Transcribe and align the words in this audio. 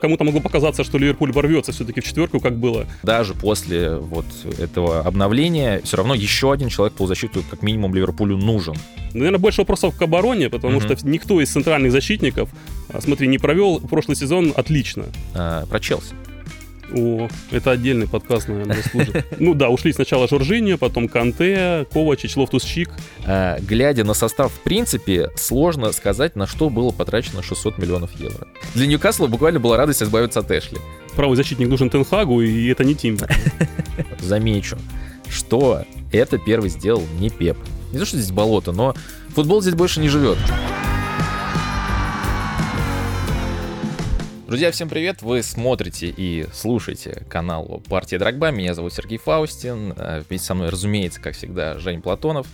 Кому-то 0.00 0.22
могло 0.22 0.40
показаться, 0.40 0.84
что 0.84 0.96
Ливерпуль 0.96 1.32
ворвется 1.32 1.72
все-таки 1.72 2.00
в 2.00 2.04
четверку, 2.04 2.38
как 2.38 2.56
было. 2.56 2.86
Даже 3.02 3.34
после 3.34 3.96
вот 3.96 4.26
этого 4.56 5.00
обновления 5.00 5.80
все 5.82 5.96
равно 5.96 6.14
еще 6.14 6.52
один 6.52 6.68
человек 6.68 6.94
по 6.94 7.08
защиту 7.08 7.42
как 7.50 7.62
минимум 7.62 7.96
Ливерпулю 7.96 8.36
нужен. 8.36 8.76
Наверное, 9.12 9.40
больше 9.40 9.62
вопросов 9.62 9.96
к 9.96 10.02
обороне, 10.02 10.50
потому 10.50 10.78
mm-hmm. 10.78 10.98
что 10.98 11.08
никто 11.08 11.40
из 11.40 11.50
центральных 11.50 11.90
защитников, 11.90 12.48
а, 12.90 13.00
смотри, 13.00 13.26
не 13.26 13.38
провел 13.38 13.80
прошлый 13.80 14.16
сезон 14.16 14.52
отлично. 14.54 15.06
А, 15.34 15.66
про 15.66 15.80
Челси. 15.80 16.14
О, 16.94 17.28
это 17.50 17.72
отдельный 17.72 18.08
подкаст, 18.08 18.48
наверное, 18.48 18.82
заслужит. 18.82 19.26
Ну 19.38 19.54
да, 19.54 19.68
ушли 19.68 19.92
сначала 19.92 20.26
Жоржиньо, 20.26 20.78
потом 20.78 21.08
Канте, 21.08 21.86
Ковачич, 21.92 22.36
Лофтус-Чик. 22.36 22.90
А, 23.26 23.58
глядя 23.60 24.04
на 24.04 24.14
состав, 24.14 24.52
в 24.52 24.60
принципе, 24.60 25.30
сложно 25.36 25.92
сказать, 25.92 26.36
на 26.36 26.46
что 26.46 26.70
было 26.70 26.90
потрачено 26.90 27.42
600 27.42 27.78
миллионов 27.78 28.18
евро. 28.18 28.46
Для 28.74 28.86
Ньюкасла 28.86 29.26
буквально 29.26 29.60
была 29.60 29.76
радость 29.76 30.02
избавиться 30.02 30.40
от 30.40 30.50
Эшли. 30.50 30.78
Правый 31.14 31.36
защитник 31.36 31.68
нужен 31.68 31.90
Тенхагу, 31.90 32.40
и 32.40 32.68
это 32.68 32.84
не 32.84 32.94
Тим. 32.94 33.18
Замечу, 34.20 34.78
что 35.28 35.82
это 36.12 36.38
первый 36.38 36.70
сделал 36.70 37.02
не 37.18 37.28
Пеп. 37.28 37.58
Не 37.92 37.98
то, 37.98 38.04
что 38.04 38.16
здесь 38.16 38.32
болото, 38.32 38.72
но 38.72 38.94
футбол 39.34 39.60
здесь 39.60 39.74
больше 39.74 40.00
не 40.00 40.08
живет. 40.08 40.38
Друзья, 44.48 44.70
всем 44.70 44.88
привет! 44.88 45.20
Вы 45.20 45.42
смотрите 45.42 46.06
и 46.08 46.46
слушаете 46.54 47.22
канал 47.28 47.82
«Партия 47.86 48.18
Драгба». 48.18 48.50
Меня 48.50 48.72
зовут 48.72 48.94
Сергей 48.94 49.18
Фаустин. 49.18 49.92
А 49.94 50.22
вместе 50.26 50.46
со 50.46 50.54
мной, 50.54 50.70
разумеется, 50.70 51.20
как 51.20 51.34
всегда, 51.34 51.78
Жень 51.78 52.00
Платонов. 52.00 52.46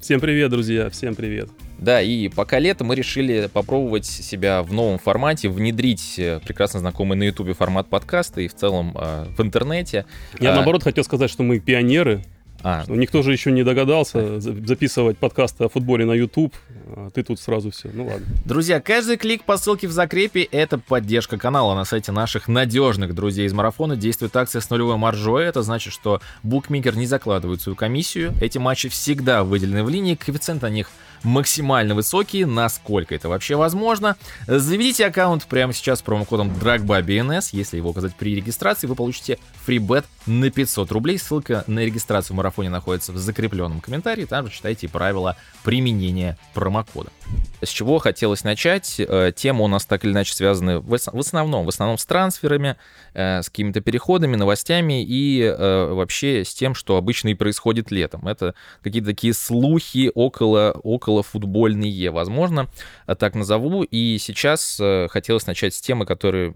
Всем 0.00 0.20
привет, 0.20 0.50
друзья! 0.50 0.88
Всем 0.90 1.16
привет! 1.16 1.48
Да, 1.76 2.00
и 2.00 2.28
пока 2.28 2.60
лето 2.60 2.84
мы 2.84 2.94
решили 2.94 3.50
попробовать 3.52 4.06
себя 4.06 4.62
в 4.62 4.72
новом 4.72 4.98
формате, 4.98 5.48
внедрить 5.48 6.20
э, 6.20 6.38
прекрасно 6.38 6.78
знакомый 6.78 7.18
на 7.18 7.24
Ютубе 7.24 7.52
формат 7.52 7.88
подкаста 7.88 8.40
и 8.40 8.46
в 8.46 8.54
целом 8.54 8.96
э, 8.96 9.26
в 9.36 9.42
интернете. 9.42 10.06
Я, 10.38 10.52
а... 10.52 10.54
наоборот, 10.54 10.84
хотел 10.84 11.02
сказать, 11.02 11.30
что 11.30 11.42
мы 11.42 11.58
пионеры 11.58 12.22
а. 12.62 12.84
Никто 12.88 13.22
же 13.22 13.32
еще 13.32 13.52
не 13.52 13.62
догадался 13.62 14.40
записывать 14.40 15.18
подкасты 15.18 15.64
о 15.64 15.68
футболе 15.68 16.04
на 16.04 16.12
YouTube. 16.12 16.54
А 16.96 17.10
ты 17.10 17.22
тут 17.22 17.38
сразу 17.38 17.70
все. 17.70 17.90
Ну 17.92 18.06
ладно. 18.06 18.26
Друзья, 18.44 18.80
каждый 18.80 19.16
клик 19.16 19.44
по 19.44 19.56
ссылке 19.56 19.86
в 19.86 19.92
закрепе— 19.92 20.42
это 20.50 20.78
поддержка 20.78 21.38
канала. 21.38 21.74
На 21.74 21.84
сайте 21.84 22.12
наших 22.12 22.48
надежных 22.48 23.14
друзей 23.14 23.46
из 23.46 23.52
марафона 23.52 23.96
действует 23.96 24.34
акция 24.36 24.60
с 24.60 24.70
нулевой 24.70 24.96
маржой. 24.96 25.44
Это 25.44 25.62
значит, 25.62 25.92
что 25.92 26.20
букмекер 26.42 26.96
не 26.96 27.06
закладывает 27.06 27.60
свою 27.60 27.76
комиссию. 27.76 28.34
Эти 28.40 28.58
матчи 28.58 28.88
всегда 28.88 29.44
выделены 29.44 29.84
в 29.84 29.88
линии. 29.88 30.14
Коэффициент 30.14 30.62
на 30.62 30.70
них 30.70 30.90
максимально 31.22 31.94
высокие, 31.94 32.46
насколько 32.46 33.14
это 33.14 33.28
вообще 33.28 33.56
возможно. 33.56 34.16
Заведите 34.46 35.06
аккаунт 35.06 35.44
прямо 35.46 35.72
сейчас 35.72 36.00
с 36.00 36.02
промокодом 36.02 36.50
DRAGBABNS. 36.50 37.50
Если 37.52 37.76
его 37.76 37.90
указать 37.90 38.14
при 38.14 38.34
регистрации, 38.34 38.86
вы 38.86 38.94
получите 38.94 39.38
фрибет 39.64 40.04
на 40.26 40.50
500 40.50 40.90
рублей. 40.92 41.18
Ссылка 41.18 41.64
на 41.66 41.80
регистрацию 41.80 42.34
в 42.34 42.36
марафоне 42.36 42.70
находится 42.70 43.12
в 43.12 43.18
закрепленном 43.18 43.80
комментарии. 43.80 44.24
Там 44.24 44.46
же 44.46 44.52
читайте 44.52 44.88
правила 44.88 45.36
применения 45.62 46.38
промокода. 46.54 47.10
С 47.60 47.70
чего 47.70 47.98
хотелось 47.98 48.44
начать? 48.44 48.96
Э, 49.00 49.32
Темы 49.34 49.64
у 49.64 49.68
нас 49.68 49.84
так 49.84 50.04
или 50.04 50.12
иначе 50.12 50.32
связаны 50.32 50.78
в 50.78 50.94
основном, 50.94 51.64
в 51.64 51.68
основном 51.68 51.98
с 51.98 52.06
трансферами, 52.06 52.76
э, 53.14 53.42
с 53.42 53.50
какими-то 53.50 53.80
переходами, 53.80 54.36
новостями 54.36 55.04
и 55.04 55.42
э, 55.42 55.92
вообще 55.92 56.44
с 56.44 56.54
тем, 56.54 56.74
что 56.74 56.96
обычно 56.96 57.28
и 57.28 57.34
происходит 57.34 57.90
летом. 57.90 58.28
Это 58.28 58.54
какие-то 58.82 59.08
такие 59.08 59.34
слухи 59.34 60.12
около, 60.14 60.70
около 60.84 61.24
футбольные, 61.24 62.10
возможно, 62.12 62.68
так 63.06 63.34
назову. 63.34 63.82
И 63.82 64.18
сейчас 64.18 64.80
хотелось 65.10 65.46
начать 65.46 65.74
с 65.74 65.80
темы, 65.80 66.06
которая 66.06 66.54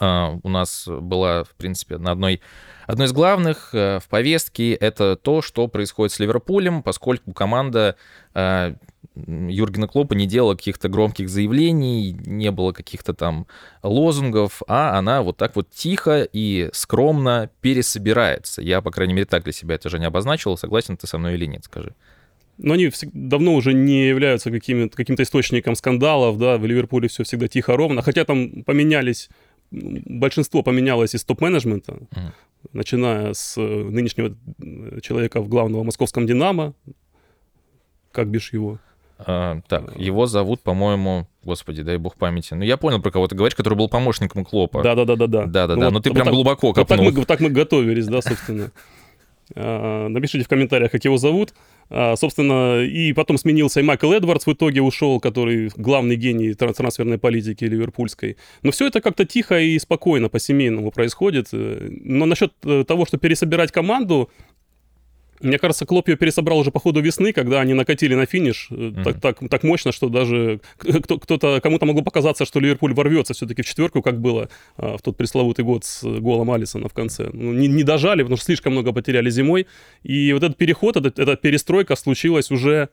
у 0.00 0.48
нас 0.48 0.86
была, 0.86 1.44
в 1.44 1.54
принципе, 1.56 1.98
на 1.98 2.12
одной 2.12 2.40
Одно 2.86 3.04
из 3.04 3.12
главных 3.12 3.72
в 3.72 4.02
повестке 4.10 4.74
это 4.74 5.16
то, 5.16 5.40
что 5.40 5.68
происходит 5.68 6.12
с 6.12 6.18
Ливерпулем, 6.18 6.82
поскольку 6.82 7.32
команда 7.32 7.96
Юргена 9.14 9.88
Клопа 9.88 10.14
не 10.14 10.26
делала 10.26 10.54
каких-то 10.54 10.88
громких 10.88 11.28
заявлений, 11.28 12.12
не 12.12 12.50
было 12.50 12.72
каких-то 12.72 13.14
там 13.14 13.46
лозунгов, 13.82 14.62
а 14.66 14.98
она 14.98 15.22
вот 15.22 15.36
так 15.36 15.54
вот 15.54 15.70
тихо 15.70 16.26
и 16.32 16.70
скромно 16.72 17.50
пересобирается. 17.60 18.62
Я, 18.62 18.80
по 18.80 18.90
крайней 18.90 19.14
мере, 19.14 19.26
так 19.26 19.44
для 19.44 19.52
себя 19.52 19.76
это 19.76 19.88
же 19.88 19.98
не 19.98 20.06
обозначил. 20.06 20.56
Согласен 20.56 20.96
ты 20.96 21.06
со 21.06 21.18
мной 21.18 21.34
или 21.34 21.46
нет, 21.46 21.64
скажи. 21.64 21.94
Но 22.58 22.74
они 22.74 22.90
давно 23.12 23.54
уже 23.54 23.74
не 23.74 24.06
являются 24.06 24.50
каким-то 24.50 24.96
каким 24.96 25.16
источником 25.16 25.74
скандалов, 25.74 26.38
да, 26.38 26.58
в 26.58 26.66
Ливерпуле 26.66 27.08
все 27.08 27.24
всегда 27.24 27.48
тихо, 27.48 27.76
ровно, 27.76 28.02
хотя 28.02 28.24
там 28.24 28.62
поменялись, 28.64 29.30
большинство 29.72 30.62
поменялось 30.62 31.14
из 31.14 31.24
топ-менеджмента, 31.24 31.92
mm. 31.92 32.32
начиная 32.72 33.32
с 33.32 33.56
э, 33.56 33.60
нынешнего 33.60 34.36
э, 34.60 35.00
человека 35.00 35.40
в 35.40 35.48
главного 35.48 35.82
московском 35.82 36.26
«Динамо», 36.26 36.74
как 38.12 38.28
бишь 38.28 38.52
его? 38.52 38.78
А, 39.18 39.60
так, 39.68 39.96
его 39.96 40.26
зовут, 40.26 40.60
по-моему, 40.60 41.28
господи, 41.44 41.82
дай 41.82 41.96
бог 41.96 42.16
памяти. 42.16 42.54
Ну, 42.54 42.64
я 42.64 42.76
понял, 42.76 43.00
про 43.00 43.10
кого 43.10 43.28
ты 43.28 43.34
говоришь, 43.34 43.54
который 43.54 43.74
был 43.74 43.88
помощником 43.88 44.44
Клопа. 44.44 44.82
Да-да-да-да. 44.82 45.26
Да-да-да, 45.46 45.76
ну, 45.76 45.90
но 45.90 46.00
ты 46.00 46.10
вот 46.10 46.14
прям 46.14 46.26
так, 46.26 46.34
глубоко 46.34 46.72
копнул. 46.72 47.04
Вот 47.04 47.10
так, 47.10 47.18
мы, 47.18 47.24
так 47.24 47.40
мы 47.40 47.50
готовились, 47.50 48.06
да, 48.06 48.22
собственно. 48.22 48.70
А, 49.54 50.08
напишите 50.08 50.44
в 50.44 50.48
комментариях, 50.48 50.92
как 50.92 51.04
его 51.04 51.18
зовут. 51.18 51.52
А, 51.90 52.16
собственно, 52.16 52.82
и 52.82 53.12
потом 53.12 53.38
сменился 53.38 53.80
и 53.80 53.82
Майкл 53.82 54.12
Эдвардс 54.12 54.46
в 54.46 54.52
итоге 54.52 54.80
ушел, 54.80 55.20
который 55.20 55.70
главный 55.76 56.16
гений 56.16 56.54
трансферной 56.54 57.18
политики 57.18 57.64
ливерпульской. 57.64 58.36
Но 58.62 58.70
все 58.70 58.86
это 58.86 59.00
как-то 59.00 59.24
тихо 59.24 59.60
и 59.60 59.78
спокойно 59.78 60.28
по-семейному 60.28 60.90
происходит. 60.90 61.48
Но 61.52 62.26
насчет 62.26 62.52
э, 62.64 62.84
того, 62.86 63.06
что 63.06 63.18
пересобирать 63.18 63.72
команду, 63.72 64.30
мне 65.42 65.58
кажется, 65.58 65.86
Клоп 65.86 66.08
ее 66.08 66.16
пересобрал 66.16 66.58
уже 66.58 66.70
по 66.70 66.80
ходу 66.80 67.00
весны, 67.00 67.32
когда 67.32 67.60
они 67.60 67.74
накатили 67.74 68.14
на 68.14 68.26
финиш 68.26 68.68
mm-hmm. 68.70 69.04
так, 69.04 69.20
так, 69.20 69.48
так 69.48 69.62
мощно, 69.62 69.92
что 69.92 70.08
даже 70.08 70.60
кто-то, 70.78 71.60
кому-то 71.60 71.86
могло 71.86 72.02
показаться, 72.02 72.44
что 72.44 72.60
Ливерпуль 72.60 72.94
ворвется 72.94 73.34
все-таки 73.34 73.62
в 73.62 73.66
четверку, 73.66 74.02
как 74.02 74.20
было 74.20 74.48
а, 74.76 74.96
в 74.96 75.02
тот 75.02 75.16
пресловутый 75.16 75.64
год 75.64 75.84
с 75.84 76.02
голом 76.02 76.50
Алисона 76.50 76.88
в 76.88 76.92
конце. 76.92 77.30
Ну, 77.32 77.52
не, 77.52 77.68
не 77.68 77.84
дожали, 77.84 78.22
потому 78.22 78.36
что 78.36 78.46
слишком 78.46 78.72
много 78.72 78.92
потеряли 78.92 79.30
зимой. 79.30 79.66
И 80.02 80.32
вот 80.32 80.42
этот 80.42 80.56
переход, 80.56 80.96
этот, 80.96 81.18
эта 81.18 81.36
перестройка 81.36 81.96
случилась 81.96 82.50
уже 82.50 82.88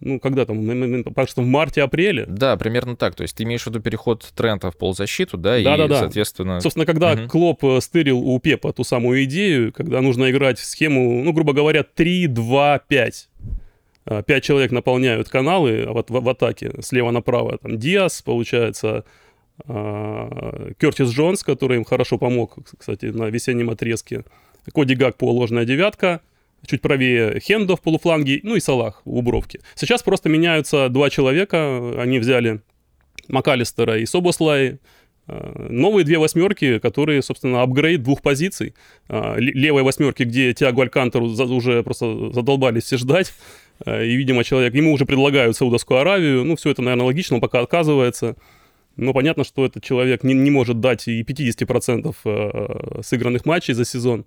ну, 0.00 0.18
когда 0.18 0.46
там, 0.46 1.04
пока 1.04 1.26
что 1.26 1.42
в 1.42 1.46
марте-апреле. 1.46 2.24
Да, 2.26 2.56
примерно 2.56 2.96
так. 2.96 3.14
То 3.14 3.22
есть 3.22 3.36
ты 3.36 3.44
имеешь 3.44 3.62
в 3.62 3.66
виду 3.66 3.80
переход 3.80 4.26
Трента 4.34 4.70
в 4.70 4.76
полузащиту, 4.76 5.36
да, 5.36 5.50
да 5.50 5.58
и, 5.58 5.64
да, 5.64 5.86
да. 5.86 5.98
соответственно... 6.00 6.60
Собственно, 6.60 6.86
когда 6.86 7.12
угу. 7.12 7.28
Клоп 7.28 7.64
э, 7.64 7.80
стырил 7.80 8.18
у 8.18 8.38
Пепа 8.40 8.72
ту 8.72 8.82
самую 8.82 9.24
идею, 9.24 9.72
когда 9.72 10.00
нужно 10.00 10.30
играть 10.30 10.58
в 10.58 10.64
схему, 10.64 11.22
ну, 11.22 11.32
грубо 11.32 11.52
говоря, 11.52 11.84
3-2-5. 11.96 12.80
А, 14.06 14.22
пять 14.22 14.42
человек 14.42 14.70
наполняют 14.72 15.28
каналы 15.28 15.86
в, 15.86 16.04
в, 16.08 16.20
в 16.20 16.28
атаке 16.28 16.72
слева 16.80 17.10
направо. 17.10 17.58
Там 17.58 17.78
Диас, 17.78 18.22
получается, 18.22 19.04
а, 19.66 20.70
Кертис 20.78 21.10
Джонс, 21.10 21.42
который 21.42 21.76
им 21.76 21.84
хорошо 21.84 22.16
помог, 22.16 22.56
кстати, 22.78 23.06
на 23.06 23.24
весеннем 23.24 23.68
отрезке. 23.68 24.24
Коди 24.72 24.94
Гакпо, 24.94 25.24
ложная 25.24 25.64
девятка 25.64 26.20
чуть 26.66 26.82
правее 26.82 27.40
Хендо 27.40 27.76
в 27.76 27.80
полуфланге, 27.80 28.40
ну 28.42 28.56
и 28.56 28.60
Салах 28.60 29.02
у 29.04 29.20
бровки. 29.22 29.60
Сейчас 29.74 30.02
просто 30.02 30.28
меняются 30.28 30.88
два 30.88 31.10
человека, 31.10 32.00
они 32.00 32.18
взяли 32.18 32.60
МакАлистера 33.28 33.98
и 33.98 34.06
Собослай, 34.06 34.78
э, 35.26 35.66
новые 35.70 36.04
две 36.04 36.18
восьмерки, 36.18 36.78
которые, 36.78 37.22
собственно, 37.22 37.62
апгрейд 37.62 38.02
двух 38.02 38.22
позиций. 38.22 38.74
Э, 39.08 39.34
левой 39.38 39.82
восьмерки, 39.82 40.24
где 40.24 40.52
Тиаго 40.52 40.82
Алькантеру 40.82 41.26
уже 41.26 41.82
просто 41.82 42.32
задолбались 42.32 42.84
все 42.84 42.98
ждать. 42.98 43.32
Э, 43.84 44.04
и, 44.04 44.14
видимо, 44.16 44.44
человек, 44.44 44.74
ему 44.74 44.92
уже 44.92 45.06
предлагают 45.06 45.56
Саудовскую 45.56 46.00
Аравию. 46.00 46.44
Ну, 46.44 46.56
все 46.56 46.70
это, 46.70 46.82
наверное, 46.82 47.06
логично, 47.06 47.36
он 47.36 47.40
пока 47.40 47.60
отказывается. 47.60 48.36
Но 48.96 49.14
понятно, 49.14 49.44
что 49.44 49.64
этот 49.64 49.82
человек 49.84 50.24
не, 50.24 50.34
не 50.34 50.50
может 50.50 50.80
дать 50.80 51.08
и 51.08 51.22
50% 51.22 53.02
сыгранных 53.02 53.46
матчей 53.46 53.72
за 53.72 53.84
сезон 53.84 54.26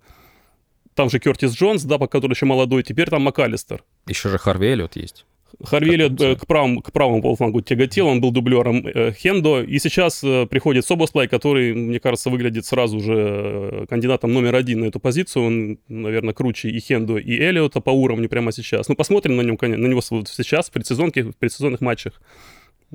там 0.95 1.09
же 1.09 1.19
Кертис 1.19 1.53
Джонс, 1.53 1.83
да, 1.83 1.97
который 1.99 2.33
еще 2.33 2.45
молодой, 2.45 2.83
теперь 2.83 3.09
там 3.09 3.23
МакАлистер. 3.23 3.83
Еще 4.07 4.29
же 4.29 4.37
Харви 4.37 4.67
Эллиот 4.67 4.95
есть. 4.95 5.25
Харви 5.63 5.93
Эллиот 5.93 6.21
э, 6.21 6.35
к, 6.35 6.47
правому, 6.47 6.81
к 6.81 6.91
правому 6.91 7.21
полуфлангу 7.21 7.61
тяготел, 7.61 8.07
он 8.07 8.21
был 8.21 8.31
дублером 8.31 8.85
э, 8.87 9.13
Хендо, 9.13 9.61
и 9.61 9.79
сейчас 9.79 10.23
э, 10.23 10.47
приходит 10.47 10.85
Собослай, 10.85 11.27
который, 11.27 11.73
мне 11.73 11.99
кажется, 11.99 12.29
выглядит 12.29 12.65
сразу 12.65 12.99
же 12.99 13.13
э, 13.13 13.85
кандидатом 13.87 14.33
номер 14.33 14.55
один 14.55 14.81
на 14.81 14.85
эту 14.85 14.99
позицию, 14.99 15.45
он, 15.45 15.79
наверное, 15.87 16.33
круче 16.33 16.69
и 16.69 16.79
Хендо, 16.79 17.17
и 17.17 17.37
Эллиота 17.37 17.81
по 17.81 17.91
уровню 17.91 18.29
прямо 18.29 18.51
сейчас. 18.51 18.89
Ну, 18.89 18.95
посмотрим 18.95 19.35
на, 19.35 19.41
нем, 19.41 19.57
на 19.61 19.87
него 19.87 20.01
сейчас 20.01 20.69
в 20.69 20.71
предсезонке, 20.71 21.23
в 21.23 21.35
предсезонных 21.35 21.81
матчах. 21.81 22.19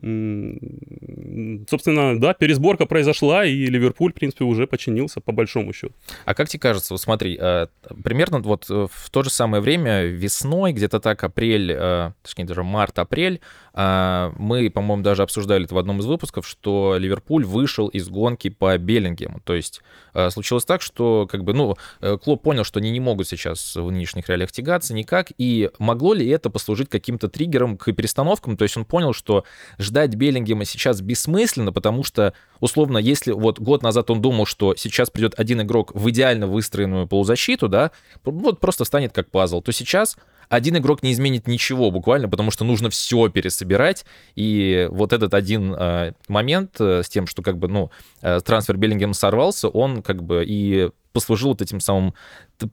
Собственно, 0.00 2.20
да, 2.20 2.34
пересборка 2.34 2.86
произошла, 2.86 3.44
и 3.44 3.66
Ливерпуль, 3.66 4.12
в 4.12 4.14
принципе, 4.14 4.44
уже 4.44 4.66
починился, 4.66 5.20
по 5.20 5.32
большому 5.32 5.72
счету. 5.72 5.94
А 6.24 6.34
как 6.34 6.48
тебе 6.48 6.60
кажется, 6.60 6.94
вот 6.94 7.00
смотри, 7.00 7.36
э, 7.40 7.66
примерно 8.04 8.38
вот 8.38 8.66
э, 8.70 8.86
в 8.90 9.10
то 9.10 9.22
же 9.22 9.30
самое 9.30 9.62
время 9.62 10.04
весной, 10.04 10.72
где-то 10.72 11.00
так 11.00 11.22
апрель, 11.24 11.72
э, 11.72 12.12
точнее 12.22 12.44
даже 12.44 12.62
март-апрель, 12.62 13.40
мы, 13.78 14.70
по-моему, 14.70 15.04
даже 15.04 15.22
обсуждали 15.22 15.64
это 15.64 15.74
в 15.74 15.78
одном 15.78 16.00
из 16.00 16.06
выпусков, 16.06 16.48
что 16.48 16.96
Ливерпуль 16.98 17.44
вышел 17.44 17.86
из 17.86 18.08
гонки 18.08 18.48
по 18.48 18.76
Беллингему. 18.76 19.40
То 19.44 19.54
есть 19.54 19.82
а, 20.14 20.30
случилось 20.30 20.64
так, 20.64 20.82
что 20.82 21.28
как 21.30 21.44
бы, 21.44 21.52
ну, 21.52 21.76
э, 22.00 22.18
клуб 22.18 22.42
понял, 22.42 22.64
что 22.64 22.80
они 22.80 22.90
не 22.90 22.98
могут 22.98 23.28
сейчас 23.28 23.76
в 23.76 23.88
нынешних 23.88 24.28
реалиях 24.28 24.50
тягаться 24.50 24.94
никак, 24.94 25.28
и 25.38 25.70
могло 25.78 26.12
ли 26.12 26.26
это 26.28 26.50
послужить 26.50 26.88
каким-то 26.88 27.28
триггером 27.28 27.76
к 27.76 27.92
перестановкам? 27.92 28.56
То 28.56 28.64
есть 28.64 28.76
он 28.76 28.84
понял, 28.84 29.12
что 29.12 29.44
ждать 29.78 30.16
Беллингема 30.16 30.64
сейчас 30.64 31.00
бессмысленно, 31.00 31.72
потому 31.72 32.02
что, 32.02 32.34
условно, 32.58 32.98
если 32.98 33.30
вот 33.30 33.60
год 33.60 33.84
назад 33.84 34.10
он 34.10 34.20
думал, 34.20 34.44
что 34.44 34.74
сейчас 34.74 35.08
придет 35.10 35.38
один 35.38 35.62
игрок 35.62 35.92
в 35.94 36.10
идеально 36.10 36.48
выстроенную 36.48 37.06
полузащиту, 37.06 37.68
да, 37.68 37.92
вот 38.24 38.58
просто 38.58 38.84
станет 38.84 39.12
как 39.12 39.30
пазл, 39.30 39.60
то 39.60 39.70
сейчас 39.70 40.16
один 40.48 40.76
игрок 40.78 41.02
не 41.02 41.12
изменит 41.12 41.46
ничего 41.46 41.90
буквально, 41.90 42.28
потому 42.28 42.50
что 42.50 42.64
нужно 42.64 42.90
все 42.90 43.28
пересобирать. 43.28 44.04
И 44.34 44.88
вот 44.90 45.12
этот 45.12 45.34
один 45.34 45.74
э, 45.74 46.12
момент 46.28 46.80
э, 46.80 47.02
с 47.02 47.08
тем, 47.08 47.26
что 47.26 47.42
как 47.42 47.58
бы, 47.58 47.68
ну, 47.68 47.90
э, 48.22 48.40
трансфер 48.40 48.76
Беллингем 48.76 49.14
сорвался, 49.14 49.68
он 49.68 50.02
как 50.02 50.22
бы 50.22 50.44
и 50.46 50.90
послужил 51.12 51.50
вот 51.50 51.62
этим 51.62 51.80
самым 51.80 52.14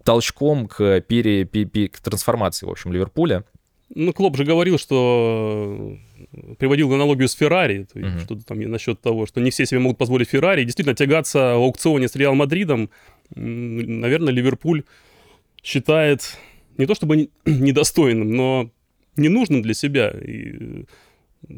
толчком 0.03 0.67
к, 0.67 1.01
пере, 1.01 1.45
пере, 1.45 1.89
к 1.89 1.99
трансформации, 1.99 2.65
в 2.65 2.69
общем, 2.69 2.93
Ливерпуля. 2.93 3.43
Ну, 3.93 4.13
Клоп 4.13 4.35
же 4.35 4.45
говорил, 4.45 4.79
что 4.79 5.97
э, 6.33 6.55
приводил 6.57 6.91
аналогию 6.93 7.27
с 7.27 7.33
Феррари, 7.33 7.87
uh-huh. 7.93 8.19
что-то 8.21 8.45
там 8.45 8.59
насчет 8.59 8.99
того, 8.99 9.25
что 9.25 9.41
не 9.41 9.51
все 9.51 9.65
себе 9.65 9.79
могут 9.79 9.97
позволить 9.97 10.29
Феррари. 10.29 10.63
Действительно, 10.63 10.95
тягаться 10.95 11.55
в 11.55 11.63
аукционе 11.63 12.07
с 12.07 12.15
Реал 12.15 12.35
Мадридом, 12.35 12.89
наверное, 13.35 14.33
Ливерпуль 14.33 14.83
считает 15.61 16.37
не 16.77 16.85
то 16.85 16.95
чтобы 16.95 17.29
недостойным, 17.45 18.31
но 18.35 18.69
ненужным 19.17 19.61
для 19.61 19.73
себя. 19.73 20.09
И 20.09 20.85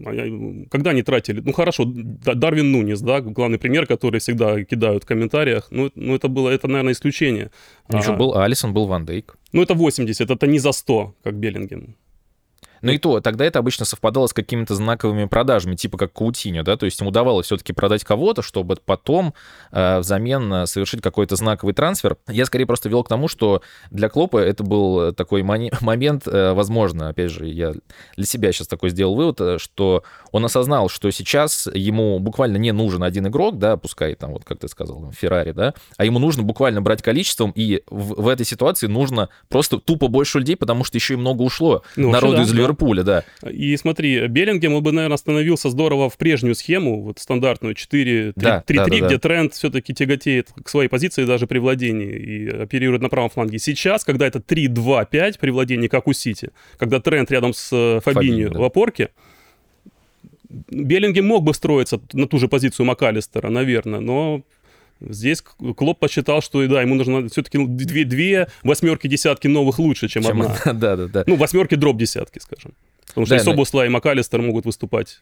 а 0.05 0.65
когда 0.69 0.91
они 0.91 1.03
тратили, 1.03 1.41
ну 1.41 1.53
хорошо, 1.53 1.85
Дарвин 1.85 2.71
Нунис, 2.71 3.01
да, 3.01 3.21
главный 3.21 3.57
пример, 3.57 3.85
который 3.85 4.19
всегда 4.19 4.63
кидают 4.63 5.03
в 5.03 5.07
комментариях, 5.07 5.67
ну, 5.71 5.91
ну 5.95 6.15
это 6.15 6.27
было, 6.27 6.49
это, 6.49 6.67
наверное, 6.67 6.93
исключение. 6.93 7.51
Еще 7.93 8.11
а, 8.11 8.15
был 8.15 8.37
Алисон, 8.37 8.73
был 8.73 8.87
Ван 8.87 9.05
Дейк. 9.05 9.37
Ну 9.53 9.61
это 9.61 9.75
80, 9.75 10.29
это 10.29 10.47
не 10.47 10.59
за 10.59 10.71
100, 10.71 11.15
как 11.23 11.35
Беллинген. 11.35 11.95
Ну 12.81 12.91
и 12.91 12.97
то, 12.97 13.19
тогда 13.21 13.45
это 13.45 13.59
обычно 13.59 13.85
совпадало 13.85 14.27
с 14.27 14.33
какими-то 14.33 14.75
знаковыми 14.75 15.25
продажами, 15.25 15.75
типа 15.75 15.97
как 15.97 16.13
Каутиньо, 16.13 16.63
да, 16.63 16.77
то 16.77 16.85
есть 16.85 16.99
им 17.01 17.07
удавалось 17.07 17.47
все-таки 17.47 17.73
продать 17.73 18.03
кого-то, 18.03 18.41
чтобы 18.41 18.77
потом 18.83 19.33
э, 19.71 19.99
взамен 19.99 20.53
э, 20.53 20.67
совершить 20.67 21.01
какой-то 21.01 21.35
знаковый 21.35 21.73
трансфер. 21.73 22.17
Я 22.27 22.45
скорее 22.45 22.65
просто 22.65 22.89
вел 22.89 23.03
к 23.03 23.09
тому, 23.09 23.27
что 23.27 23.61
для 23.91 24.09
Клопа 24.09 24.37
это 24.37 24.63
был 24.63 25.13
такой 25.13 25.43
момент, 25.81 26.27
э, 26.27 26.53
возможно, 26.53 27.09
опять 27.09 27.31
же, 27.31 27.47
я 27.47 27.73
для 28.15 28.25
себя 28.25 28.51
сейчас 28.51 28.67
такой 28.67 28.89
сделал 28.89 29.15
вывод, 29.15 29.41
э, 29.41 29.57
что 29.57 30.03
он 30.31 30.45
осознал, 30.45 30.89
что 30.89 31.09
сейчас 31.11 31.67
ему 31.73 32.19
буквально 32.19 32.57
не 32.57 32.71
нужен 32.71 33.03
один 33.03 33.27
игрок, 33.27 33.57
да, 33.57 33.77
пускай 33.77 34.15
там, 34.15 34.31
вот 34.31 34.43
как 34.43 34.59
ты 34.59 34.67
сказал, 34.67 35.11
Феррари, 35.11 35.51
да, 35.51 35.73
а 35.97 36.05
ему 36.05 36.19
нужно 36.19 36.43
буквально 36.43 36.81
брать 36.81 37.01
количеством, 37.01 37.51
и 37.55 37.81
в, 37.87 38.21
в 38.21 38.27
этой 38.27 38.45
ситуации 38.45 38.87
нужно 38.87 39.29
просто 39.49 39.79
тупо 39.79 40.07
больше 40.07 40.39
людей, 40.39 40.55
потому 40.55 40.83
что 40.83 40.97
еще 40.97 41.15
и 41.15 41.17
много 41.17 41.41
ушло 41.41 41.83
ну, 41.95 42.11
народу 42.11 42.37
да, 42.37 42.43
из 42.43 42.53
Ливерпуля 42.53 42.66
Ливерпуля, 42.67 43.03
да. 43.03 43.23
И 43.49 43.75
смотри, 43.77 44.27
Беллингем 44.27 44.73
он 44.73 44.83
бы, 44.83 44.91
наверное, 44.91 45.15
остановился 45.15 45.69
здорово 45.69 46.09
в 46.09 46.17
прежнюю 46.17 46.55
схему, 46.55 47.01
вот 47.01 47.19
стандартную 47.19 47.75
4-3-3, 47.75 48.33
да, 48.35 48.63
да, 48.67 48.85
да, 48.85 49.07
где 49.07 49.17
тренд 49.17 49.53
все-таки 49.53 49.93
тяготеет 49.93 50.49
к 50.63 50.69
своей 50.69 50.89
позиции 50.89 51.25
даже 51.25 51.47
при 51.47 51.59
владении 51.59 52.11
и 52.11 52.49
оперирует 52.49 53.01
на 53.01 53.09
правом 53.09 53.29
фланге. 53.29 53.59
Сейчас, 53.59 54.03
когда 54.03 54.27
это 54.27 54.39
3-2-5 54.39 55.39
при 55.39 55.49
владении, 55.49 55.87
как 55.87 56.07
у 56.07 56.13
Сити, 56.13 56.51
когда 56.77 56.99
тренд 56.99 57.31
рядом 57.31 57.53
с 57.53 57.69
э, 57.71 57.99
Фабинью 58.03 58.51
да. 58.51 58.59
в 58.59 58.63
опорке, 58.63 59.09
Беллингем 60.49 61.25
мог 61.25 61.43
бы 61.43 61.53
встроиться 61.53 61.99
на 62.13 62.27
ту 62.27 62.39
же 62.39 62.47
позицию 62.47 62.85
МакАлистера, 62.85 63.49
наверное, 63.49 63.99
но 63.99 64.43
Здесь 64.99 65.41
Клоп 65.41 65.99
посчитал, 65.99 66.41
что 66.41 66.65
да, 66.67 66.81
ему 66.81 66.95
нужно 66.95 67.29
все-таки 67.29 67.57
две, 67.65 68.03
две 68.03 68.47
восьмерки, 68.63 69.07
десятки 69.07 69.47
новых 69.47 69.79
лучше, 69.79 70.07
чем, 70.07 70.23
чем 70.23 70.41
одна. 70.41 70.57
Да, 70.73 70.95
да, 70.95 71.07
да. 71.07 71.23
Ну, 71.27 71.35
восьмерки 71.35 71.75
дроп 71.75 71.97
десятки, 71.97 72.39
скажем. 72.39 72.73
Потому 73.07 73.25
что 73.25 73.35
да, 73.35 73.41
и 73.41 73.43
Собусла, 73.43 73.85
и 73.85 73.89
МакАлистер 73.89 74.41
могут 74.41 74.65
выступать 74.65 75.19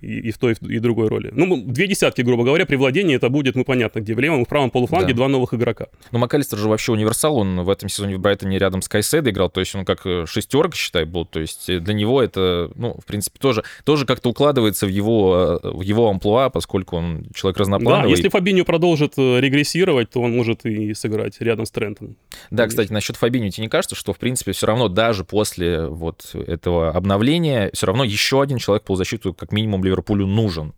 и, 0.00 0.28
и 0.28 0.30
в 0.30 0.38
той, 0.38 0.56
и 0.60 0.78
в 0.78 0.80
другой 0.80 1.08
роли. 1.08 1.30
Ну, 1.34 1.56
две 1.56 1.86
десятки, 1.86 2.22
грубо 2.22 2.44
говоря, 2.44 2.66
при 2.66 2.76
владении 2.76 3.16
это 3.16 3.28
будет, 3.28 3.54
ну, 3.54 3.64
понятно, 3.64 4.00
где 4.00 4.14
в 4.14 4.18
левом 4.18 4.42
и 4.42 4.44
в 4.44 4.48
правом 4.48 4.70
полуфланге 4.70 5.08
да. 5.08 5.16
два 5.16 5.28
новых 5.28 5.54
игрока. 5.54 5.86
Ну, 6.12 6.18
МакАлистер 6.18 6.58
же 6.58 6.68
вообще 6.68 6.92
универсал, 6.92 7.36
он 7.36 7.60
в 7.62 7.70
этом 7.70 7.88
сезоне 7.88 8.16
в 8.16 8.20
Брайтоне 8.20 8.58
рядом 8.58 8.82
с 8.82 8.88
Кайседо 8.88 9.30
играл, 9.30 9.50
то 9.50 9.60
есть 9.60 9.74
он 9.74 9.84
как 9.84 10.06
э, 10.06 10.24
шестерка, 10.26 10.76
считай, 10.76 11.04
был, 11.04 11.24
то 11.24 11.40
есть 11.40 11.66
для 11.66 11.94
него 11.94 12.22
это, 12.22 12.70
ну, 12.74 12.96
в 13.00 13.06
принципе, 13.06 13.38
тоже, 13.38 13.64
тоже 13.84 14.06
как-то 14.06 14.30
укладывается 14.30 14.86
в 14.86 14.90
его, 14.90 15.60
э, 15.62 15.68
в 15.68 15.82
его 15.82 16.08
амплуа, 16.08 16.50
поскольку 16.50 16.96
он 16.96 17.26
человек 17.34 17.58
разноплановый. 17.58 18.04
Да, 18.04 18.10
если 18.10 18.30
Фабинho 18.30 18.64
продолжит 18.64 19.14
э, 19.16 19.40
регрессировать, 19.40 20.10
то 20.10 20.20
он 20.20 20.36
может 20.36 20.64
и 20.64 20.94
сыграть 20.94 21.40
рядом 21.40 21.66
с 21.66 21.70
Трентом. 21.70 22.16
Да, 22.50 22.64
Конечно. 22.64 22.68
кстати, 22.68 22.92
насчет 22.92 23.16
Фабинho, 23.16 23.50
тебе 23.50 23.64
не 23.64 23.68
кажется, 23.68 23.94
что, 23.94 24.12
в 24.12 24.18
принципе, 24.18 24.52
все 24.52 24.66
равно 24.66 24.88
даже 24.88 25.24
после 25.24 25.86
вот 25.86 26.34
этого 26.46 26.90
обновления, 26.90 27.70
все 27.72 27.86
равно 27.86 28.04
еще 28.04 28.42
один 28.42 28.58
человек 28.58 28.84
по 28.84 28.96
защиту 28.96 29.34
как 29.34 29.52
минимум 29.58 29.84
Ливерпулю 29.84 30.26
нужен. 30.26 30.72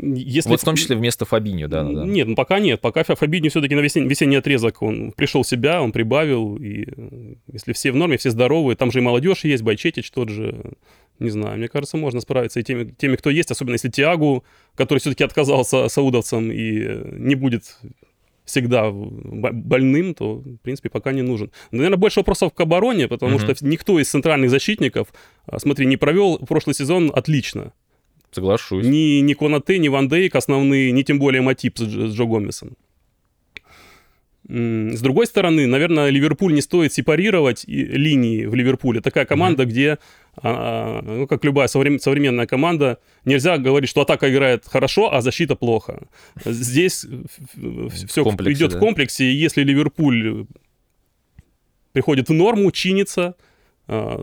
Если... 0.00 0.48
Вот 0.48 0.60
в 0.60 0.64
том 0.64 0.76
числе 0.76 0.94
вместо 0.94 1.24
Фабиньо, 1.24 1.66
да, 1.66 1.82
да. 1.82 2.04
Нет, 2.04 2.28
ну 2.28 2.36
пока 2.36 2.60
нет. 2.60 2.80
Пока 2.80 3.02
Фабиньо 3.02 3.50
все-таки 3.50 3.74
на 3.74 3.80
весенний, 3.80 4.08
весенний 4.08 4.36
отрезок 4.36 4.80
он 4.80 5.10
пришел 5.10 5.42
в 5.42 5.48
себя, 5.48 5.82
он 5.82 5.90
прибавил. 5.90 6.56
И 6.56 6.84
э, 6.86 7.34
если 7.52 7.72
все 7.72 7.90
в 7.90 7.96
норме, 7.96 8.16
все 8.16 8.30
здоровые, 8.30 8.76
там 8.76 8.92
же 8.92 9.00
и 9.00 9.02
молодежь 9.02 9.44
есть, 9.44 9.64
Байчетич 9.64 10.10
тот 10.12 10.28
же. 10.28 10.72
Не 11.18 11.30
знаю, 11.30 11.58
мне 11.58 11.66
кажется, 11.66 11.96
можно 11.96 12.20
справиться 12.20 12.60
и 12.60 12.62
теми, 12.62 12.94
теми 12.96 13.16
кто 13.16 13.28
есть, 13.28 13.50
особенно 13.50 13.74
если 13.74 13.88
Тиагу, 13.88 14.44
который 14.76 15.00
все-таки 15.00 15.24
отказался 15.24 15.88
саудовцам 15.88 16.52
и 16.52 16.80
э, 16.80 17.16
не 17.18 17.34
будет 17.34 17.76
всегда 18.48 18.90
больным, 18.90 20.14
то, 20.14 20.36
в 20.36 20.56
принципе, 20.62 20.88
пока 20.88 21.12
не 21.12 21.22
нужен. 21.22 21.50
Наверное, 21.70 21.98
больше 21.98 22.20
вопросов 22.20 22.52
к 22.54 22.60
обороне, 22.60 23.06
потому 23.06 23.36
угу. 23.36 23.40
что 23.40 23.54
никто 23.66 24.00
из 24.00 24.08
центральных 24.08 24.50
защитников, 24.50 25.08
а, 25.46 25.58
смотри, 25.58 25.86
не 25.86 25.96
провел 25.96 26.38
прошлый 26.38 26.74
сезон 26.74 27.12
отлично. 27.14 27.72
Соглашусь. 28.30 28.84
Ни, 28.84 29.20
ни 29.20 29.34
Конате, 29.34 29.78
ни 29.78 29.88
Ван 29.88 30.08
Дейк 30.08 30.34
основные, 30.34 30.92
ни 30.92 31.02
тем 31.02 31.18
более 31.18 31.42
Матип 31.42 31.78
с, 31.78 31.82
с 31.82 32.14
Джо 32.14 32.24
Гомесом. 32.24 32.76
С 34.48 35.00
другой 35.02 35.26
стороны, 35.26 35.66
наверное, 35.66 36.08
Ливерпуль 36.08 36.54
не 36.54 36.62
стоит 36.62 36.94
сепарировать 36.94 37.64
линии 37.66 38.46
в 38.46 38.54
Ливерпуле. 38.54 39.02
Такая 39.02 39.26
команда, 39.26 39.64
mm-hmm. 39.64 39.66
где, 39.66 39.98
а, 40.36 41.02
ну, 41.02 41.26
как 41.26 41.44
любая 41.44 41.68
современная 41.68 42.46
команда, 42.46 42.98
нельзя 43.26 43.58
говорить, 43.58 43.90
что 43.90 44.00
атака 44.00 44.30
играет 44.32 44.64
хорошо, 44.66 45.12
а 45.12 45.20
защита 45.20 45.54
плохо. 45.54 46.08
Здесь 46.46 47.04
все 48.06 48.22
идет 48.22 48.72
в 48.72 48.78
комплексе, 48.78 49.24
и 49.24 49.34
если 49.34 49.62
Ливерпуль 49.62 50.46
приходит 51.92 52.30
в 52.30 52.32
норму, 52.32 52.70
чинится, 52.70 53.34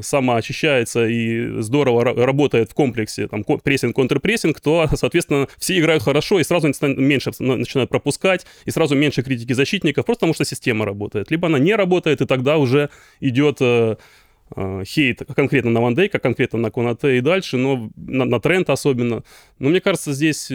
самоочищается 0.02 1.08
и 1.08 1.62
здорово 1.62 2.04
работает 2.04 2.70
в 2.70 2.74
комплексе, 2.74 3.28
там, 3.28 3.44
прессинг, 3.44 3.96
контрпрессинг, 3.96 4.62
то, 4.62 4.88
соответственно, 4.96 5.48
все 5.58 5.80
играют 5.80 6.04
хорошо 6.04 6.40
и 6.40 6.44
сразу 6.44 6.72
меньше 6.82 7.32
начинают 7.40 7.90
пропускать, 7.90 8.46
и 8.66 8.72
сразу 8.72 8.96
меньше 8.96 9.24
критики 9.24 9.54
защитников, 9.54 10.06
просто 10.06 10.20
потому 10.22 10.34
что 10.34 10.46
система 10.46 10.86
работает. 10.86 11.32
Либо 11.32 11.48
она 11.48 11.60
не 11.60 11.76
работает, 11.76 12.22
и 12.22 12.26
тогда 12.26 12.58
уже 12.58 12.90
идет 13.20 13.58
э, 13.60 13.96
э, 14.56 14.84
хейт 14.86 15.22
конкретно 15.36 15.72
на 15.72 15.82
Ван 15.82 15.96
Дейка, 15.96 16.20
конкретно 16.20 16.60
на 16.60 16.72
Конате 16.72 17.18
и 17.18 17.22
дальше, 17.22 17.58
но 17.58 17.90
на, 17.96 18.26
на 18.26 18.40
тренд 18.40 18.70
особенно. 18.70 19.24
Но 19.60 19.70
мне 19.70 19.82
кажется, 19.82 20.14
здесь, 20.14 20.46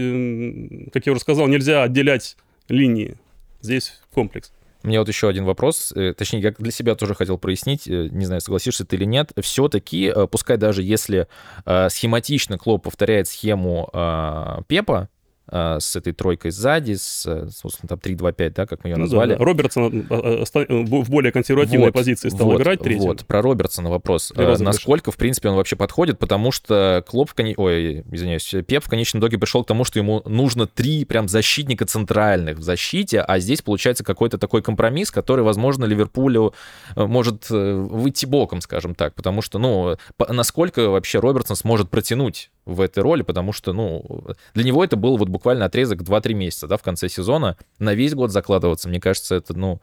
как 0.93 1.07
я 1.07 1.13
уже 1.13 1.21
сказал, 1.21 1.49
нельзя 1.49 1.83
отделять 1.83 2.37
линии. 2.69 3.17
Здесь 3.61 4.01
комплекс. 4.13 4.53
Мне 4.83 4.99
вот 4.99 5.09
еще 5.09 5.29
один 5.29 5.45
вопрос, 5.45 5.93
э, 5.95 6.15
точнее, 6.15 6.41
я 6.41 6.53
для 6.53 6.73
себя 6.73 6.95
тоже 6.95 7.15
хотел 7.15 7.37
прояснить, 7.37 7.87
э, 7.87 8.09
не 8.11 8.25
знаю, 8.25 8.41
согласишься 8.41 8.87
ты 8.87 8.97
или 8.97 9.05
нет. 9.05 9.33
Все-таки, 9.41 10.13
э, 10.15 10.27
пускай 10.27 10.57
даже 10.57 10.83
если 10.83 11.27
схематично 11.65 12.59
Клоп 12.59 12.85
повторяет 12.85 13.29
схему 13.29 13.91
Пепа, 14.67 15.09
с 15.51 15.97
этой 15.97 16.13
тройкой 16.13 16.51
сзади, 16.51 16.95
с, 16.95 17.23
собственно, 17.51 17.89
там 17.89 17.99
3-2-5, 17.99 18.51
да, 18.51 18.67
как 18.67 18.85
мы 18.85 18.91
ее 18.91 18.97
ну, 18.97 19.03
назвали. 19.03 19.33
Да, 19.33 19.39
да. 19.39 19.45
Робертсон 19.45 20.07
э, 20.09 20.45
э, 20.55 20.67
в 20.69 21.11
более 21.11 21.33
консервативной 21.33 21.87
вот, 21.87 21.95
позиции 21.95 22.29
стал 22.29 22.47
вот, 22.47 22.61
играть 22.61 22.81
третьим. 22.81 23.07
Вот, 23.07 23.27
про 23.27 23.43
Робертсона 23.43 23.91
вопрос. 23.91 24.33
Насколько, 24.37 25.11
в 25.11 25.17
принципе, 25.17 25.49
он 25.49 25.57
вообще 25.57 25.77
подходит, 25.77 26.19
потому 26.19 26.53
что 26.53 27.05
Клоп, 27.07 27.31
в 27.31 27.35
кон... 27.35 27.53
ой, 27.57 28.05
извиняюсь, 28.11 28.55
Пеп 28.67 28.85
в 28.85 28.89
конечном 28.89 29.21
итоге 29.21 29.39
пришел 29.39 29.65
к 29.65 29.67
тому, 29.67 29.85
что 29.85 29.99
ему 29.99 30.23
нужно 30.25 30.67
три 30.67 31.05
прям 31.05 31.29
защитника 31.29 31.85
центральных 31.85 32.59
в 32.59 32.63
защите, 32.63 33.21
а 33.21 33.39
здесь 33.39 33.63
получается 33.63 34.05
какой-то 34.05 34.39
такой 34.39 34.63
компромисс, 34.63 35.11
который, 35.11 35.45
возможно, 35.45 35.85
Ливерпулю 35.85 36.55
может 36.95 37.51
выйти 37.51 38.27
боком, 38.27 38.61
скажем 38.61 38.95
так, 38.95 39.15
потому 39.15 39.43
что, 39.43 39.59
ну, 39.59 39.97
насколько 40.29 40.91
вообще 40.91 41.19
Робертсон 41.19 41.57
сможет 41.57 41.91
протянуть 41.91 42.51
в 42.65 42.81
этой 42.81 43.03
роли, 43.03 43.23
потому 43.23 43.53
что, 43.53 43.73
ну, 43.73 44.25
для 44.55 44.65
него 44.65 44.85
это 44.85 44.97
был 44.97 45.17
вот 45.17 45.29
буквально 45.29 45.65
отрезок 45.65 46.03
2-3 46.03 46.35
месяца, 46.35 46.67
да, 46.67 46.77
в 46.77 46.83
конце 46.83 47.09
сезона. 47.09 47.57
На 47.79 47.95
весь 47.95 48.15
год 48.15 48.31
закладываться, 48.31 48.89
мне 48.89 49.01
кажется, 49.01 49.37
это, 49.37 49.55
ну, 49.55 49.81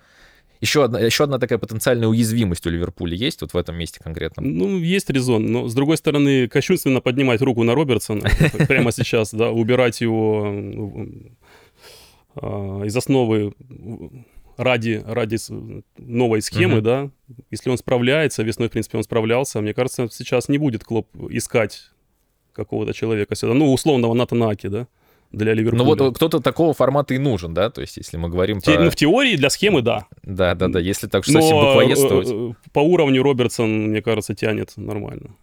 Еще 0.60 0.84
одна, 0.84 1.00
еще 1.00 1.25
одна 1.25 1.38
такая 1.38 1.60
потенциальная 1.60 2.07
уязвимость 2.07 2.65
у 2.65 2.69
Ливерпуля 2.69 3.15
есть 3.15 3.41
вот 3.41 3.53
в 3.53 3.57
этом 3.57 3.75
месте 3.75 4.00
конкретно? 4.03 4.41
Ну, 4.43 4.79
есть 4.79 5.10
резон, 5.10 5.46
но, 5.51 5.67
с 5.67 5.74
другой 5.74 5.98
стороны, 5.98 6.48
кощунственно 6.48 7.01
поднимать 7.01 7.41
руку 7.41 7.63
на 7.63 7.75
Робертсона 7.75 8.27
прямо 8.67 8.91
сейчас, 8.91 9.34
да, 9.34 9.51
убирать 9.51 10.01
его 10.01 11.07
а, 12.36 12.84
из 12.84 12.96
основы 12.96 13.53
ради, 14.57 15.03
ради 15.05 15.38
новой 15.98 16.41
схемы, 16.41 16.81
да, 16.81 17.12
если 17.51 17.69
он 17.69 17.77
справляется, 17.77 18.43
весной, 18.43 18.69
в 18.69 18.72
принципе, 18.72 18.98
он 18.98 19.03
справлялся, 19.03 19.62
мне 19.62 19.74
кажется, 19.74 20.07
сейчас 20.12 20.50
не 20.50 20.57
будет 20.57 20.84
Клоп 20.84 21.07
искать 21.29 21.91
какого-то 22.57 22.93
человека 22.93 23.35
сюда, 23.35 23.53
ну, 23.53 23.71
условного 23.71 24.13
Натана 24.13 24.49
Аки, 24.49 24.67
да, 24.67 24.87
для 25.31 25.53
Ливерпуля. 25.53 25.83
Ну 25.83 25.95
вот 25.95 26.15
кто-то 26.15 26.39
такого 26.39 26.73
формата 26.73 27.13
и 27.13 27.17
нужен, 27.17 27.53
да, 27.53 27.69
то 27.69 27.81
есть 27.81 27.97
если 27.97 28.17
мы 28.17 28.29
говорим 28.29 28.59
Те, 28.59 28.75
про... 28.75 28.83
Ну 28.83 28.89
в 28.89 28.95
теории 28.95 29.35
для 29.35 29.49
схемы, 29.49 29.81
да. 29.81 30.05
Да, 30.23 30.55
да, 30.55 30.67
да, 30.67 30.79
если 30.79 31.07
так 31.07 31.25
совсем 31.25 31.55
буквоедствовать. 31.59 32.29
Э, 32.31 32.53
по 32.73 32.79
уровню 32.79 33.23
Робертсон, 33.23 33.89
мне 33.89 34.01
кажется, 34.01 34.35
тянет 34.35 34.73
нормально. 34.75 35.35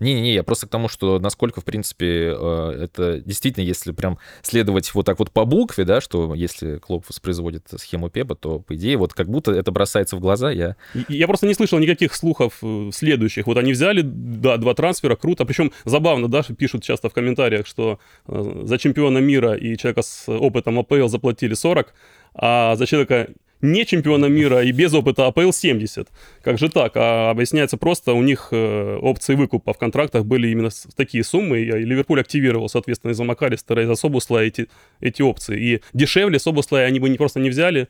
Не-не-не, 0.00 0.34
я 0.34 0.42
просто 0.42 0.66
к 0.66 0.70
тому, 0.70 0.88
что 0.88 1.18
насколько, 1.18 1.60
в 1.60 1.64
принципе, 1.64 2.34
э, 2.38 2.80
это 2.84 3.20
действительно, 3.20 3.64
если 3.64 3.92
прям 3.92 4.18
следовать 4.42 4.92
вот 4.94 5.06
так 5.06 5.18
вот 5.18 5.30
по 5.30 5.44
букве, 5.44 5.84
да, 5.84 6.00
что 6.00 6.34
если 6.34 6.76
Клоп 6.78 7.06
воспроизводит 7.08 7.66
схему 7.76 8.10
Пеба, 8.10 8.34
то, 8.34 8.60
по 8.60 8.76
идее, 8.76 8.96
вот 8.96 9.14
как 9.14 9.28
будто 9.28 9.52
это 9.52 9.72
бросается 9.72 10.16
в 10.16 10.20
глаза, 10.20 10.50
я... 10.50 10.76
Я 11.08 11.26
просто 11.26 11.46
не 11.46 11.54
слышал 11.54 11.78
никаких 11.78 12.14
слухов 12.14 12.58
э, 12.62 12.90
следующих. 12.92 13.46
Вот 13.46 13.56
они 13.58 13.72
взяли, 13.72 14.02
да, 14.02 14.56
два 14.56 14.74
трансфера, 14.74 15.16
круто. 15.16 15.44
Причем 15.44 15.72
забавно, 15.84 16.28
да, 16.28 16.42
пишут 16.42 16.82
часто 16.82 17.08
в 17.08 17.12
комментариях, 17.12 17.66
что 17.66 17.98
э, 18.26 18.62
за 18.64 18.78
чемпиона 18.78 19.18
мира 19.18 19.54
и 19.54 19.76
человека 19.76 20.02
с 20.02 20.28
опытом 20.28 20.78
АПЛ 20.78 21.08
заплатили 21.08 21.54
40, 21.54 21.94
а 22.34 22.76
за 22.76 22.86
человека 22.86 23.28
не 23.60 23.84
чемпиона 23.84 24.26
мира 24.26 24.62
и 24.62 24.72
без 24.72 24.94
опыта 24.94 25.26
АПЛ 25.26 25.50
70. 25.52 26.08
Как 26.42 26.58
же 26.58 26.68
так? 26.68 26.92
А 26.96 27.30
объясняется 27.30 27.76
просто, 27.76 28.12
у 28.12 28.22
них 28.22 28.48
э, 28.52 28.98
опции 29.00 29.34
выкупа 29.34 29.72
в 29.72 29.78
контрактах 29.78 30.24
были 30.24 30.48
именно 30.48 30.70
такие 30.96 31.24
суммы, 31.24 31.60
и 31.60 31.64
Ливерпуль 31.64 32.20
активировал, 32.20 32.68
соответственно, 32.68 33.12
из-за 33.12 33.24
Макалистера, 33.24 33.82
из-за 33.82 33.94
Собусла 33.94 34.38
эти, 34.38 34.68
эти 35.00 35.22
опции. 35.22 35.60
И 35.60 35.80
дешевле 35.92 36.38
Собусла 36.38 36.80
они 36.80 37.00
бы 37.00 37.08
не, 37.08 37.16
просто 37.16 37.40
не 37.40 37.50
взяли, 37.50 37.88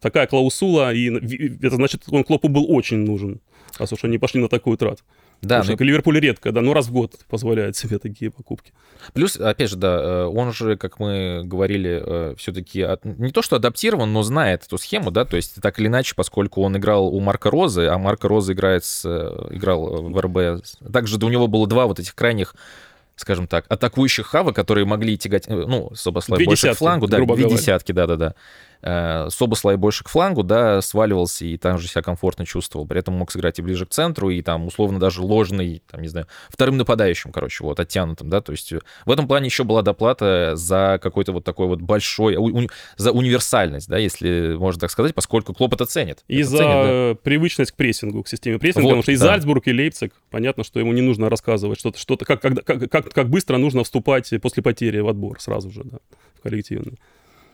такая 0.00 0.26
клаусула, 0.26 0.92
и 0.92 1.08
это 1.62 1.76
значит, 1.76 2.02
он 2.10 2.24
Клопу 2.24 2.48
был 2.48 2.70
очень 2.70 2.98
нужен, 2.98 3.40
раз 3.78 3.92
уж 3.92 4.04
они 4.04 4.18
пошли 4.18 4.40
на 4.40 4.48
такую 4.48 4.76
трату. 4.76 5.02
Да, 5.42 5.58
Потому 5.58 5.72
ну... 5.72 5.76
что 5.76 5.84
Ливерпуль 5.84 6.20
редко, 6.20 6.50
да, 6.50 6.60
ну 6.60 6.72
раз 6.72 6.86
в 6.86 6.92
год 6.92 7.12
позволяет 7.28 7.76
себе 7.76 7.98
такие 7.98 8.30
покупки. 8.30 8.72
Плюс, 9.12 9.36
опять 9.36 9.70
же, 9.70 9.76
да, 9.76 10.00
э, 10.02 10.24
он 10.24 10.52
же, 10.52 10.76
как 10.76 10.98
мы 10.98 11.42
говорили, 11.44 12.02
э, 12.04 12.34
все-таки 12.36 12.82
от... 12.82 13.04
не 13.04 13.30
то 13.30 13.42
что 13.42 13.56
адаптирован, 13.56 14.12
но 14.12 14.22
знает 14.22 14.64
эту 14.64 14.78
схему, 14.78 15.10
да, 15.10 15.24
то 15.24 15.36
есть 15.36 15.60
так 15.60 15.78
или 15.78 15.88
иначе, 15.88 16.14
поскольку 16.14 16.62
он 16.62 16.76
играл 16.76 17.06
у 17.08 17.20
Марка 17.20 17.50
Розы, 17.50 17.86
а 17.86 17.98
Марка 17.98 18.28
Роза 18.28 18.54
играет 18.54 18.84
с... 18.84 19.04
Э, 19.04 19.54
играл 19.54 20.02
в 20.02 20.18
РБ. 20.18 20.64
Также 20.92 21.16
у 21.24 21.28
него 21.28 21.46
было 21.46 21.66
два 21.66 21.86
вот 21.86 22.00
этих 22.00 22.14
крайних 22.14 22.54
скажем 23.16 23.46
так, 23.46 23.64
атакующих 23.68 24.26
хава, 24.26 24.52
которые 24.52 24.84
могли 24.84 25.16
тягать, 25.16 25.48
ну, 25.48 25.90
Собослай 25.94 26.44
больше 26.44 26.72
к 26.72 26.76
флангу, 26.76 27.06
да, 27.06 27.16
две 27.16 27.26
говоря. 27.26 27.48
десятки, 27.48 27.92
да-да-да. 27.92 28.34
Э, 28.82 29.28
Собослай 29.30 29.76
больше 29.76 30.04
к 30.04 30.08
флангу, 30.08 30.42
да, 30.42 30.80
сваливался 30.80 31.44
и 31.44 31.56
там 31.56 31.78
же 31.78 31.88
себя 31.88 32.02
комфортно 32.02 32.46
чувствовал. 32.46 32.86
При 32.86 32.98
этом 32.98 33.14
мог 33.14 33.30
сыграть 33.30 33.58
и 33.58 33.62
ближе 33.62 33.86
к 33.86 33.90
центру, 33.90 34.30
и 34.30 34.42
там 34.42 34.66
условно 34.66 35.00
даже 35.00 35.22
ложный, 35.22 35.82
там, 35.90 36.02
не 36.02 36.08
знаю, 36.08 36.26
вторым 36.48 36.76
нападающим, 36.76 37.32
короче, 37.32 37.64
вот, 37.64 37.80
оттянутым, 37.80 38.30
да, 38.30 38.40
то 38.40 38.52
есть 38.52 38.72
э, 38.72 38.80
в 39.04 39.10
этом 39.10 39.26
плане 39.26 39.46
еще 39.46 39.64
была 39.64 39.82
доплата 39.82 40.52
за 40.54 40.98
какой-то 41.02 41.32
вот 41.32 41.44
такой 41.44 41.66
вот 41.66 41.80
большой, 41.80 42.36
у, 42.36 42.68
за 42.96 43.12
универсальность, 43.12 43.88
да, 43.88 43.98
если 43.98 44.56
можно 44.56 44.80
так 44.80 44.90
сказать, 44.90 45.14
поскольку 45.14 45.54
Клоп 45.54 45.74
это 45.74 45.86
ценит. 45.86 46.24
И 46.28 46.40
это 46.40 46.50
за 46.50 46.56
ценит, 46.58 46.70
да. 46.70 47.14
привычность 47.22 47.72
к 47.72 47.74
прессингу, 47.74 48.22
к 48.22 48.28
системе 48.28 48.58
прессинга, 48.58 48.84
вот, 48.84 48.90
потому 48.90 49.02
что 49.02 49.12
и 49.12 49.16
да. 49.16 49.26
Зальцбург, 49.26 49.66
и 49.66 49.72
Лейпциг, 49.72 50.12
понятно, 50.30 50.64
что 50.64 50.80
ему 50.80 50.92
не 50.92 51.02
нужно 51.02 51.28
рассказывать 51.28 51.78
что-то, 51.78 51.98
что-то 51.98 52.24
как, 52.24 52.40
как, 52.40 52.64
как, 52.64 53.12
как 53.12 53.28
быстро 53.28 53.56
нужно 53.56 53.84
вступать 53.84 54.32
после 54.40 54.62
потери 54.62 55.00
в 55.00 55.08
отбор 55.08 55.40
сразу 55.40 55.70
же, 55.70 55.82
да, 55.84 55.98
в 56.38 56.42
коллективный. 56.42 56.98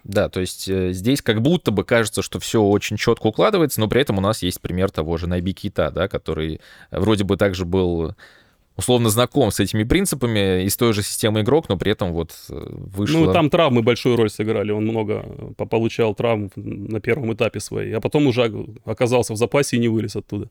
Да, 0.04 0.28
то 0.28 0.40
есть 0.40 0.68
э, 0.68 0.92
здесь 0.92 1.22
как 1.22 1.42
будто 1.42 1.70
бы 1.70 1.84
кажется, 1.84 2.22
что 2.22 2.40
все 2.40 2.60
очень 2.62 2.96
четко 2.96 3.28
укладывается, 3.28 3.80
но 3.80 3.88
при 3.88 4.00
этом 4.00 4.18
у 4.18 4.20
нас 4.20 4.42
есть 4.42 4.60
пример 4.60 4.90
того 4.90 5.16
же 5.16 5.28
Найби 5.28 5.52
Кита, 5.52 5.90
да, 5.90 6.08
который 6.08 6.60
вроде 6.90 7.24
бы 7.24 7.36
также 7.36 7.64
был 7.64 8.14
условно 8.76 9.10
знаком 9.10 9.50
с 9.50 9.60
этими 9.60 9.84
принципами 9.84 10.64
из 10.64 10.76
той 10.76 10.92
же 10.92 11.02
системы 11.02 11.42
игрок, 11.42 11.68
но 11.68 11.76
при 11.76 11.92
этом 11.92 12.12
вот 12.12 12.32
э, 12.48 12.66
вышло... 12.70 13.26
Ну, 13.26 13.32
там 13.32 13.50
травмы 13.50 13.82
большую 13.82 14.16
роль 14.16 14.30
сыграли. 14.30 14.72
Он 14.72 14.84
много 14.84 15.24
получал 15.56 16.14
травм 16.14 16.50
на 16.56 17.00
первом 17.00 17.32
этапе 17.34 17.60
своей, 17.60 17.92
а 17.92 18.00
потом 18.00 18.26
уже 18.26 18.52
оказался 18.84 19.34
в 19.34 19.36
запасе 19.36 19.76
и 19.76 19.80
не 19.80 19.88
вылез 19.88 20.16
оттуда. 20.16 20.48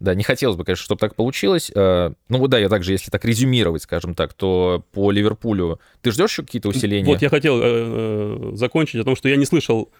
Да, 0.00 0.14
не 0.14 0.22
хотелось 0.22 0.56
бы, 0.56 0.64
конечно, 0.64 0.84
чтобы 0.84 0.98
так 0.98 1.14
получилось. 1.14 1.70
Э, 1.74 2.12
ну 2.28 2.38
вот 2.38 2.50
да, 2.50 2.58
я 2.58 2.68
также, 2.68 2.92
если 2.92 3.10
так 3.10 3.24
резюмировать, 3.24 3.82
скажем 3.82 4.14
так, 4.14 4.32
то 4.34 4.84
по 4.92 5.10
Ливерпулю 5.10 5.80
ты 6.02 6.10
ждешь 6.10 6.30
еще 6.30 6.42
какие-то 6.42 6.68
усиления? 6.68 7.06
Вот 7.06 7.22
я 7.22 7.28
хотел 7.28 7.60
э, 7.60 7.62
э, 7.64 8.50
закончить 8.54 9.00
о 9.00 9.04
том, 9.04 9.16
что 9.16 9.28
я 9.28 9.36
не 9.36 9.46
слышал 9.46 9.90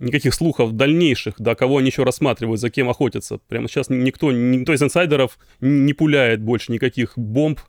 никаких 0.00 0.34
слухов 0.34 0.72
дальнейших, 0.72 1.34
да, 1.38 1.54
кого 1.54 1.78
они 1.78 1.88
еще 1.88 2.02
рассматривают, 2.02 2.60
за 2.60 2.70
кем 2.70 2.90
охотятся. 2.90 3.38
Прямо 3.48 3.68
сейчас 3.68 3.88
никто, 3.90 4.32
никто 4.32 4.72
из 4.72 4.82
инсайдеров 4.82 5.38
не 5.60 5.92
пуляет 5.92 6.42
больше 6.42 6.72
никаких 6.72 7.16
бомб 7.16 7.60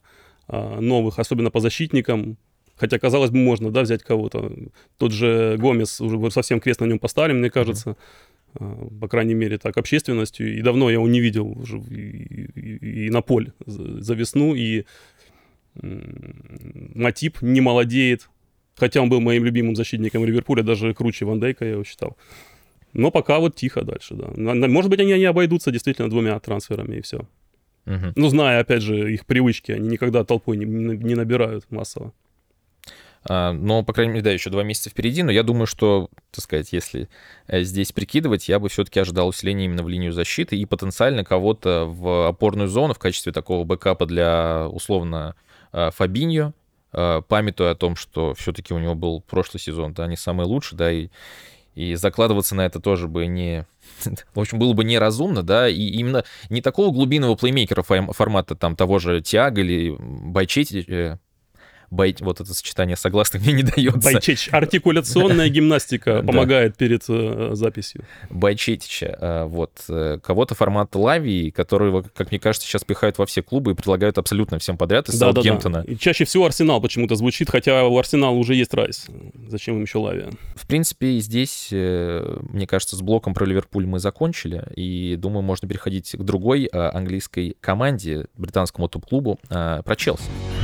а, 0.48 0.80
новых, 0.80 1.20
особенно 1.20 1.52
по 1.52 1.60
защитникам. 1.60 2.38
Хотя, 2.78 3.00
казалось 3.00 3.32
бы, 3.32 3.38
можно, 3.38 3.72
да, 3.72 3.82
взять 3.82 4.04
кого-то. 4.04 4.52
Тот 4.98 5.12
же 5.12 5.56
Гомес, 5.58 6.02
уже 6.02 6.30
совсем 6.32 6.60
крест 6.60 6.82
на 6.82 6.86
нем 6.86 7.00
поставили, 7.00 7.38
мне 7.38 7.50
кажется. 7.50 7.92
Mm-hmm. 7.92 7.98
А, 8.60 8.88
по 9.02 9.08
крайней 9.08 9.34
мере, 9.34 9.58
так, 9.58 9.78
общественностью. 9.78 10.58
И 10.58 10.62
давно 10.62 10.90
я 10.90 10.96
его 10.96 11.08
не 11.08 11.20
видел 11.20 11.48
уже 11.48 11.78
и, 11.80 12.50
и, 12.56 13.06
и 13.06 13.10
на 13.10 13.22
поле 13.22 13.54
за 13.66 14.14
весну, 14.14 14.56
и 14.56 14.86
Матип 15.82 17.42
не 17.42 17.62
молодеет, 17.62 18.30
хотя 18.76 19.02
он 19.02 19.10
был 19.10 19.20
моим 19.20 19.44
любимым 19.44 19.76
защитником 19.76 20.26
Ливерпуля, 20.26 20.64
даже 20.64 20.94
круче 20.94 21.26
Ван 21.26 21.40
Дейка 21.40 21.66
я 21.66 21.72
его 21.72 21.84
считал. 21.84 22.18
Но 22.94 23.12
пока 23.12 23.40
вот 23.40 23.56
тихо 23.56 23.84
дальше, 23.84 24.16
да. 24.16 24.32
Может 24.38 24.90
быть, 24.90 25.02
они 25.02 25.14
не 25.14 25.26
обойдутся 25.26 25.72
действительно 25.72 26.10
двумя 26.10 26.40
трансферами 26.40 26.96
и 26.98 27.02
все. 27.02 27.28
Угу. 27.86 28.14
Ну, 28.16 28.30
зная, 28.30 28.62
опять 28.62 28.82
же, 28.82 29.14
их 29.14 29.26
привычки, 29.26 29.74
они 29.74 29.90
никогда 29.90 30.24
толпой 30.24 30.58
не, 30.58 30.66
не 30.66 31.16
набирают 31.16 31.70
массово. 31.70 32.14
А, 33.28 33.54
но, 33.54 33.84
по 33.84 33.92
крайней 33.92 34.14
мере, 34.14 34.24
да, 34.24 34.32
еще 34.32 34.50
два 34.50 34.64
месяца 34.64 34.90
впереди, 34.90 35.24
но 35.24 35.32
я 35.32 35.42
думаю, 35.42 35.66
что, 35.66 36.10
так 36.32 36.44
сказать, 36.44 36.72
если 36.72 37.10
э, 37.48 37.64
здесь 37.64 37.92
прикидывать, 37.92 38.48
я 38.48 38.60
бы 38.60 38.70
все-таки 38.70 39.00
ожидал 39.00 39.28
усиления 39.30 39.66
именно 39.66 39.84
в 39.84 39.90
линию 39.90 40.14
защиты 40.14 40.56
и 40.56 40.66
потенциально 40.66 41.24
кого-то 41.24 41.86
в 41.86 42.28
опорную 42.28 42.68
зону 42.68 42.94
в 42.94 43.00
качестве 43.00 43.32
такого 43.32 43.64
бэкапа 43.64 44.06
для, 44.06 44.68
условно, 44.70 45.36
э, 45.74 45.90
Фабиньо, 45.92 46.54
э, 46.94 47.22
памятуя 47.28 47.72
о 47.72 47.76
том, 47.76 47.96
что 47.96 48.36
все-таки 48.36 48.76
у 48.76 48.80
него 48.80 48.94
был 48.94 49.22
прошлый 49.22 49.60
сезон, 49.60 49.94
да, 49.94 50.06
не 50.06 50.18
самый 50.18 50.46
лучший, 50.46 50.78
да, 50.78 50.92
и, 50.92 51.10
и 51.74 51.96
закладываться 51.96 52.54
на 52.54 52.64
это 52.64 52.80
тоже 52.80 53.08
бы 53.08 53.26
не... 53.26 53.66
В 54.36 54.40
общем, 54.40 54.60
было 54.60 54.74
бы 54.74 54.84
неразумно, 54.84 55.42
да, 55.42 55.68
и 55.68 55.82
именно 55.82 56.26
не 56.52 56.62
такого 56.62 56.92
глубинного 56.92 57.34
плеймейкера 57.34 57.82
формата 57.82 58.54
там 58.54 58.76
того 58.76 59.00
же 59.00 59.22
Тиаго 59.22 59.62
или 59.62 59.96
Байчети, 59.98 61.18
бай... 61.90 62.16
вот 62.20 62.42
это 62.42 62.54
сочетание 62.54 62.96
согласных 62.96 63.44
мне 63.44 63.54
не 63.54 63.64
дается. 63.64 64.00
Байчетич. 64.00 64.50
Артикуляционная 64.52 65.50
гимнастика 65.50 66.22
помогает 66.26 66.76
перед 66.78 67.04
э, 67.08 67.52
записью. 67.54 68.04
Байчетича. 68.30 69.18
Э, 69.20 69.44
вот. 69.46 69.72
Э, 69.90 70.20
кого-то 70.22 70.56
формата 70.56 70.98
Лавии, 70.98 71.50
которого, 71.50 72.04
как 72.14 72.32
мне 72.32 72.40
кажется, 72.40 72.68
сейчас 72.68 72.84
пихают 72.84 73.18
во 73.18 73.26
все 73.26 73.42
клубы 73.42 73.72
и 73.72 73.74
предлагают 73.76 74.18
абсолютно 74.18 74.60
всем 74.60 74.78
подряд 74.78 75.10
из 75.10 75.18
Саутгемптона. 75.18 75.84
И 75.88 75.98
чаще 75.98 76.26
всего 76.26 76.46
Арсенал 76.46 76.82
почему-то 76.82 77.16
звучит, 77.16 77.50
хотя 77.50 77.86
у 77.86 77.98
Арсенала 77.98 78.36
уже 78.36 78.56
есть 78.56 78.74
Райс. 78.74 79.08
Зачем 79.48 79.76
им 79.76 79.84
еще 79.84 79.98
Лавия? 80.00 80.30
В 80.56 80.68
принципе, 80.68 81.20
здесь, 81.20 81.70
мне 81.72 82.68
кажется, 82.68 82.96
с 82.96 83.02
блоком 83.02 83.34
про 83.34 83.46
Ливерпуль 83.46 83.86
мы 83.86 84.00
закончили, 84.00 84.64
и 84.76 85.16
думаю, 85.16 85.44
можно 85.44 85.68
переходить 85.68 86.12
к 86.12 86.22
другой 86.22 86.66
английской 86.66 87.56
команде, 87.62 88.28
британскому 88.36 88.88
топ-клубу, 88.88 89.40
про 89.50 89.96
Челси. 89.96 90.55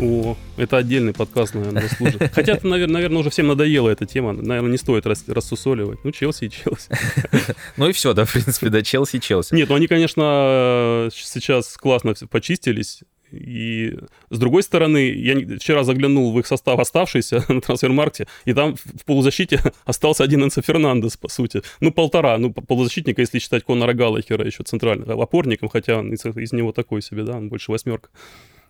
О, 0.00 0.36
это 0.56 0.76
отдельный 0.76 1.12
подкаст, 1.12 1.54
наверное, 1.54 1.88
служит. 1.88 2.30
Хотя, 2.32 2.58
наверное, 2.62 2.94
наверное, 2.94 3.18
уже 3.18 3.30
всем 3.30 3.48
надоела 3.48 3.88
эта 3.88 4.06
тема. 4.06 4.32
Наверное, 4.32 4.70
не 4.70 4.78
стоит 4.78 5.06
рас 5.06 5.24
рассусоливать. 5.26 6.04
Ну, 6.04 6.12
Челси 6.12 6.44
и 6.44 6.50
Челси. 6.50 6.90
Ну 7.76 7.88
и 7.88 7.92
все, 7.92 8.12
да, 8.12 8.24
в 8.24 8.32
принципе, 8.32 8.68
да, 8.68 8.82
Челси 8.82 9.16
и 9.16 9.20
Челси. 9.20 9.54
Нет, 9.54 9.68
ну 9.68 9.74
они, 9.74 9.86
конечно, 9.86 11.08
сейчас 11.12 11.76
классно 11.76 12.14
почистились. 12.30 13.02
И 13.30 13.94
с 14.30 14.38
другой 14.38 14.62
стороны, 14.62 15.10
я 15.10 15.58
вчера 15.58 15.84
заглянул 15.84 16.32
в 16.32 16.38
их 16.38 16.46
состав 16.46 16.78
оставшийся 16.78 17.44
на 17.52 17.60
Transfermarkt 17.60 18.14
-е, 18.14 18.26
и 18.44 18.54
там 18.54 18.76
в 18.76 19.04
полузащите 19.04 19.60
остался 19.84 20.24
один 20.24 20.44
Энсо 20.44 20.62
Фернандес, 20.62 21.16
по 21.16 21.28
сути. 21.28 21.62
Ну, 21.80 21.92
полтора. 21.92 22.38
Ну, 22.38 22.52
полузащитника, 22.52 23.20
если 23.20 23.38
считать 23.38 23.64
Конора 23.64 23.92
Галлахера 23.92 24.46
еще 24.46 24.62
центральным 24.62 25.20
опорником, 25.20 25.68
хотя 25.68 25.98
он 25.98 26.12
из, 26.12 26.24
из 26.24 26.52
него 26.52 26.72
такой 26.72 27.02
себе, 27.02 27.24
да, 27.24 27.36
он 27.36 27.48
больше 27.48 27.70
восьмерка. 27.70 28.08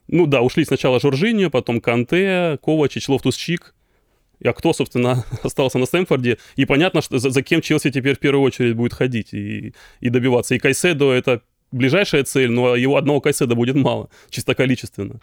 Ну 0.08 0.26
да, 0.26 0.40
ушли 0.40 0.64
сначала 0.64 1.00
Жоржиньо, 1.00 1.50
потом 1.50 1.80
Канте, 1.80 2.58
Ковачич, 2.62 3.08
Лофтус-Чик. 3.08 3.74
а 4.42 4.52
кто, 4.52 4.72
собственно, 4.72 5.24
остался 5.42 5.78
на 5.78 5.86
Стэнфорде, 5.86 6.38
и 6.56 6.64
понятно, 6.64 7.02
что 7.02 7.18
за, 7.18 7.30
за 7.30 7.42
кем 7.42 7.60
Челси 7.60 7.90
теперь 7.90 8.16
в 8.16 8.18
первую 8.18 8.42
очередь 8.42 8.74
будет 8.74 8.94
ходить 8.94 9.34
и, 9.34 9.74
и 10.00 10.08
добиваться. 10.08 10.54
И 10.54 10.58
Кайседо— 10.58 11.12
это 11.12 11.42
ближайшая 11.72 12.24
цель, 12.24 12.50
но 12.50 12.74
его 12.74 12.96
одного 12.96 13.20
Кайседа 13.20 13.54
будет 13.54 13.76
мало, 13.76 14.08
чисто 14.30 14.54
количественно. 14.54 15.20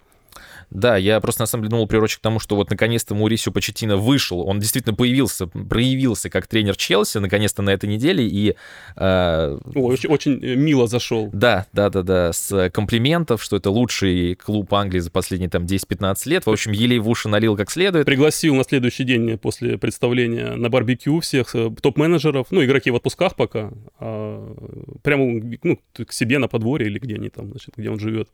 Да, 0.70 0.98
я 0.98 1.20
просто 1.20 1.44
на 1.44 1.46
самом 1.46 1.64
деле 1.64 1.72
думал 1.72 1.88
приурочить 1.88 2.20
к 2.20 2.22
тому, 2.22 2.40
что 2.40 2.56
вот 2.56 2.70
наконец-то 2.70 3.16
Маурисио 3.16 3.52
Почетино 3.52 3.98
вышел, 3.98 4.42
он 4.42 4.60
действительно 4.60 4.96
появился, 4.96 5.48
проявился 5.48 6.30
как 6.30 6.48
тренер 6.48 6.76
Челси 6.76 7.20
наконец-то 7.20 7.62
на 7.62 7.72
этой 7.72 7.88
неделе 7.90 8.28
и... 8.28 8.56
Э, 8.96 9.58
очень, 9.74 10.10
очень 10.10 10.40
мило 10.40 10.88
зашел. 10.88 11.30
Да, 11.34 11.66
да, 11.74 11.90
да, 11.90 12.02
да, 12.02 12.34
с 12.34 12.70
комплиментов, 12.72 13.44
что 13.44 13.58
это 13.58 13.70
лучший 13.70 14.36
клуб 14.36 14.74
Англии 14.74 15.00
за 15.00 15.12
последние 15.12 15.50
там 15.50 15.66
10-15 15.66 16.30
лет. 16.30 16.46
В 16.46 16.50
общем, 16.50 16.72
елей 16.72 17.00
в 17.00 17.10
уши 17.10 17.30
налил 17.30 17.56
как 17.56 17.72
следует. 17.72 18.06
Пригласил 18.06 18.56
на 18.56 18.64
следующий 18.64 19.04
день 19.04 19.38
после 19.38 19.78
представления 19.78 20.56
на 20.56 20.70
барбекю 20.70 21.20
всех 21.20 21.56
э, 21.56 21.70
топ-менеджеров, 21.82 22.48
ну, 22.52 22.64
игроки 22.64 22.92
в 22.92 22.96
отпусках 22.96 23.36
пока, 23.36 23.72
а, 24.00 24.56
прямо 25.04 25.42
ну, 25.64 25.80
к 26.06 26.12
себе 26.12 26.40
на 26.40 26.48
подворье 26.48 26.90
или 26.90 27.00
где 27.00 27.16
они 27.16 27.30
там, 27.30 27.50
значит, 27.50 27.74
где 27.78 27.90
он 27.90 28.00
живет 28.00 28.30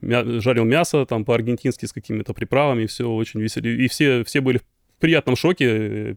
мя- 0.00 0.40
жарил 0.40 0.64
мясо 0.64 1.04
там 1.06 1.24
по-аргентински 1.24 1.86
с 1.86 1.92
какими-то 1.92 2.34
приправами, 2.34 2.86
все 2.86 3.08
очень 3.08 3.40
весело. 3.40 3.66
И 3.66 3.88
все, 3.88 4.24
все 4.24 4.40
были 4.40 4.58
в 4.58 4.64
приятном 5.00 5.36
шоке. 5.36 6.16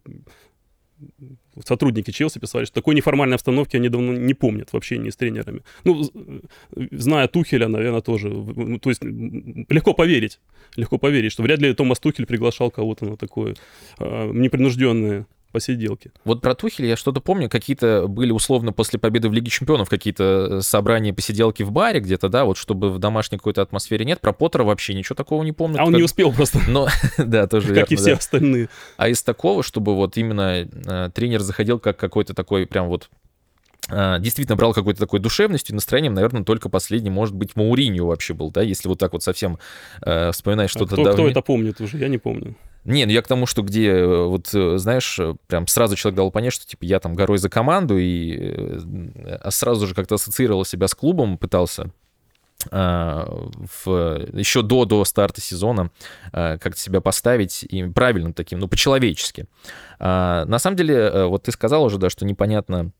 Сотрудники 1.63 2.11
Челси 2.11 2.39
писали, 2.39 2.65
что 2.65 2.75
такой 2.75 2.95
неформальной 2.95 3.35
обстановки 3.35 3.75
они 3.75 3.89
давно 3.89 4.13
не 4.13 4.33
помнят 4.33 4.73
в 4.73 4.75
общении 4.75 5.09
с 5.09 5.15
тренерами. 5.15 5.61
Ну, 5.83 6.03
зная 6.91 7.27
Тухеля, 7.27 7.67
наверное, 7.67 8.01
тоже. 8.01 8.29
Ну, 8.29 8.79
то 8.79 8.89
есть 8.89 9.03
легко 9.03 9.93
поверить, 9.93 10.39
легко 10.75 10.97
поверить, 10.97 11.31
что 11.31 11.43
вряд 11.43 11.59
ли 11.59 11.73
Томас 11.73 11.99
Тухель 11.99 12.25
приглашал 12.25 12.71
кого-то 12.71 13.05
на 13.05 13.17
такое 13.17 13.55
э, 13.99 14.31
непринужденное 14.33 15.27
посиделки. 15.51 16.11
Вот 16.23 16.41
про 16.41 16.55
Тухеля 16.55 16.89
я 16.89 16.97
что-то 16.97 17.21
помню, 17.21 17.49
какие-то 17.49 18.07
были 18.07 18.31
условно 18.31 18.73
после 18.73 18.99
победы 18.99 19.29
в 19.29 19.33
Лиге 19.33 19.49
Чемпионов 19.49 19.89
какие-то 19.89 20.47
э, 20.49 20.61
собрания, 20.61 21.13
посиделки 21.13 21.63
в 21.63 21.71
баре 21.71 21.99
где-то, 21.99 22.29
да, 22.29 22.45
вот 22.45 22.57
чтобы 22.57 22.89
в 22.89 22.99
домашней 22.99 23.37
какой-то 23.37 23.61
атмосфере 23.61 24.05
нет. 24.05 24.19
Про 24.19 24.33
Поттера 24.33 24.63
вообще 24.63 24.93
ничего 24.93 25.15
такого 25.15 25.43
не 25.43 25.51
помню. 25.51 25.79
А 25.79 25.85
он 25.85 25.91
как... 25.91 25.97
не 25.97 26.03
успел 26.03 26.31
просто. 26.33 26.59
Но, 26.67 26.87
да, 27.17 27.47
тоже 27.47 27.73
Как 27.73 27.91
и 27.91 27.95
все 27.95 28.13
остальные. 28.13 28.69
А 28.97 29.09
из 29.09 29.23
такого, 29.23 29.63
чтобы 29.63 29.95
вот 29.95 30.17
именно 30.17 30.67
э, 30.67 31.09
тренер 31.13 31.41
заходил 31.41 31.79
как 31.79 31.97
какой-то 31.97 32.33
такой 32.33 32.65
прям 32.67 32.87
вот 32.87 33.09
э, 33.89 34.17
действительно 34.19 34.55
брал 34.55 34.73
какой-то 34.73 34.99
такой 34.99 35.19
душевностью 35.19 35.73
и 35.73 35.75
настроением, 35.75 36.13
наверное, 36.13 36.43
только 36.43 36.69
последний, 36.69 37.09
может 37.09 37.35
быть, 37.35 37.55
Мауриньо 37.55 38.05
вообще 38.05 38.33
был, 38.33 38.51
да, 38.51 38.61
если 38.61 38.87
вот 38.87 38.99
так 38.99 39.13
вот 39.13 39.23
совсем 39.23 39.59
э, 40.01 40.31
вспоминать 40.31 40.69
что-то 40.69 40.95
а 40.95 40.97
кто, 40.97 41.03
давнее. 41.03 41.31
кто 41.31 41.39
это 41.39 41.41
помнит 41.41 41.81
уже? 41.81 41.97
Я 41.97 42.07
не 42.07 42.17
помню. 42.17 42.55
Не, 42.87 43.05
ну 43.05 43.11
я 43.11 43.21
к 43.21 43.27
тому, 43.27 43.45
что 43.45 43.63
где, 43.63 43.89
э, 43.89 44.25
вот, 44.25 44.49
э, 44.53 44.77
знаешь, 44.77 45.19
э, 45.19 45.35
прям 45.47 45.67
сразу 45.67 45.97
человек 45.97 46.15
дал 46.15 46.31
понять, 46.31 46.53
что, 46.53 46.65
типа, 46.65 46.85
я 46.85 47.01
там 47.01 47.15
горой 47.15 47.37
за 47.37 47.49
команду, 47.49 47.97
и 47.97 48.55
а 49.41 49.51
сразу 49.51 49.87
же 49.87 49.93
как-то 49.93 50.15
ассоциировал 50.15 50.63
себя 50.63 50.87
с 50.87 50.95
клубом, 50.95 51.37
пытался 51.37 51.91
а, 52.71 53.27
в, 53.83 53.91
еще 54.33 54.61
до, 54.61 54.85
до 54.85 55.03
старта 55.03 55.41
сезона 55.41 55.91
а, 56.31 56.57
как-то 56.57 56.79
себя 56.79 57.01
поставить 57.01 57.63
и 57.63 57.83
правильным 57.83 58.33
таким, 58.33 58.59
ну, 58.59 58.69
по-человечески. 58.69 59.47
На 59.99 60.57
самом 60.57 60.77
деле, 60.77 61.25
вот 61.25 61.43
ты 61.43 61.51
сказал 61.51 61.83
уже, 61.83 61.97
да, 61.97 62.09
что 62.09 62.25
непонятно, 62.25 62.91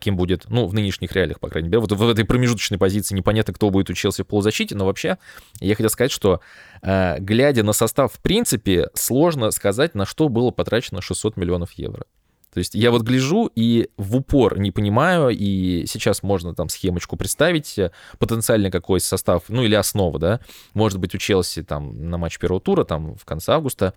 кем 0.00 0.16
будет, 0.16 0.46
ну, 0.48 0.66
в 0.66 0.74
нынешних 0.74 1.12
реалиях, 1.12 1.40
по 1.40 1.48
крайней 1.48 1.68
мере. 1.68 1.80
Вот 1.80 1.92
в 1.92 2.08
этой 2.08 2.24
промежуточной 2.24 2.78
позиции 2.78 3.14
непонятно, 3.14 3.54
кто 3.54 3.70
будет 3.70 3.90
у 3.90 3.94
Челси 3.94 4.22
в 4.22 4.26
полузащите, 4.26 4.74
но 4.74 4.86
вообще 4.86 5.18
я 5.60 5.74
хотел 5.74 5.90
сказать, 5.90 6.10
что 6.10 6.40
э, 6.82 7.18
глядя 7.18 7.62
на 7.62 7.72
состав, 7.72 8.12
в 8.14 8.20
принципе, 8.20 8.88
сложно 8.94 9.50
сказать, 9.50 9.94
на 9.94 10.06
что 10.06 10.28
было 10.28 10.50
потрачено 10.50 11.00
600 11.00 11.36
миллионов 11.36 11.72
евро. 11.72 12.04
То 12.52 12.58
есть 12.58 12.74
я 12.74 12.90
вот 12.90 13.02
гляжу 13.02 13.50
и 13.54 13.90
в 13.96 14.16
упор 14.16 14.58
не 14.58 14.72
понимаю, 14.72 15.30
и 15.30 15.86
сейчас 15.86 16.22
можно 16.22 16.54
там 16.54 16.68
схемочку 16.68 17.16
представить, 17.16 17.78
э, 17.78 17.92
потенциально 18.18 18.70
какой 18.70 19.00
состав, 19.00 19.44
ну 19.48 19.62
или 19.62 19.74
основа, 19.74 20.18
да, 20.18 20.40
может 20.74 20.98
быть 20.98 21.14
у 21.14 21.18
Челси 21.18 21.62
там 21.62 22.10
на 22.10 22.18
матч 22.18 22.38
первого 22.38 22.60
тура, 22.60 22.84
там 22.84 23.14
в 23.14 23.24
конце 23.24 23.52
августа, 23.52 23.94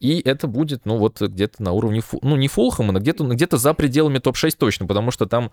и 0.00 0.20
это 0.20 0.46
будет, 0.46 0.86
ну, 0.86 0.96
вот 0.96 1.20
где-то 1.20 1.62
на 1.62 1.72
уровне, 1.72 2.02
ну, 2.22 2.36
не 2.36 2.48
Фулхэма, 2.48 2.92
но 2.92 2.98
где-то 2.98 3.24
где 3.24 3.46
за 3.50 3.74
пределами 3.74 4.18
топ-6 4.18 4.56
точно, 4.58 4.86
потому 4.86 5.10
что 5.10 5.26
там 5.26 5.50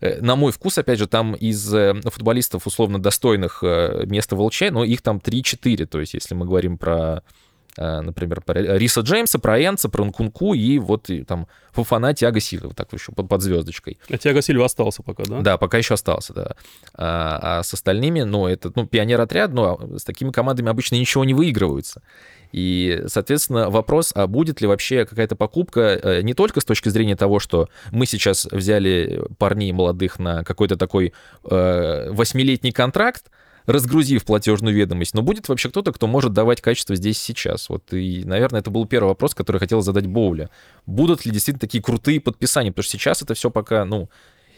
э, 0.00 0.20
на 0.20 0.36
мой 0.36 0.52
вкус, 0.52 0.78
опять 0.78 0.98
же, 0.98 1.08
там 1.08 1.34
из 1.34 1.74
э, 1.74 1.94
футболистов 2.04 2.66
условно 2.66 3.02
достойных 3.02 3.58
э, 3.62 4.04
места 4.06 4.36
в 4.36 4.42
ЛЧ, 4.42 4.70
но 4.70 4.84
их 4.84 5.02
там 5.02 5.18
3-4, 5.18 5.86
то 5.86 6.00
есть 6.00 6.14
если 6.14 6.34
мы 6.34 6.46
говорим 6.46 6.78
про 6.78 7.22
например, 7.76 8.40
про 8.40 8.78
Риса 8.78 9.00
Джеймса, 9.00 9.38
про 9.38 9.60
Энца, 9.60 9.88
про 9.88 10.04
Нкунку 10.04 10.54
и 10.54 10.78
вот 10.78 11.10
и, 11.10 11.24
там 11.24 11.46
Фафана, 11.72 12.14
Тиаго 12.14 12.40
Сильва, 12.40 12.72
так 12.72 12.92
еще 12.92 13.12
под, 13.12 13.28
под 13.28 13.42
звездочкой. 13.42 13.98
А 14.08 14.16
Тиаго 14.16 14.42
Сильва 14.42 14.66
остался 14.66 15.02
пока, 15.02 15.24
да? 15.24 15.40
Да, 15.40 15.58
пока 15.58 15.78
еще 15.78 15.94
остался, 15.94 16.32
да. 16.32 16.56
А, 16.94 17.58
а 17.58 17.62
с 17.62 17.74
остальными, 17.74 18.22
ну, 18.22 18.46
это, 18.46 18.72
ну, 18.74 18.86
пионер-отряд, 18.86 19.52
но 19.52 19.98
с 19.98 20.04
такими 20.04 20.30
командами 20.30 20.70
обычно 20.70 20.94
ничего 20.96 21.24
не 21.24 21.34
выигрывается. 21.34 22.02
И, 22.52 23.02
соответственно, 23.08 23.68
вопрос, 23.68 24.12
а 24.14 24.28
будет 24.28 24.60
ли 24.60 24.68
вообще 24.68 25.04
какая-то 25.04 25.34
покупка 25.34 25.80
э, 25.80 26.22
не 26.22 26.34
только 26.34 26.60
с 26.60 26.64
точки 26.64 26.88
зрения 26.88 27.16
того, 27.16 27.40
что 27.40 27.68
мы 27.90 28.06
сейчас 28.06 28.46
взяли 28.48 29.24
парней 29.38 29.72
молодых 29.72 30.20
на 30.20 30.44
какой-то 30.44 30.76
такой 30.76 31.12
э, 31.42 32.10
восьмилетний 32.12 32.70
контракт, 32.70 33.24
разгрузив 33.66 34.24
платежную 34.24 34.74
ведомость, 34.74 35.14
но 35.14 35.22
будет 35.22 35.48
вообще 35.48 35.68
кто-то, 35.68 35.92
кто 35.92 36.06
может 36.06 36.32
давать 36.32 36.60
качество 36.60 36.94
здесь 36.96 37.18
сейчас? 37.18 37.68
Вот 37.68 37.92
и, 37.92 38.22
наверное, 38.24 38.60
это 38.60 38.70
был 38.70 38.86
первый 38.86 39.08
вопрос, 39.08 39.34
который 39.34 39.58
хотел 39.58 39.80
задать 39.80 40.06
Боуля. 40.06 40.50
Будут 40.86 41.24
ли 41.24 41.32
действительно 41.32 41.60
такие 41.60 41.82
крутые 41.82 42.20
подписания? 42.20 42.70
Потому 42.70 42.84
что 42.84 42.92
сейчас 42.92 43.22
это 43.22 43.34
все 43.34 43.50
пока, 43.50 43.84
ну, 43.84 44.08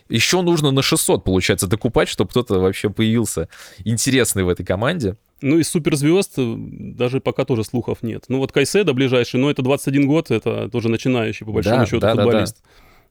еще 0.08 0.42
нужно 0.42 0.70
на 0.70 0.82
600, 0.82 1.24
получается, 1.24 1.66
докупать, 1.66 2.08
чтобы 2.08 2.30
кто-то 2.30 2.60
вообще 2.60 2.90
появился 2.90 3.48
интересный 3.84 4.44
в 4.44 4.48
этой 4.48 4.64
команде. 4.64 5.16
Ну, 5.42 5.58
из 5.58 5.68
суперзвезд 5.68 6.34
э, 6.38 6.54
даже 6.56 7.20
пока 7.20 7.44
тоже 7.44 7.62
слухов 7.64 8.02
нет. 8.02 8.24
Ну, 8.28 8.38
вот 8.38 8.52
Кайседа 8.52 8.94
ближайший, 8.94 9.38
но 9.38 9.50
это 9.50 9.62
21 9.62 10.06
год, 10.06 10.30
это 10.30 10.70
тоже 10.70 10.88
начинающий, 10.88 11.44
по 11.44 11.52
большому 11.52 11.78
да, 11.78 11.86
счету, 11.86 12.00
да, 12.00 12.14
футболист. 12.14 12.56
Да, 12.56 12.70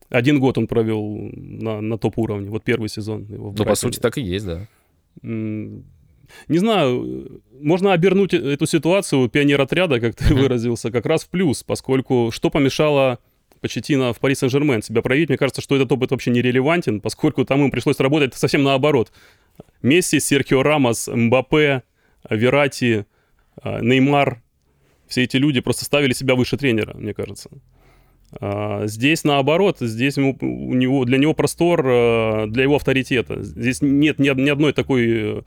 да. 0.10 0.18
Один 0.18 0.40
год 0.40 0.58
он 0.58 0.68
провел 0.68 1.30
на, 1.34 1.82
на 1.82 1.98
топ-уровне, 1.98 2.50
вот 2.50 2.64
первый 2.64 2.90
сезон 2.90 3.26
его 3.26 3.54
Ну, 3.58 3.66
по 3.66 3.76
сути, 3.76 4.00
так 4.00 4.18
и 4.18 4.22
есть, 4.22 4.46
да. 4.46 4.68
Не 5.22 6.58
знаю, 6.58 7.42
можно 7.62 7.94
обернуть 7.94 8.34
э, 8.34 8.38
эту 8.38 8.66
ситуацию 8.66 9.30
пионер-отряда, 9.30 10.00
как 10.00 10.16
ты 10.16 10.34
выразился, 10.34 10.92
как 10.92 11.06
раз 11.06 11.24
в 11.24 11.30
плюс, 11.30 11.64
поскольку 11.64 12.30
что 12.32 12.50
помешало 12.50 13.20
Почетина 13.62 14.14
в 14.14 14.20
Пари 14.20 14.36
Сен-Жермен 14.36 14.84
себя 14.84 15.02
проявить, 15.02 15.30
мне 15.30 15.38
кажется, 15.38 15.62
что 15.62 15.76
этот 15.76 15.92
опыт 15.92 16.12
вообще 16.12 16.32
не 16.32 16.42
релевантен, 16.42 17.00
поскольку 17.00 17.46
там 17.46 17.64
им 17.64 17.72
пришлось 17.72 18.00
работать 18.00 18.34
совсем 18.36 18.64
наоборот. 18.64 19.12
Месси, 19.82 20.20
Серхио 20.20 20.62
Рамос, 20.62 21.08
Мбаппе, 21.08 21.84
Верати, 22.30 23.06
а, 23.62 23.80
Неймар, 23.82 24.42
все 25.08 25.24
эти 25.24 25.38
люди 25.38 25.62
просто 25.62 25.86
ставили 25.86 26.14
себя 26.14 26.36
выше 26.36 26.58
тренера, 26.58 26.96
мне 26.96 27.14
кажется. 27.14 27.50
А, 28.40 28.88
здесь 28.88 29.24
наоборот, 29.24 29.78
здесь 29.80 30.18
у 30.18 30.22
него, 30.22 31.06
для 31.06 31.18
него 31.18 31.34
простор 31.34 31.82
а, 31.86 32.48
для 32.48 32.64
его 32.64 32.76
авторитета. 32.76 33.42
Здесь 33.44 33.82
нет 33.82 34.20
ни, 34.20 34.30
ни 34.42 34.50
одной 34.50 34.74
такой 34.74 35.06
э, 35.08 35.42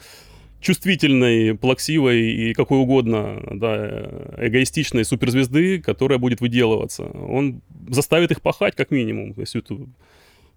чувствительной, 0.60 1.54
плаксивой 1.56 2.32
и 2.32 2.54
какой 2.54 2.78
угодно 2.78 3.42
да, 3.52 4.10
эгоистичной 4.38 5.04
суперзвезды, 5.04 5.80
которая 5.80 6.18
будет 6.18 6.40
выделываться. 6.40 7.04
Он 7.04 7.60
заставит 7.88 8.30
их 8.30 8.40
пахать 8.40 8.74
как 8.74 8.90
минимум. 8.90 9.34
Есть 9.36 9.56
эту 9.56 9.88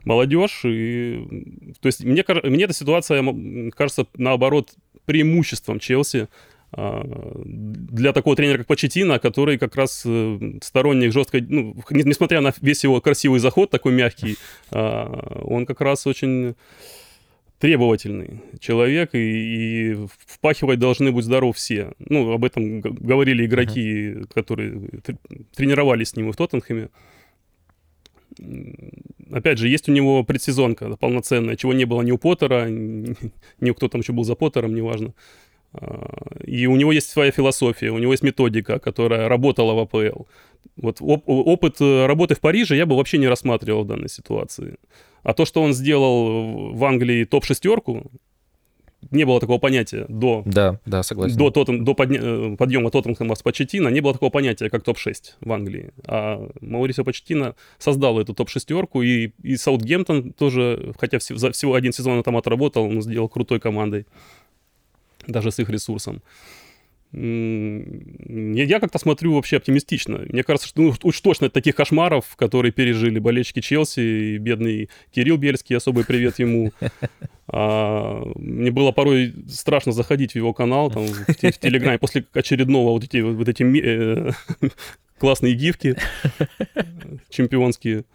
молодежь. 0.05 0.62
И... 0.65 1.73
То 1.81 1.88
есть 1.88 2.03
мне, 2.03 2.23
мне 2.43 2.63
эта 2.63 2.73
ситуация 2.73 3.23
кажется, 3.71 4.07
наоборот, 4.15 4.73
преимуществом 5.05 5.79
Челси 5.79 6.27
для 6.73 8.13
такого 8.13 8.36
тренера, 8.36 8.60
как 8.60 8.67
Почетина, 8.67 9.19
который 9.19 9.57
как 9.57 9.75
раз 9.75 10.03
э, 10.05 10.60
сторонник 10.62 11.12
жесткой, 11.12 11.41
ну, 11.41 11.75
несмотря 11.89 12.39
на 12.39 12.53
весь 12.62 12.84
его 12.86 13.01
красивый 13.01 13.41
заход, 13.41 13.69
такой 13.69 13.91
мягкий, 13.91 14.38
а, 14.71 15.41
он 15.43 15.65
как 15.65 15.81
раз 15.81 16.07
очень 16.07 16.55
требовательный 17.60 18.41
человек, 18.60 19.13
и, 19.13 19.91
и 19.91 19.97
впахивать 20.27 20.79
должны 20.79 21.12
быть 21.12 21.25
здоров 21.25 21.57
все. 21.57 21.91
Ну, 21.99 22.31
об 22.31 22.45
этом 22.45 22.79
говорили 22.79 23.45
игроки, 23.45 24.10
uh-huh. 24.10 24.27
которые 24.34 24.89
тренировались 25.53 26.10
с 26.10 26.15
ним 26.15 26.31
в 26.31 26.36
Тоттенхэме. 26.38 26.89
Опять 29.31 29.60
же, 29.60 29.67
есть 29.67 29.89
у 29.89 29.91
него 29.91 30.23
предсезонка 30.23 30.95
полноценная, 30.95 31.57
чего 31.57 31.73
не 31.73 31.86
было 31.86 32.01
ни 32.01 32.12
у 32.12 32.17
Поттера, 32.17 32.67
ни, 32.69 33.15
ни 33.60 33.69
у 33.69 33.75
кто 33.75 33.89
там 33.89 34.01
еще 34.01 34.13
был 34.13 34.23
за 34.23 34.36
Поттером, 34.36 34.73
неважно. 34.73 35.10
А, 35.10 35.15
и 36.45 36.65
у 36.67 36.75
него 36.75 36.91
есть 36.91 37.10
своя 37.10 37.31
философия, 37.31 37.91
у 37.91 37.97
него 37.97 38.12
есть 38.13 38.23
методика, 38.23 38.79
которая 38.79 39.27
работала 39.29 39.73
в 39.73 39.79
АПЛ. 39.79 40.23
Вот 40.77 40.97
оп- 40.99 41.23
опыт 41.27 41.77
э, 41.81 42.05
работы 42.05 42.36
в 42.36 42.39
Париже 42.39 42.75
я 42.75 42.86
бы 42.86 42.95
вообще 42.95 43.17
не 43.17 43.27
рассматривал 43.27 43.84
в 43.84 43.88
данной 43.88 44.10
ситуации. 44.10 44.75
А 45.23 45.34
то, 45.34 45.45
что 45.45 45.62
он 45.62 45.73
сделал 45.73 46.73
в 46.73 46.84
Англии 46.86 47.23
топ-шестерку, 47.25 48.12
не 49.10 49.25
было 49.25 49.39
такого 49.39 49.57
понятия 49.57 50.05
до... 50.10 50.43
Да, 50.45 50.79
да, 50.86 51.01
согласен. 51.03 51.36
До, 51.38 51.49
Тоттен, 51.49 51.84
до 51.84 51.95
подня, 51.95 52.19
э, 52.21 52.55
подъема 52.57 52.91
Тоттенхэма 52.91 53.34
с 53.36 53.41
Почетина 53.41 53.88
не 53.89 53.99
было 53.99 54.13
такого 54.13 54.29
понятия, 54.29 54.69
как 54.69 54.84
топ-6 54.84 55.13
в 55.41 55.51
Англии. 55.51 55.91
А 56.05 56.47
Маурисио 56.62 57.03
Почетина 57.03 57.55
создал 57.79 58.19
эту 58.19 58.34
топ-шестерку, 58.36 59.01
и, 59.01 59.31
и 59.41 59.55
Саутгемптон 59.57 60.34
тоже, 60.34 60.93
хотя 60.99 61.17
вс- 61.17 61.36
за 61.36 61.51
всего 61.51 61.73
один 61.73 61.93
сезон 61.93 62.17
он 62.17 62.23
там 62.23 62.38
отработал, 62.38 62.84
он 62.84 63.01
сделал 63.01 63.27
крутой 63.27 63.60
командой, 63.60 64.05
даже 65.27 65.51
с 65.51 65.60
их 65.60 65.69
ресурсом. 65.69 66.21
Я, 67.13 68.79
как-то 68.79 68.97
смотрю 68.97 69.34
вообще 69.34 69.57
оптимистично. 69.57 70.19
Мне 70.29 70.43
кажется, 70.43 70.69
что 70.69 70.81
ну, 70.81 70.93
уж 71.03 71.19
точно 71.19 71.49
таких 71.49 71.75
кошмаров, 71.75 72.38
которые 72.38 72.71
пережили 72.71 73.19
болельщики 73.19 73.60
Челси 73.60 73.99
и 73.99 74.38
бедный 74.38 74.89
Кирилл 75.13 75.36
Бельский, 75.36 75.75
особый 75.75 76.05
привет 76.05 76.39
ему. 76.39 76.71
А, 77.53 78.23
мне 78.36 78.71
было 78.71 78.93
порой 78.93 79.34
страшно 79.49 79.91
заходить 79.91 80.31
в 80.31 80.36
его 80.38 80.53
канал 80.53 80.89
там, 80.89 81.05
в, 81.05 81.27
в 81.27 81.36
Телеграме 81.36 81.99
после 81.99 82.23
очередного 82.31 82.91
вот 82.91 83.03
эти, 83.03 83.17
вот 83.17 83.49
эти 83.49 83.63
э, 83.63 84.31
классные 85.19 85.53
гифки 85.53 85.97
чемпионские. 87.29 88.05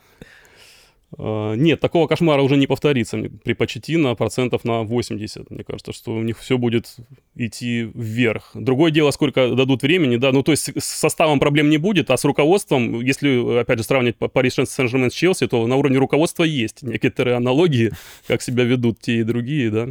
А, 1.19 1.55
нет, 1.55 1.81
такого 1.81 2.07
кошмара 2.07 2.43
уже 2.43 2.57
не 2.57 2.67
повторится 2.67 3.19
при 3.43 3.55
Почетино 3.55 4.15
процентов 4.15 4.65
на 4.65 4.83
80. 4.83 5.51
Мне 5.51 5.65
кажется, 5.65 5.93
что 5.93 6.13
у 6.13 6.23
них 6.23 6.39
все 6.39 6.59
будет 6.59 6.97
идти 7.35 7.91
вверх. 7.95 8.51
Другое 8.55 8.91
дело, 8.91 9.11
сколько 9.11 9.55
дадут 9.55 9.83
времени, 9.83 10.17
да, 10.17 10.33
ну 10.33 10.43
то 10.43 10.53
есть 10.53 10.71
с 10.77 10.85
составом 10.85 11.41
проблем 11.41 11.71
не 11.71 11.79
будет, 11.79 12.11
а 12.11 12.17
с 12.17 12.25
руководством, 12.25 13.01
если, 13.01 13.61
опять 13.61 13.79
же, 13.79 13.85
сравнивать 13.85 14.17
Париж 14.17 14.55
Сен-Жермен 14.55 15.11
с 15.11 15.15
Челси, 15.15 15.47
то 15.49 15.67
на 15.67 15.77
уровне 15.77 15.99
руководства 15.99 16.45
есть 16.45 16.83
некоторые 16.83 17.37
аналогии, 17.37 17.93
как 18.27 18.43
себя 18.43 18.65
ведут 18.65 19.01
те 19.01 19.21
и 19.21 19.23
другие, 19.23 19.71
да. 19.71 19.89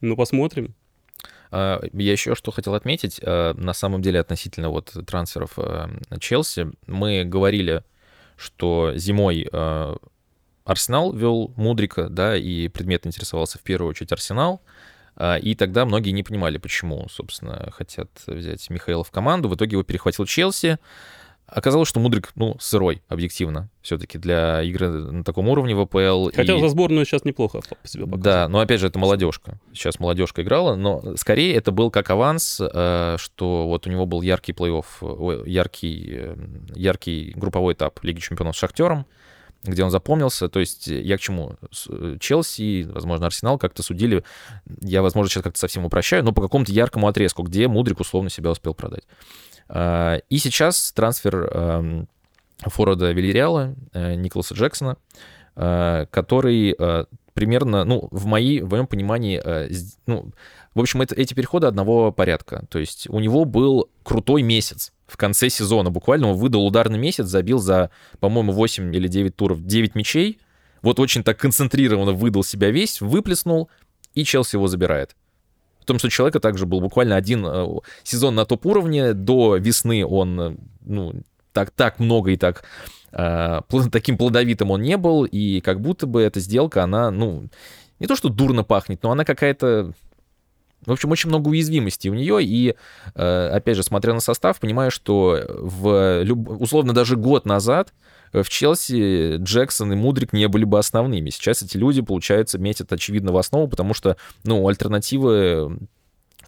Ну, 0.00 0.16
посмотрим. 0.16 0.74
А, 1.52 1.80
я 1.92 2.12
еще 2.12 2.34
что 2.34 2.50
хотел 2.50 2.74
отметить, 2.74 3.20
а, 3.22 3.54
на 3.54 3.74
самом 3.74 4.02
деле 4.02 4.18
относительно 4.18 4.70
вот 4.70 4.96
трансферов 5.06 5.56
Челси, 6.18 6.72
мы 6.86 7.24
говорили 7.24 7.84
что 8.40 8.92
зимой 8.96 9.46
э, 9.52 9.96
Арсенал 10.64 11.12
вел 11.12 11.52
Мудрика, 11.56 12.08
да, 12.08 12.36
и 12.36 12.68
предмет 12.68 13.06
интересовался 13.06 13.58
в 13.58 13.62
первую 13.62 13.90
очередь 13.90 14.12
Арсенал, 14.12 14.62
э, 15.16 15.38
и 15.40 15.54
тогда 15.54 15.84
многие 15.84 16.10
не 16.10 16.22
понимали, 16.22 16.56
почему, 16.56 17.06
собственно, 17.10 17.70
хотят 17.70 18.08
взять 18.26 18.70
Михаила 18.70 19.04
в 19.04 19.10
команду. 19.10 19.48
В 19.48 19.56
итоге 19.56 19.72
его 19.72 19.82
перехватил 19.82 20.24
Челси. 20.24 20.78
Оказалось, 21.52 21.88
что 21.88 22.00
Мудрик, 22.00 22.30
ну, 22.36 22.56
сырой, 22.60 23.02
объективно, 23.08 23.68
все-таки 23.82 24.18
для 24.18 24.62
игры 24.62 24.88
на 24.88 25.24
таком 25.24 25.48
уровне 25.48 25.74
в 25.74 25.80
АПЛ. 25.80 26.30
Хотя 26.34 26.56
и... 26.56 26.60
за 26.60 26.68
сборную 26.68 27.04
сейчас 27.04 27.24
неплохо 27.24 27.60
по 27.60 27.88
себе 27.88 28.04
показывает. 28.04 28.22
Да, 28.22 28.48
но 28.48 28.60
опять 28.60 28.80
же, 28.80 28.86
это 28.86 28.98
молодежка. 28.98 29.58
Сейчас 29.72 29.98
молодежка 29.98 30.42
играла, 30.42 30.76
но 30.76 31.16
скорее 31.16 31.54
это 31.54 31.72
был 31.72 31.90
как 31.90 32.10
аванс, 32.10 32.60
э, 32.60 33.16
что 33.18 33.66
вот 33.66 33.86
у 33.86 33.90
него 33.90 34.06
был 34.06 34.22
яркий 34.22 34.52
плей-офф, 34.52 35.48
яркий, 35.48 36.08
э, 36.12 36.36
яркий 36.74 37.32
групповой 37.34 37.74
этап 37.74 38.02
Лиги 38.04 38.20
Чемпионов 38.20 38.54
с 38.54 38.58
Шахтером, 38.58 39.06
где 39.64 39.82
он 39.82 39.90
запомнился. 39.90 40.48
То 40.48 40.60
есть 40.60 40.86
я 40.86 41.16
к 41.18 41.20
чему? 41.20 41.56
Э, 41.88 42.16
Челси, 42.20 42.82
возможно, 42.84 43.26
Арсенал 43.26 43.58
как-то 43.58 43.82
судили, 43.82 44.22
я, 44.80 45.02
возможно, 45.02 45.30
сейчас 45.30 45.42
как-то 45.42 45.58
совсем 45.58 45.84
упрощаю, 45.84 46.24
но 46.24 46.32
по 46.32 46.42
какому-то 46.42 46.72
яркому 46.72 47.08
отрезку, 47.08 47.42
где 47.42 47.66
Мудрик 47.66 48.00
условно 48.00 48.30
себя 48.30 48.50
успел 48.50 48.74
продать. 48.74 49.04
А, 49.72 50.16
и 50.28 50.38
сейчас 50.38 50.92
трансфер 50.92 51.36
эм, 51.36 52.08
форварда 52.58 53.12
Вильяреала, 53.12 53.74
э, 53.92 54.14
Николаса 54.16 54.54
Джексона, 54.54 54.96
э, 55.54 56.06
который 56.10 56.74
э, 56.76 57.04
примерно, 57.34 57.84
ну, 57.84 58.08
в, 58.10 58.26
моей, 58.26 58.62
в 58.62 58.70
моем 58.70 58.88
понимании, 58.88 59.40
ну, 60.06 60.30
в 60.74 60.80
общем, 60.80 61.02
это, 61.02 61.14
эти 61.14 61.34
переходы 61.34 61.68
одного 61.68 62.10
порядка. 62.10 62.64
То 62.68 62.80
есть 62.80 63.08
у 63.08 63.20
него 63.20 63.44
был 63.44 63.88
крутой 64.02 64.42
месяц 64.42 64.92
в 65.06 65.16
конце 65.16 65.48
сезона. 65.48 65.90
Буквально 65.90 66.28
он 66.28 66.36
выдал 66.36 66.66
ударный 66.66 66.98
месяц, 66.98 67.26
забил 67.26 67.58
за, 67.58 67.90
по-моему, 68.18 68.52
8 68.52 68.94
или 68.94 69.06
9 69.06 69.36
туров 69.36 69.64
9 69.64 69.94
мячей. 69.94 70.40
Вот 70.82 70.98
очень 70.98 71.22
так 71.22 71.38
концентрированно 71.38 72.12
выдал 72.12 72.42
себя 72.42 72.70
весь, 72.70 73.00
выплеснул, 73.00 73.68
и 74.14 74.24
Челси 74.24 74.56
его 74.56 74.66
забирает. 74.66 75.14
В 75.80 75.84
том, 75.84 75.98
что 75.98 76.10
человека 76.10 76.40
также 76.40 76.66
был 76.66 76.80
буквально 76.80 77.16
один 77.16 77.44
э, 77.46 77.66
сезон 78.02 78.34
на 78.34 78.44
топ-уровне. 78.44 79.12
До 79.12 79.56
весны 79.56 80.04
он, 80.04 80.40
э, 80.40 80.56
ну, 80.82 81.14
так, 81.52 81.70
так 81.70 81.98
много 81.98 82.30
и 82.32 82.36
так 82.36 82.64
э, 83.12 83.60
таким 83.90 84.16
плодовитым 84.16 84.70
он 84.70 84.82
не 84.82 84.96
был, 84.96 85.24
и 85.24 85.60
как 85.60 85.80
будто 85.80 86.06
бы 86.06 86.22
эта 86.22 86.40
сделка, 86.40 86.84
она, 86.84 87.10
ну, 87.10 87.48
не 87.98 88.06
то 88.06 88.16
что 88.16 88.28
дурно 88.28 88.64
пахнет, 88.64 89.02
но 89.02 89.10
она 89.10 89.24
какая-то 89.24 89.92
в 90.86 90.92
общем, 90.92 91.10
очень 91.10 91.28
много 91.28 91.48
уязвимостей 91.48 92.10
у 92.10 92.14
нее, 92.14 92.42
и, 92.42 92.74
опять 93.14 93.76
же, 93.76 93.82
смотря 93.82 94.14
на 94.14 94.20
состав, 94.20 94.60
понимаю, 94.60 94.90
что 94.90 95.38
в, 95.48 96.24
условно 96.58 96.92
даже 96.92 97.16
год 97.16 97.44
назад 97.46 97.92
в 98.32 98.48
Челси 98.48 99.36
Джексон 99.38 99.92
и 99.92 99.96
Мудрик 99.96 100.32
не 100.32 100.46
были 100.48 100.64
бы 100.64 100.78
основными. 100.78 101.30
Сейчас 101.30 101.62
эти 101.62 101.76
люди, 101.76 102.00
получается, 102.00 102.58
метят 102.58 102.92
очевидно 102.92 103.32
в 103.32 103.36
основу, 103.36 103.68
потому 103.68 103.92
что, 103.92 104.16
ну, 104.44 104.66
альтернативы 104.68 105.78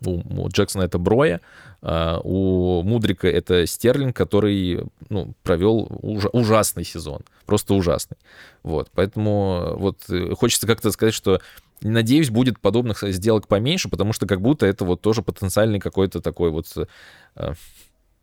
у 0.04 0.48
Джексона 0.48 0.82
это 0.82 0.98
Броя, 0.98 1.40
а 1.80 2.20
у 2.24 2.82
Мудрика 2.82 3.28
это 3.28 3.66
Стерлинг, 3.66 4.16
который 4.16 4.84
ну, 5.10 5.34
провел 5.42 5.88
уж, 6.02 6.24
ужасный 6.32 6.84
сезон, 6.84 7.22
просто 7.46 7.74
ужасный. 7.74 8.16
Вот, 8.62 8.88
поэтому 8.94 9.74
вот 9.76 9.98
хочется 10.38 10.66
как-то 10.66 10.90
сказать, 10.90 11.14
что 11.14 11.40
надеюсь, 11.82 12.30
будет 12.30 12.60
подобных 12.60 13.02
сделок 13.02 13.48
поменьше, 13.48 13.88
потому 13.88 14.12
что 14.12 14.26
как 14.26 14.40
будто 14.40 14.66
это 14.66 14.84
вот 14.84 15.00
тоже 15.00 15.22
потенциальный 15.22 15.80
какой-то 15.80 16.20
такой 16.20 16.50
вот 16.50 16.66
э, 17.36 17.54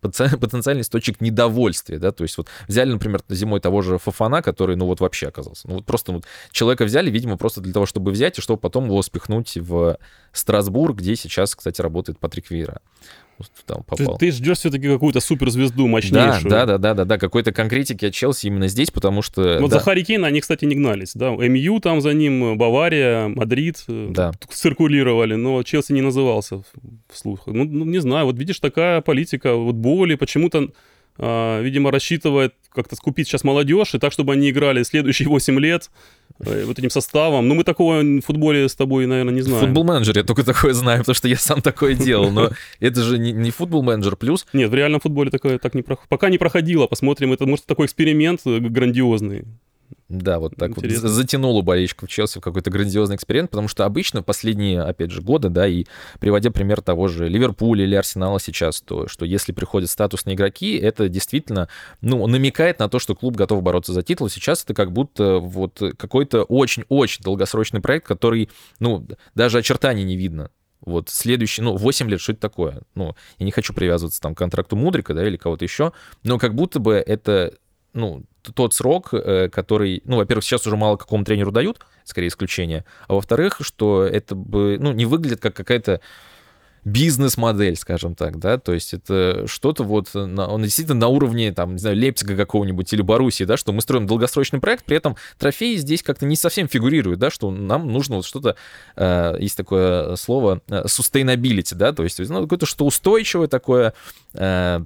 потенциальный 0.00 0.82
источник 0.82 1.20
недовольствия, 1.20 1.98
да, 1.98 2.10
то 2.12 2.22
есть 2.24 2.38
вот 2.38 2.48
взяли, 2.66 2.92
например, 2.92 3.22
зимой 3.28 3.60
того 3.60 3.82
же 3.82 3.98
Фофана, 3.98 4.42
который, 4.42 4.76
ну 4.76 4.86
вот 4.86 5.00
вообще 5.00 5.28
оказался, 5.28 5.68
ну 5.68 5.74
вот 5.76 5.86
просто 5.86 6.12
вот 6.12 6.24
человека 6.52 6.84
взяли, 6.84 7.10
видимо, 7.10 7.36
просто 7.36 7.60
для 7.60 7.72
того, 7.72 7.86
чтобы 7.86 8.10
взять, 8.10 8.38
и 8.38 8.42
чтобы 8.42 8.60
потом 8.60 8.86
его 8.86 9.02
спихнуть 9.02 9.56
в 9.56 9.98
Страсбург, 10.32 10.96
где 10.96 11.16
сейчас, 11.16 11.54
кстати, 11.54 11.80
работает 11.82 12.18
Патрик 12.18 12.50
Виейра 12.50 12.80
там 13.66 13.82
попал. 13.82 14.16
Ты, 14.18 14.26
ты 14.26 14.32
ждешь 14.32 14.58
все-таки 14.58 14.88
какую-то 14.88 15.20
суперзвезду 15.20 15.86
мощнейшую. 15.86 16.50
Да, 16.50 16.66
да, 16.66 16.78
да, 16.78 16.78
да, 16.78 16.94
да, 16.94 17.04
да, 17.04 17.18
какой-то 17.18 17.52
конкретики 17.52 18.06
от 18.06 18.14
Челси 18.14 18.46
именно 18.46 18.68
здесь, 18.68 18.90
потому 18.90 19.22
что... 19.22 19.58
Вот 19.60 19.70
да. 19.70 19.78
за 19.78 19.84
Харри 19.84 20.02
Кейна 20.02 20.26
они, 20.26 20.40
кстати, 20.40 20.64
не 20.64 20.74
гнались, 20.74 21.12
да, 21.14 21.30
МЮ 21.30 21.80
там 21.80 22.00
за 22.00 22.12
ним, 22.12 22.56
Бавария, 22.56 23.28
Мадрид 23.28 23.84
э, 23.88 24.08
да. 24.10 24.32
циркулировали, 24.48 25.34
но 25.34 25.62
Челси 25.62 25.92
не 25.92 26.02
назывался 26.02 26.62
вслух. 27.12 27.46
Ну, 27.46 27.64
ну, 27.64 27.84
не 27.84 27.98
знаю, 28.00 28.26
вот 28.26 28.38
видишь, 28.38 28.60
такая 28.60 29.00
политика, 29.00 29.54
вот 29.54 29.76
Боли 29.76 30.14
почему-то 30.14 30.68
видимо, 31.20 31.90
рассчитывает 31.90 32.54
как-то 32.74 32.96
скупить 32.96 33.28
сейчас 33.28 33.44
молодежь, 33.44 33.94
и 33.94 33.98
так, 33.98 34.12
чтобы 34.12 34.32
они 34.32 34.50
играли 34.50 34.82
следующие 34.82 35.28
8 35.30 35.58
лет 35.58 35.90
э, 36.40 36.64
вот 36.64 36.78
этим 36.78 36.90
составом. 36.90 37.48
Ну, 37.48 37.54
мы 37.54 37.64
такого 37.64 38.00
в 38.00 38.20
футболе 38.20 38.68
с 38.68 38.74
тобой, 38.74 39.06
наверное, 39.06 39.34
не 39.34 39.42
знаем. 39.42 39.66
Футбол-менеджер 39.66 40.16
я 40.16 40.24
только 40.24 40.44
такое 40.44 40.72
знаю, 40.72 41.00
потому 41.00 41.14
что 41.14 41.28
я 41.28 41.36
сам 41.36 41.62
такое 41.62 41.94
делал, 41.94 42.30
но 42.30 42.50
это 42.80 43.02
же 43.02 43.18
не, 43.18 43.32
не 43.32 43.50
футбол-менеджер 43.50 44.16
плюс. 44.16 44.46
Нет, 44.52 44.70
в 44.70 44.74
реальном 44.74 45.00
футболе 45.00 45.30
такое 45.30 45.58
так 45.58 45.74
не 45.74 45.82
проходит. 45.82 46.08
Пока 46.08 46.30
не 46.30 46.38
проходило, 46.38 46.86
посмотрим. 46.86 47.32
Это, 47.32 47.46
может, 47.46 47.66
такой 47.66 47.86
эксперимент 47.86 48.40
э, 48.46 48.58
грандиозный. 48.58 49.44
Да, 50.08 50.40
вот 50.40 50.56
так 50.56 50.70
Интересно. 50.70 51.08
вот 51.08 51.14
затянул 51.14 51.56
у 51.56 51.62
болельщиков 51.62 52.08
Челси 52.08 52.38
в 52.38 52.40
какой-то 52.40 52.70
грандиозный 52.70 53.16
эксперимент, 53.16 53.50
потому 53.50 53.68
что 53.68 53.84
обычно 53.84 54.22
в 54.22 54.24
последние, 54.24 54.82
опять 54.82 55.10
же, 55.10 55.22
годы, 55.22 55.50
да, 55.50 55.68
и 55.68 55.84
приводя 56.18 56.50
пример 56.50 56.80
того 56.80 57.06
же 57.08 57.28
Ливерпуля 57.28 57.84
или 57.84 57.94
Арсенала 57.94 58.40
сейчас, 58.40 58.80
то, 58.80 59.06
что 59.06 59.24
если 59.24 59.52
приходят 59.52 59.88
статусные 59.88 60.34
игроки, 60.34 60.76
это 60.76 61.08
действительно, 61.08 61.68
ну, 62.00 62.26
намекает 62.26 62.80
на 62.80 62.88
то, 62.88 62.98
что 62.98 63.14
клуб 63.14 63.36
готов 63.36 63.62
бороться 63.62 63.92
за 63.92 64.02
титул. 64.02 64.28
Сейчас 64.28 64.64
это 64.64 64.74
как 64.74 64.92
будто 64.92 65.38
вот 65.38 65.80
какой-то 65.96 66.42
очень-очень 66.42 67.22
долгосрочный 67.22 67.80
проект, 67.80 68.06
который, 68.06 68.50
ну, 68.80 69.06
даже 69.34 69.58
очертаний 69.58 70.02
не 70.02 70.16
видно. 70.16 70.50
Вот 70.80 71.10
следующий, 71.10 71.62
ну, 71.62 71.76
8 71.76 72.08
лет, 72.08 72.20
что 72.20 72.32
это 72.32 72.40
такое? 72.40 72.82
Ну, 72.94 73.14
я 73.38 73.44
не 73.44 73.52
хочу 73.52 73.74
привязываться 73.74 74.20
там 74.20 74.34
к 74.34 74.38
контракту 74.38 74.76
Мудрика, 74.76 75.14
да, 75.14 75.26
или 75.26 75.36
кого-то 75.36 75.64
еще, 75.64 75.92
но 76.24 76.38
как 76.38 76.54
будто 76.54 76.80
бы 76.80 76.94
это 76.94 77.54
ну, 77.92 78.24
тот 78.54 78.74
срок, 78.74 79.10
э, 79.12 79.48
который, 79.48 80.02
ну, 80.04 80.16
во-первых, 80.16 80.44
сейчас 80.44 80.66
уже 80.66 80.76
мало 80.76 80.96
какому 80.96 81.24
тренеру 81.24 81.52
дают, 81.52 81.80
скорее 82.04 82.28
исключение, 82.28 82.84
а 83.08 83.14
во-вторых, 83.14 83.58
что 83.60 84.04
это 84.04 84.34
бы, 84.34 84.78
ну, 84.80 84.92
не 84.92 85.06
выглядит 85.06 85.40
как 85.40 85.54
какая-то 85.54 86.00
бизнес-модель, 86.84 87.76
скажем 87.76 88.14
так, 88.14 88.38
да, 88.38 88.58
то 88.58 88.72
есть 88.72 88.94
это 88.94 89.46
что-то 89.46 89.84
вот, 89.84 90.14
на, 90.14 90.48
он 90.48 90.62
действительно 90.62 90.98
на 90.98 91.08
уровне, 91.08 91.52
там, 91.52 91.72
не 91.72 91.78
знаю, 91.78 91.96
Лейпцига 91.96 92.36
какого-нибудь 92.36 92.90
или 92.92 93.02
Боруссии, 93.02 93.44
да, 93.44 93.56
что 93.56 93.72
мы 93.72 93.82
строим 93.82 94.06
долгосрочный 94.06 94.60
проект, 94.60 94.84
при 94.84 94.96
этом 94.96 95.16
трофеи 95.38 95.76
здесь 95.76 96.02
как-то 96.02 96.24
не 96.24 96.36
совсем 96.36 96.68
фигурируют, 96.68 97.20
да, 97.20 97.30
что 97.30 97.50
нам 97.50 97.88
нужно 97.92 98.16
вот 98.16 98.24
что-то, 98.24 98.56
э, 98.96 99.36
есть 99.38 99.56
такое 99.56 100.16
слово, 100.16 100.62
э, 100.68 100.84
sustainability, 100.86 101.74
да, 101.74 101.92
то 101.92 102.02
есть, 102.02 102.18
ну, 102.18 102.42
какое-то 102.42 102.66
что 102.66 102.86
устойчивое 102.86 103.48
такое, 103.48 103.92
э, 104.32 104.80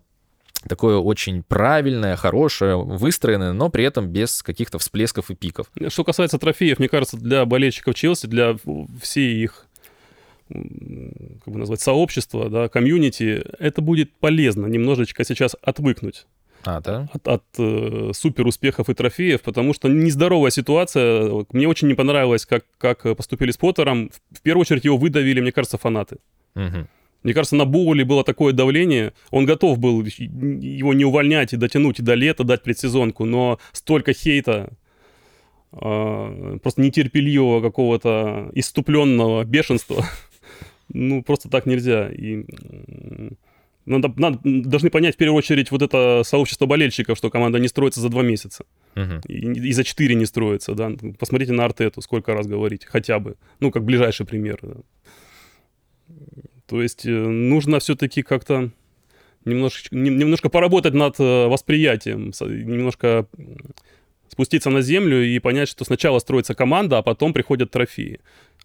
такое 0.68 0.96
очень 0.98 1.42
правильное, 1.42 2.16
хорошее, 2.16 2.82
выстроенное, 2.82 3.52
но 3.52 3.68
при 3.68 3.84
этом 3.84 4.08
без 4.08 4.42
каких-то 4.42 4.78
всплесков 4.78 5.30
и 5.30 5.34
пиков. 5.34 5.70
Что 5.88 6.04
касается 6.04 6.38
трофеев, 6.38 6.78
мне 6.78 6.88
кажется, 6.88 7.16
для 7.16 7.44
болельщиков 7.44 7.94
Челси, 7.94 8.26
для 8.26 8.56
всей 9.00 9.42
их 9.42 9.66
как 10.48 11.52
бы 11.52 11.58
назвать, 11.58 11.80
сообщество, 11.80 12.50
да, 12.50 12.68
комьюнити, 12.68 13.44
это 13.58 13.80
будет 13.80 14.12
полезно 14.12 14.66
немножечко 14.66 15.24
сейчас 15.24 15.56
отвыкнуть. 15.62 16.26
А, 16.66 16.80
да? 16.80 17.08
От, 17.12 17.28
от 17.28 17.44
э, 17.58 18.10
супер 18.14 18.46
успехов 18.46 18.88
и 18.88 18.94
трофеев, 18.94 19.42
потому 19.42 19.74
что 19.74 19.88
нездоровая 19.88 20.50
ситуация. 20.50 21.44
Мне 21.52 21.68
очень 21.68 21.88
не 21.88 21.94
понравилось, 21.94 22.46
как, 22.46 22.64
как 22.78 23.02
поступили 23.16 23.50
с 23.50 23.56
Поттером. 23.56 24.08
В, 24.08 24.38
в 24.38 24.40
первую 24.42 24.62
очередь 24.62 24.84
его 24.84 24.96
выдавили, 24.96 25.40
мне 25.40 25.52
кажется, 25.52 25.76
фанаты. 25.76 26.18
Угу. 26.54 26.86
Мне 27.24 27.32
кажется, 27.32 27.56
на 27.56 27.64
Боули 27.64 28.02
было 28.02 28.22
такое 28.22 28.52
давление. 28.52 29.14
Он 29.30 29.46
готов 29.46 29.78
был 29.78 30.04
его 30.04 30.92
не 30.92 31.04
увольнять 31.06 31.54
и 31.54 31.56
дотянуть 31.56 31.98
и 31.98 32.02
до 32.02 32.14
лета, 32.14 32.44
дать 32.44 32.62
предсезонку, 32.62 33.24
но 33.24 33.58
столько 33.72 34.12
хейта, 34.12 34.74
э, 35.72 36.58
просто 36.62 36.82
нетерпеливого 36.82 37.62
какого-то 37.62 38.50
иступленного 38.52 39.44
бешенства. 39.44 40.04
ну, 40.92 41.22
просто 41.22 41.48
так 41.48 41.64
нельзя. 41.64 42.10
И 42.10 42.44
надо, 43.86 44.12
надо, 44.16 44.38
должны 44.44 44.90
понять 44.90 45.14
в 45.14 45.18
первую 45.18 45.38
очередь 45.38 45.70
вот 45.70 45.80
это 45.80 46.22
сообщество 46.26 46.66
болельщиков, 46.66 47.16
что 47.16 47.30
команда 47.30 47.58
не 47.58 47.68
строится 47.68 48.02
за 48.02 48.10
два 48.10 48.22
месяца. 48.22 48.66
Угу. 48.96 49.22
И, 49.28 49.68
и 49.68 49.72
за 49.72 49.82
четыре 49.82 50.14
не 50.14 50.26
строится, 50.26 50.74
да. 50.74 50.92
Посмотрите 51.18 51.52
на 51.52 51.64
Артету, 51.64 52.02
сколько 52.02 52.34
раз 52.34 52.46
говорить, 52.46 52.84
хотя 52.84 53.18
бы. 53.18 53.36
Ну, 53.60 53.70
как 53.70 53.82
ближайший 53.82 54.26
пример. 54.26 54.58
Да. 54.60 54.74
То 56.66 56.82
есть 56.82 57.04
э, 57.06 57.10
нужно 57.10 57.78
все-таки 57.78 58.22
как-то 58.22 58.70
немножко, 59.44 59.94
немножко 59.94 60.48
поработать 60.48 60.94
над 60.94 61.18
э, 61.20 61.46
восприятием, 61.46 62.32
немножко 62.40 63.26
спуститься 64.28 64.70
на 64.70 64.80
землю 64.80 65.24
и 65.24 65.38
понять, 65.38 65.68
что 65.68 65.84
сначала 65.84 66.18
строится 66.18 66.54
команда, 66.54 66.98
а 66.98 67.02
потом 67.02 67.32
приходят 67.32 67.70
трофеи. 67.70 68.20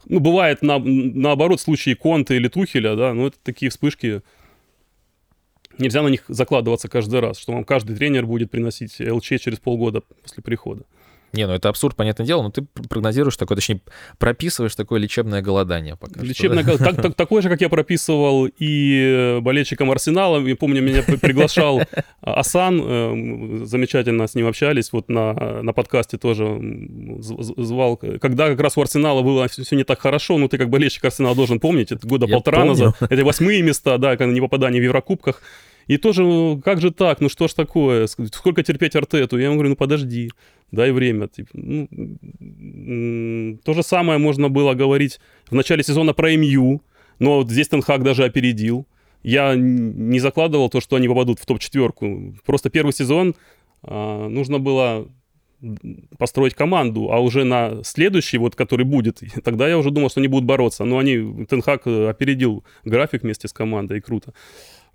Ну, 0.05 0.19
бывает 0.19 0.61
на, 0.61 0.79
наоборот 0.79 1.59
случаи 1.59 1.93
Конта 1.93 2.33
или 2.33 2.47
Тухеля, 2.47 2.95
да, 2.95 3.13
но 3.13 3.27
это 3.27 3.37
такие 3.43 3.69
вспышки, 3.69 4.21
нельзя 5.77 6.01
на 6.01 6.07
них 6.07 6.23
закладываться 6.27 6.87
каждый 6.87 7.19
раз, 7.19 7.37
что 7.37 7.51
вам 7.51 7.65
каждый 7.65 7.95
тренер 7.97 8.25
будет 8.25 8.49
приносить 8.49 8.99
ЛЧ 8.99 9.41
через 9.41 9.59
полгода 9.59 10.01
после 10.23 10.41
прихода. 10.41 10.85
Не, 11.33 11.47
ну 11.47 11.53
это 11.53 11.69
абсурд, 11.69 11.95
понятное 11.95 12.25
дело, 12.25 12.43
но 12.43 12.49
ты 12.49 12.63
прогнозируешь 12.89 13.37
такое, 13.37 13.55
точнее, 13.55 13.81
прописываешь 14.17 14.75
такое 14.75 14.99
лечебное 14.99 15.41
голодание 15.41 15.95
пока 15.95 16.21
Лечебное 16.21 16.63
что, 16.63 16.77
да? 16.77 16.85
так, 16.85 17.01
так, 17.01 17.15
Такое 17.15 17.41
же, 17.41 17.49
как 17.49 17.61
я 17.61 17.69
прописывал 17.69 18.47
и 18.57 19.39
болельщикам 19.41 19.91
Арсенала. 19.91 20.39
Я 20.45 20.55
помню, 20.55 20.81
меня 20.81 21.03
приглашал 21.03 21.81
Асан, 22.21 22.81
э, 22.83 23.65
замечательно 23.65 24.27
с 24.27 24.35
ним 24.35 24.47
общались, 24.47 24.91
вот 24.91 25.09
на, 25.09 25.61
на 25.61 25.73
подкасте 25.73 26.17
тоже 26.17 26.59
звал. 27.19 27.97
Когда 27.97 28.47
как 28.47 28.59
раз 28.59 28.77
у 28.77 28.81
Арсенала 28.81 29.21
было 29.21 29.47
все 29.47 29.75
не 29.75 29.83
так 29.83 29.99
хорошо, 29.99 30.37
ну 30.37 30.47
ты 30.47 30.57
как 30.57 30.69
болельщик 30.69 31.05
Арсенала 31.05 31.35
должен 31.35 31.59
помнить, 31.59 31.91
это 31.91 32.07
года 32.07 32.25
я 32.25 32.33
полтора 32.33 32.59
помню. 32.59 32.69
назад, 32.69 32.95
это 33.01 33.23
восьмые 33.23 33.61
места, 33.61 33.97
да, 33.97 34.17
когда 34.17 34.33
не 34.33 34.41
попадание 34.41 34.81
в 34.81 34.85
Еврокубках. 34.85 35.41
И 35.87 35.97
тоже, 35.97 36.61
как 36.63 36.81
же 36.81 36.91
так, 36.91 37.19
ну 37.19 37.29
что 37.29 37.47
ж 37.47 37.53
такое, 37.53 38.05
сколько 38.05 38.61
терпеть 38.61 38.95
Артету? 38.95 39.39
Я 39.39 39.45
ему 39.45 39.55
говорю, 39.55 39.71
ну 39.71 39.75
подожди, 39.75 40.31
дай 40.71 40.91
время. 40.91 41.27
Типа, 41.27 41.49
ну, 41.53 41.87
то 43.63 43.73
же 43.73 43.83
самое 43.83 44.19
можно 44.19 44.49
было 44.49 44.73
говорить 44.73 45.19
в 45.49 45.55
начале 45.55 45.83
сезона 45.83 46.13
про 46.13 46.35
МЮ, 46.35 46.81
но 47.19 47.37
вот 47.37 47.49
здесь 47.49 47.67
Тенхак 47.67 48.03
даже 48.03 48.23
опередил. 48.23 48.85
Я 49.23 49.55
не 49.55 50.19
закладывал 50.19 50.69
то, 50.69 50.79
что 50.79 50.95
они 50.95 51.07
попадут 51.07 51.39
в 51.39 51.45
топ-четверку. 51.45 52.35
Просто 52.45 52.69
первый 52.69 52.93
сезон 52.93 53.35
а, 53.83 54.29
нужно 54.29 54.59
было 54.59 55.07
построить 56.17 56.53
команду, 56.53 57.11
а 57.11 57.19
уже 57.19 57.43
на 57.43 57.83
следующий, 57.83 58.37
вот 58.37 58.55
который 58.55 58.85
будет, 58.85 59.21
тогда 59.43 59.67
я 59.67 59.77
уже 59.77 59.91
думал, 59.91 60.09
что 60.09 60.21
они 60.21 60.29
будут 60.29 60.45
бороться. 60.45 60.85
Но 60.85 60.99
они, 60.99 61.45
Тенхак 61.45 61.85
опередил 61.85 62.63
график 62.85 63.23
вместе 63.23 63.47
с 63.47 63.53
командой, 63.53 63.97
и 63.97 64.01
круто 64.01 64.33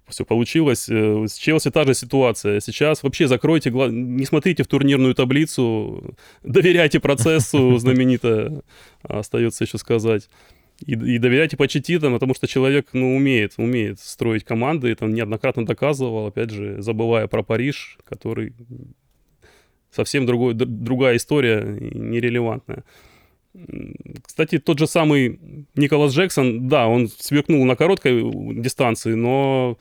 все 0.08 0.24
получилось. 0.24 0.88
Э, 0.88 1.26
с 1.26 1.34
Челси 1.34 1.70
та 1.70 1.84
же 1.84 1.94
ситуация. 1.94 2.60
Сейчас 2.60 3.02
вообще 3.02 3.26
закройте 3.28 3.70
глаз, 3.70 3.90
не 3.92 4.24
смотрите 4.26 4.62
в 4.62 4.66
турнирную 4.66 5.14
таблицу, 5.14 6.14
доверяйте 6.42 7.00
процессу, 7.00 7.76
знаменито 7.78 8.62
остается 9.02 9.64
еще 9.64 9.78
сказать. 9.78 10.28
И, 10.84 10.92
и 10.92 11.18
доверяйте 11.18 11.56
Почетитам, 11.56 12.14
потому 12.14 12.34
что 12.34 12.46
человек, 12.46 12.88
ну, 12.92 13.16
умеет, 13.16 13.54
умеет 13.58 14.00
строить 14.00 14.44
команды, 14.44 14.90
это 14.90 15.04
он 15.04 15.14
неоднократно 15.14 15.64
доказывал, 15.64 16.26
опять 16.26 16.50
же, 16.50 16.82
забывая 16.82 17.28
про 17.28 17.42
Париж, 17.42 17.98
который 18.04 18.52
совсем 19.90 20.26
другой, 20.26 20.54
другая 20.54 21.16
история, 21.16 21.62
нерелевантная. 21.62 22.84
Кстати, 24.22 24.58
тот 24.58 24.78
же 24.78 24.86
самый 24.86 25.38
Николас 25.76 26.12
Джексон, 26.12 26.68
да, 26.68 26.88
он 26.88 27.08
сверкнул 27.08 27.64
на 27.64 27.76
короткой 27.76 28.22
дистанции, 28.60 29.14
но 29.14 29.78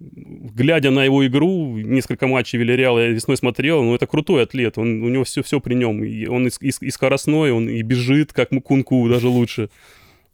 глядя 0.00 0.90
на 0.90 1.04
его 1.04 1.26
игру, 1.26 1.76
несколько 1.76 2.26
матчей 2.26 2.58
Вильяреала 2.58 2.98
я 2.98 3.08
весной 3.08 3.36
смотрел, 3.36 3.82
ну, 3.82 3.94
это 3.94 4.06
крутой 4.06 4.42
атлет, 4.42 4.76
он, 4.78 5.02
у 5.02 5.08
него 5.08 5.24
все, 5.24 5.42
все 5.42 5.60
при 5.60 5.74
нем. 5.74 6.04
И 6.04 6.26
он 6.26 6.48
и, 6.48 6.50
и, 6.60 6.72
и 6.80 6.90
скоростной, 6.90 7.52
он 7.52 7.68
и 7.68 7.80
бежит, 7.82 8.32
как 8.32 8.50
Мукунку, 8.50 9.08
даже 9.08 9.28
лучше. 9.28 9.70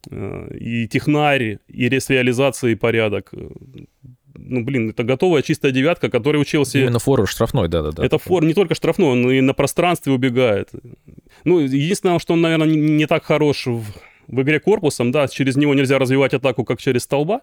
Э, 0.09 0.49
и 0.59 0.87
технарь, 0.87 1.59
и 1.67 1.99
с 1.99 2.09
реализацией 2.09 2.75
порядок 2.75 3.31
ну, 4.35 4.63
блин, 4.63 4.89
это 4.89 5.03
готовая 5.03 5.41
чистая 5.41 5.71
девятка, 5.71 6.09
которая 6.09 6.41
учился... 6.41 6.79
Именно 6.79 6.99
фор 6.99 7.27
штрафной, 7.27 7.67
да-да-да. 7.67 8.05
Это 8.05 8.17
фор 8.17 8.43
не 8.43 8.53
только 8.53 8.75
штрафной, 8.75 9.09
он 9.09 9.31
и 9.31 9.41
на 9.41 9.53
пространстве 9.53 10.11
убегает. 10.11 10.69
Ну, 11.43 11.59
единственное, 11.59 12.19
что 12.19 12.33
он, 12.33 12.41
наверное, 12.41 12.67
не, 12.67 12.77
не 12.77 13.05
так 13.05 13.23
хорош 13.23 13.67
в, 13.67 13.83
в 14.27 14.41
игре 14.41 14.59
корпусом, 14.59 15.11
да, 15.11 15.27
через 15.27 15.55
него 15.55 15.73
нельзя 15.73 15.99
развивать 15.99 16.33
атаку, 16.33 16.63
как 16.63 16.81
через 16.81 17.03
столба. 17.03 17.41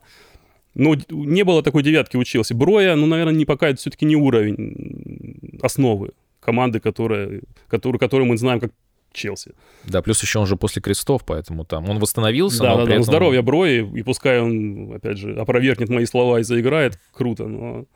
Но 0.74 0.96
не 1.11 1.42
было 1.42 1.62
такой 1.62 1.83
девятки 1.83 2.16
учился. 2.16 2.55
Броя, 2.55 2.94
ну, 2.94 3.07
наверное, 3.07 3.35
не 3.35 3.44
пока 3.44 3.68
это 3.68 3.81
все-таки 3.81 4.05
не 4.05 4.16
уровень 4.16 5.59
основы 5.62 6.11
команды, 6.40 6.81
которая, 6.81 7.40
которую, 7.68 7.98
которую 7.98 8.26
мы 8.26 8.37
знаем 8.37 8.61
как 8.61 8.72
Челси. 9.12 9.53
Да, 9.85 10.03
плюс 10.03 10.23
еще 10.23 10.38
он 10.38 10.46
же 10.46 10.57
после 10.57 10.81
крестов, 10.81 11.25
поэтому 11.25 11.64
там 11.64 11.88
он 11.88 11.99
восстановился. 11.99 12.62
Да, 12.62 12.70
но 12.70 12.77
да, 12.79 12.83
при 12.83 12.90
да, 12.90 12.94
этом... 12.96 13.05
здоровье 13.05 13.42
Брои, 13.42 13.90
и 13.94 14.03
пускай 14.03 14.40
он, 14.40 14.92
опять 14.94 15.18
же, 15.18 15.35
опровергнет 15.35 15.88
мои 15.88 16.07
слова 16.07 16.38
и 16.40 16.42
заиграет, 16.42 16.99
круто, 17.12 17.46
но 17.46 17.87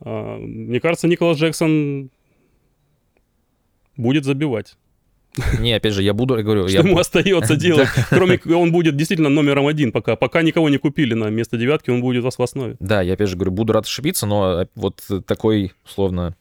а, 0.00 0.38
мне 0.38 0.80
кажется, 0.80 1.08
Николас 1.08 1.38
Джексон 1.38 2.10
будет 3.96 4.24
забивать. 4.24 4.76
Не, 5.58 5.72
опять 5.72 5.94
же, 5.94 6.02
я 6.02 6.14
буду, 6.14 6.36
я 6.36 6.44
говорю... 6.44 6.68
Что 6.68 6.78
я... 6.82 6.88
ему 6.88 6.98
остается 6.98 7.56
делать? 7.56 7.88
Кроме, 8.08 8.38
он 8.54 8.70
будет 8.70 8.96
действительно 8.96 9.28
номером 9.28 9.66
один 9.66 9.90
пока. 9.90 10.14
Пока 10.14 10.42
никого 10.42 10.68
не 10.68 10.78
купили 10.78 11.14
на 11.14 11.28
место 11.28 11.56
девятки, 11.56 11.90
он 11.90 12.00
будет 12.00 12.22
у 12.22 12.26
вас 12.26 12.38
в 12.38 12.42
основе. 12.42 12.76
Да, 12.78 13.02
я 13.02 13.14
опять 13.14 13.28
же 13.28 13.36
говорю, 13.36 13.50
буду 13.50 13.72
рад 13.72 13.84
ошибиться, 13.84 14.26
но 14.26 14.68
вот 14.76 15.02
такой, 15.26 15.72
условно, 15.84 16.36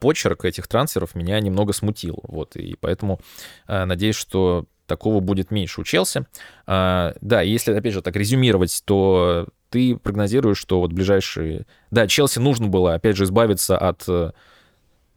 почерк 0.00 0.44
этих 0.44 0.68
трансферов 0.68 1.14
меня 1.14 1.40
немного 1.40 1.72
смутил. 1.72 2.20
Вот, 2.22 2.56
и 2.56 2.76
поэтому 2.80 3.20
а, 3.66 3.86
надеюсь, 3.86 4.16
что 4.16 4.66
такого 4.86 5.20
будет 5.20 5.50
меньше 5.50 5.80
у 5.80 5.84
Челси. 5.84 6.26
А, 6.66 7.14
да, 7.20 7.40
если, 7.42 7.72
опять 7.72 7.94
же, 7.94 8.02
так 8.02 8.16
резюмировать, 8.16 8.82
то 8.84 9.46
ты 9.70 9.96
прогнозируешь, 9.96 10.58
что 10.58 10.80
вот 10.80 10.92
ближайшие... 10.92 11.66
Да, 11.90 12.06
Челси 12.06 12.40
нужно 12.40 12.68
было, 12.68 12.94
опять 12.94 13.16
же, 13.16 13.24
избавиться 13.24 13.78
от 13.78 14.06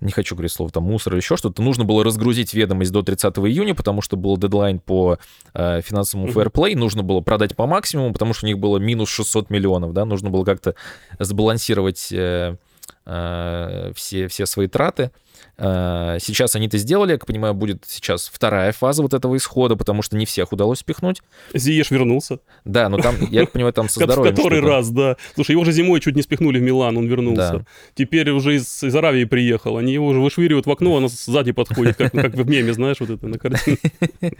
не 0.01 0.11
хочу 0.11 0.35
говорить 0.35 0.51
слово 0.51 0.71
там 0.71 0.83
мусор 0.83 1.13
или 1.13 1.21
еще 1.21 1.37
что-то, 1.37 1.61
нужно 1.61 1.83
было 1.83 2.03
разгрузить 2.03 2.53
ведомость 2.53 2.91
до 2.91 3.01
30 3.01 3.37
июня, 3.39 3.75
потому 3.75 4.01
что 4.01 4.17
был 4.17 4.37
дедлайн 4.37 4.79
по 4.79 5.17
э, 5.53 5.81
финансовому 5.81 6.27
фэрплей, 6.27 6.75
нужно 6.75 7.03
было 7.03 7.21
продать 7.21 7.55
по 7.55 7.65
максимуму, 7.65 8.13
потому 8.13 8.33
что 8.33 8.45
у 8.45 8.47
них 8.47 8.59
было 8.59 8.77
минус 8.77 9.09
600 9.09 9.49
миллионов, 9.49 9.93
да, 9.93 10.05
нужно 10.05 10.29
было 10.29 10.43
как-то 10.43 10.75
сбалансировать 11.19 12.11
э, 12.11 12.57
Э, 13.05 13.91
все, 13.95 14.27
все 14.27 14.45
свои 14.45 14.67
траты. 14.67 15.11
Э, 15.57 16.17
сейчас 16.19 16.55
они 16.55 16.67
это 16.67 16.77
сделали, 16.77 17.13
я 17.13 17.17
понимаю, 17.17 17.53
будет 17.53 17.83
сейчас 17.87 18.29
вторая 18.31 18.71
фаза 18.71 19.01
вот 19.01 19.13
этого 19.13 19.37
исхода, 19.37 19.75
потому 19.75 20.01
что 20.01 20.17
не 20.17 20.25
всех 20.25 20.51
удалось 20.51 20.79
спихнуть. 20.79 21.21
Зиеш 21.53 21.91
вернулся. 21.91 22.39
Да, 22.65 22.89
но 22.89 22.97
там, 22.97 23.15
я 23.29 23.45
понимаю, 23.45 23.73
там 23.73 23.87
со 23.89 24.03
здоровьем 24.03 24.33
В 24.33 24.37
который 24.37 24.61
раз, 24.61 24.89
да. 24.89 25.17
Слушай, 25.35 25.51
его 25.51 25.63
же 25.63 25.71
зимой 25.71 26.01
чуть 26.01 26.15
не 26.15 26.21
спихнули 26.21 26.59
в 26.59 26.61
Милан, 26.61 26.97
он 26.97 27.07
вернулся. 27.07 27.59
Да. 27.59 27.65
Теперь 27.93 28.29
уже 28.31 28.55
из, 28.55 28.83
из 28.83 28.95
Аравии 28.95 29.25
приехал, 29.25 29.77
они 29.77 29.93
его 29.93 30.07
уже 30.07 30.19
вышвыривают 30.19 30.65
в 30.65 30.71
окно, 30.71 30.93
он 30.93 31.07
сзади 31.09 31.51
подходит, 31.51 31.95
как, 31.95 32.11
как 32.11 32.33
в 32.33 32.47
меме, 32.49 32.73
знаешь, 32.73 32.97
вот 32.99 33.09
это 33.09 33.27
на 33.27 33.37
картине. 33.37 33.77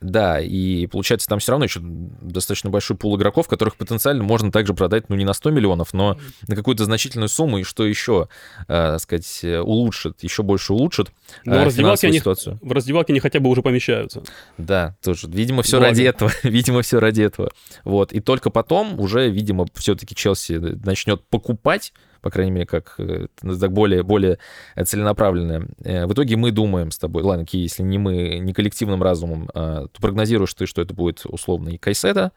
Да, 0.00 0.40
и 0.40 0.86
получается, 0.86 1.26
там 1.26 1.38
все 1.38 1.52
равно 1.52 1.64
еще 1.64 1.80
достаточно 1.80 2.68
большой 2.70 2.96
пул 2.96 3.16
игроков, 3.16 3.48
которых 3.48 3.76
потенциально 3.76 4.22
можно 4.22 4.52
также 4.52 4.74
продать, 4.74 5.08
ну, 5.08 5.16
не 5.16 5.24
на 5.24 5.32
100 5.32 5.50
миллионов, 5.50 5.94
но 5.94 6.18
на 6.46 6.54
какую-то 6.54 6.84
значительную 6.84 7.28
сумму, 7.28 7.58
и 7.58 7.62
что 7.62 7.86
еще, 7.86 8.28
э, 8.68 8.98
сказать, 8.98 9.42
улучшит 9.42 10.22
еще 10.26 10.42
больше 10.42 10.72
улучшит 10.72 11.10
Но 11.44 11.56
э, 11.56 11.64
раздевалки 11.64 12.06
они- 12.06 12.18
ситуацию. 12.18 12.58
В 12.62 12.72
раздевалке 12.72 13.12
они 13.12 13.20
хотя 13.20 13.40
бы 13.40 13.48
уже 13.50 13.62
помещаются. 13.62 14.22
Да, 14.58 14.96
тоже. 15.02 15.28
Видимо, 15.28 15.62
все 15.62 15.78
Благо. 15.78 15.90
ради 15.90 16.02
этого. 16.02 16.30
Видимо, 16.42 16.82
все 16.82 17.00
ради 17.00 17.22
этого. 17.22 17.50
Вот. 17.84 18.12
И 18.12 18.20
только 18.20 18.50
потом 18.50 19.00
уже, 19.00 19.30
видимо, 19.30 19.66
все-таки 19.74 20.14
Челси 20.14 20.54
начнет 20.84 21.24
покупать, 21.28 21.92
по 22.22 22.30
крайней 22.30 22.50
мере, 22.52 22.66
как 22.66 22.94
э, 22.98 23.26
так 23.40 23.72
более, 23.72 24.02
более 24.02 24.38
целенаправленно. 24.84 25.66
Э, 25.84 26.06
В 26.06 26.12
итоге 26.12 26.36
мы 26.36 26.50
думаем 26.50 26.90
с 26.90 26.98
тобой, 26.98 27.22
ладно, 27.22 27.46
если 27.52 27.82
не 27.82 27.98
мы, 27.98 28.38
не 28.38 28.52
коллективным 28.52 29.02
разумом, 29.02 29.48
а, 29.54 29.86
то 29.88 30.00
прогнозируешь 30.00 30.54
ты, 30.54 30.66
что 30.66 30.82
это 30.82 30.94
будет 30.94 31.22
условно 31.24 31.70
и 31.70 31.78
Кайседа 31.78 32.26
а, 32.26 32.30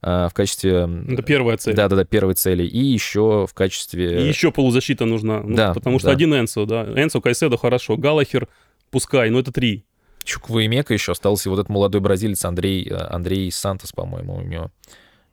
в 0.00 0.30
качестве... 0.32 0.88
Это 1.08 1.22
первая 1.22 1.56
цель. 1.56 1.74
Да-да-да, 1.74 2.04
первой 2.04 2.34
цели. 2.34 2.62
И 2.64 2.78
еще 2.78 3.46
в 3.48 3.54
качестве... 3.54 4.24
И 4.24 4.28
еще 4.28 4.52
полузащита 4.52 5.04
нужна. 5.06 5.42
Ну, 5.42 5.56
Да, 5.56 5.74
потому 5.74 5.98
что 5.98 6.08
да. 6.08 6.12
один 6.12 6.34
Энсо, 6.34 6.66
да. 6.66 6.84
Энсо, 6.84 7.20
Кайседо 7.20 7.56
хорошо. 7.56 7.96
Галахер 7.96 8.48
пускай, 8.90 9.30
но 9.30 9.40
это 9.40 9.52
три. 9.52 9.84
Чуквоемека 10.24 10.92
еще 10.94 11.12
остался 11.12 11.48
вот 11.50 11.56
этот 11.58 11.68
молодой 11.70 12.00
бразилец 12.00 12.44
Андрей, 12.44 12.86
э, 12.88 12.94
Андрей 12.94 13.50
Сантос, 13.50 13.92
по-моему, 13.92 14.36
у 14.36 14.40
него 14.42 14.70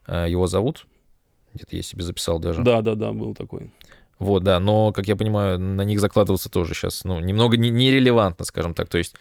э, 0.07 0.27
его 0.29 0.47
зовут. 0.47 0.87
Где-то 1.53 1.75
я 1.75 1.81
себе 1.83 2.03
записал 2.03 2.39
даже. 2.39 2.61
Да, 2.63 2.81
да, 2.81 2.95
да, 2.95 3.11
был 3.11 3.35
такой. 3.35 3.71
Вот, 4.19 4.43
да, 4.43 4.59
но, 4.59 4.93
как 4.93 5.07
я 5.07 5.15
понимаю, 5.17 5.59
на 5.59 5.81
них 5.81 5.99
закладываться 5.99 6.49
тоже 6.49 6.73
сейчас, 6.73 7.03
ну, 7.03 7.19
немного 7.19 7.57
не- 7.57 7.69
нерелевантно, 7.69 8.45
скажем 8.45 8.73
так. 8.73 8.87
То 8.87 8.97
есть, 8.97 9.15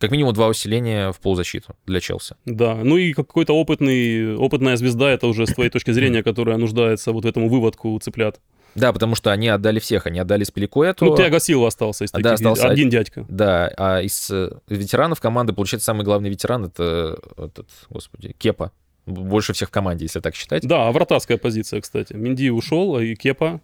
как 0.00 0.10
минимум 0.10 0.32
два 0.32 0.48
усиления 0.48 1.12
в 1.12 1.20
полузащиту 1.20 1.76
для 1.86 2.00
Челси. 2.00 2.34
Да, 2.46 2.74
ну 2.74 2.96
и 2.96 3.12
какой-то 3.12 3.52
опытный, 3.52 4.34
опытная 4.34 4.76
звезда, 4.76 5.10
это 5.10 5.26
уже 5.26 5.46
с 5.46 5.52
твоей 5.52 5.70
точки 5.70 5.90
зрения, 5.90 6.22
которая 6.22 6.56
нуждается 6.56 7.12
вот 7.12 7.26
этому 7.26 7.48
выводку 7.48 7.98
цыплят. 8.02 8.40
Да, 8.74 8.92
потому 8.92 9.14
что 9.14 9.30
они 9.30 9.48
отдали 9.48 9.78
всех, 9.78 10.06
они 10.06 10.18
отдали 10.18 10.44
Спиликуэту. 10.44 11.04
Ну, 11.04 11.16
Тиаго 11.16 11.38
Силва 11.38 11.68
остался 11.68 12.04
из 12.04 12.12
таких. 12.12 12.24
да, 12.24 12.32
остался 12.34 12.68
один 12.68 12.88
дядька. 12.88 13.26
Да, 13.28 13.70
а 13.76 14.00
из 14.00 14.30
э, 14.30 14.52
ветеранов 14.68 15.20
команды, 15.20 15.52
получается, 15.52 15.86
самый 15.86 16.04
главный 16.04 16.30
ветеран 16.30 16.64
это 16.66 17.18
этот, 17.36 17.68
господи, 17.90 18.34
Кепа. 18.38 18.72
Больше 19.06 19.52
всех 19.52 19.68
в 19.68 19.72
команде, 19.72 20.04
если 20.04 20.20
так 20.20 20.34
считать. 20.34 20.62
Да, 20.62 20.90
вратарская 20.92 21.36
позиция, 21.36 21.80
кстати. 21.80 22.12
Минди 22.12 22.48
ушел, 22.48 22.96
а 22.96 23.02
и 23.02 23.16
Кепа. 23.16 23.60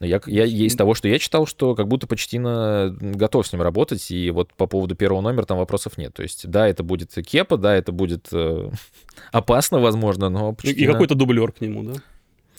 Я, 0.00 0.20
я, 0.26 0.44
из 0.44 0.76
того, 0.76 0.94
что 0.94 1.08
я 1.08 1.18
читал, 1.18 1.46
что 1.46 1.74
как 1.74 1.88
будто 1.88 2.06
почтина 2.06 2.94
готов 3.00 3.46
с 3.46 3.52
ним 3.52 3.62
работать, 3.62 4.10
и 4.10 4.30
вот 4.30 4.52
по 4.52 4.66
поводу 4.66 4.94
первого 4.94 5.22
номера 5.22 5.46
там 5.46 5.56
вопросов 5.56 5.96
нет. 5.96 6.12
То 6.12 6.22
есть, 6.22 6.48
да, 6.48 6.68
это 6.68 6.82
будет 6.82 7.14
Кепа, 7.14 7.56
да, 7.56 7.74
это 7.74 7.92
будет 7.92 8.28
э, 8.30 8.70
опасно, 9.32 9.78
возможно, 9.80 10.28
но 10.28 10.50
И, 10.50 10.54
почтина... 10.54 10.78
и 10.78 10.86
какой-то 10.86 11.14
дублер 11.14 11.50
к 11.52 11.62
нему, 11.62 11.82
да? 11.82 11.94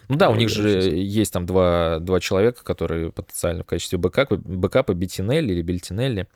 Ну 0.09 0.15
да, 0.15 0.29
у 0.29 0.35
них 0.35 0.49
же 0.49 0.69
есть 0.69 1.33
там 1.33 1.45
два, 1.45 1.99
два 1.99 2.19
человека, 2.19 2.63
которые 2.63 3.11
потенциально 3.11 3.63
в 3.63 3.65
качестве 3.65 3.97
бэкапа, 3.97 4.37
бэкапа 4.37 4.93
Беттинелли 4.93 5.51
или 5.51 5.61
Бельтинелли, 5.61 6.27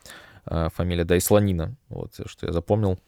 а, 0.45 0.69
фамилия, 0.69 1.05
да, 1.05 1.15
и 1.15 1.19
Слонина, 1.19 1.75
вот, 1.89 2.13
что 2.25 2.47
я 2.47 2.51
запомнил. 2.51 2.99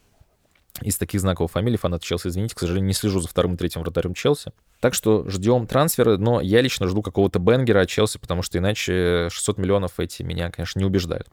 Из 0.82 0.98
таких 0.98 1.22
знаковых 1.22 1.52
фамилий 1.52 1.78
фанат 1.78 2.02
Челси, 2.02 2.30
извините, 2.30 2.56
к 2.56 2.60
сожалению, 2.60 2.88
не 2.88 2.94
слежу 2.94 3.20
за 3.20 3.28
вторым 3.28 3.54
и 3.54 3.58
третьим 3.58 3.82
вратарем 3.84 4.16
Челси. 4.16 4.52
Так 4.84 4.94
что 4.94 5.24
ждем 5.30 5.66
трансферы, 5.66 6.18
но 6.18 6.42
я 6.42 6.60
лично 6.60 6.90
жду 6.90 7.02
какого-то 7.02 7.40
бенгера 7.40 7.80
от 7.80 7.88
Челси, 7.88 8.18
потому 8.20 8.42
что 8.42 8.58
иначе 8.58 9.30
600 9.32 9.58
миллионов 9.58 9.98
эти 9.98 10.24
меня, 10.24 10.52
конечно, 10.52 10.78
не 10.78 10.84
убеждают. 10.84 11.26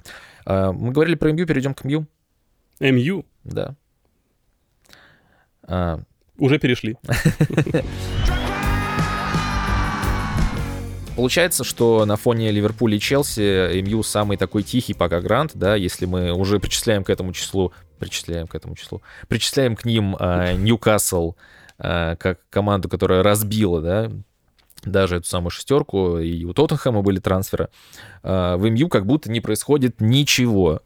А, 0.46 0.70
Мы 0.70 0.92
говорили 0.92 1.16
про 1.16 1.32
МЮ, 1.32 1.48
перейдем 1.48 1.74
к 1.74 1.82
МЮ. 1.82 2.06
МЮ 2.78 3.26
Да. 3.42 3.74
А, 5.64 5.98
уже 6.38 6.60
перешли. 6.60 6.96
Получается, 11.16 11.64
что 11.64 12.04
на 12.06 12.14
фоне 12.14 12.52
Ливерпуля 12.52 12.98
и 12.98 13.00
Челси 13.00 13.82
МЮ 13.82 14.04
самый 14.04 14.36
такой 14.36 14.62
тихий 14.62 14.94
пока 14.94 15.20
грант, 15.20 15.50
да, 15.54 15.74
если 15.74 16.06
мы 16.06 16.30
уже 16.32 16.60
причисляем 16.60 17.02
к 17.02 17.10
этому 17.10 17.32
числу, 17.32 17.72
причисляем 17.98 18.46
к 18.46 18.54
этому 18.54 18.76
числу, 18.76 19.02
причисляем 19.26 19.74
к 19.74 19.84
ним 19.84 20.14
а, 20.20 20.52
Ньюкасл 20.52 21.30
а, 21.30 21.34
как 21.80 22.40
команду, 22.50 22.88
которая 22.88 23.22
разбила, 23.22 23.80
да, 23.80 24.10
даже 24.84 25.16
эту 25.16 25.26
самую 25.26 25.50
шестерку, 25.50 26.18
и 26.18 26.44
у 26.44 26.52
Тоттенхэма 26.52 27.02
были 27.02 27.18
трансферы. 27.18 27.68
А, 28.22 28.56
в 28.56 28.68
МЮ 28.68 28.88
как 28.88 29.06
будто 29.06 29.30
не 29.30 29.40
происходит 29.40 30.00
ничего. 30.00 30.80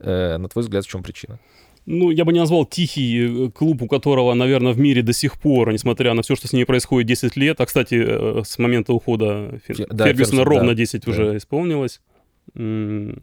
Э, 0.00 0.36
на 0.38 0.48
твой 0.48 0.62
взгляд, 0.62 0.84
в 0.84 0.88
чем 0.88 1.02
причина? 1.02 1.38
Ну, 1.86 2.10
я 2.10 2.24
бы 2.24 2.32
не 2.32 2.38
назвал 2.40 2.66
тихий 2.66 3.46
э, 3.46 3.50
клуб, 3.50 3.82
у 3.82 3.88
которого, 3.88 4.34
наверное, 4.34 4.72
в 4.72 4.78
мире 4.78 5.02
до 5.02 5.12
сих 5.12 5.40
пор, 5.40 5.72
несмотря 5.72 6.14
на 6.14 6.22
все, 6.22 6.36
что 6.36 6.46
с 6.48 6.52
ней 6.52 6.64
происходит 6.64 7.08
10 7.08 7.36
лет, 7.36 7.60
а, 7.60 7.66
кстати, 7.66 7.94
э, 7.94 8.42
с 8.44 8.58
момента 8.58 8.92
ухода 8.92 9.60
Фер- 9.66 9.76
Фе- 9.76 9.86
да, 9.90 10.06
Фергюсона 10.06 10.38
Фергюсон, 10.38 10.42
ровно 10.42 10.68
да. 10.68 10.74
10 10.74 11.04
Да. 11.04 11.10
уже 11.10 11.36
исполнилось. 11.36 12.00
Тем 12.54 13.20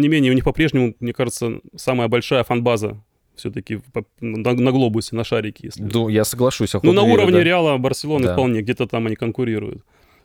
не 0.00 0.08
менее, 0.08 0.32
у 0.32 0.34
них 0.34 0.44
по-прежнему, 0.44 0.94
мне 1.00 1.12
кажется, 1.12 1.60
самая 1.76 2.08
большая 2.08 2.42
фан-база 2.44 3.02
все-таки 3.36 3.80
на, 4.20 4.52
на 4.52 4.70
глобусе, 4.72 5.16
на 5.16 5.24
шарике. 5.24 5.66
Если... 5.68 5.82
Ну, 5.82 6.08
я 6.08 6.24
соглашусь. 6.24 6.74
ну, 6.82 6.92
на 6.92 7.00
верю, 7.02 7.12
уровне 7.14 7.38
да. 7.38 7.44
Реала, 7.44 7.76
Барселоны 7.78 8.26
Да. 8.26 8.32
вполне, 8.34 8.62
где-то 8.62 8.86
там 8.86 9.06
они 9.06 9.16
конкурируют. 9.16 9.82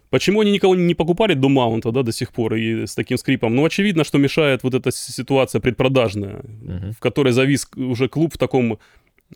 Почему 0.10 0.41
они 0.41 0.52
никого 0.52 0.76
не 0.76 0.95
покупали 0.95 1.36
до 1.36 1.50
Маунта, 1.50 1.91
да, 1.91 2.02
до 2.02 2.12
сих 2.12 2.32
пор, 2.32 2.56
и 2.56 2.86
с 2.88 2.95
таким 2.95 3.17
скрипом? 3.17 3.56
Ну, 3.56 3.63
очевидно, 3.63 4.04
что 4.04 4.17
мешает 4.17 4.63
вот 4.63 4.74
эта 4.74 4.91
ситуация 4.91 5.62
предпродажная, 5.62 6.41
Мгм. 6.62 6.93
в 6.93 7.00
которой 7.00 7.32
завис 7.32 7.67
уже 7.76 8.08
клуб 8.08 8.34
в 8.34 8.38
таком 8.38 8.80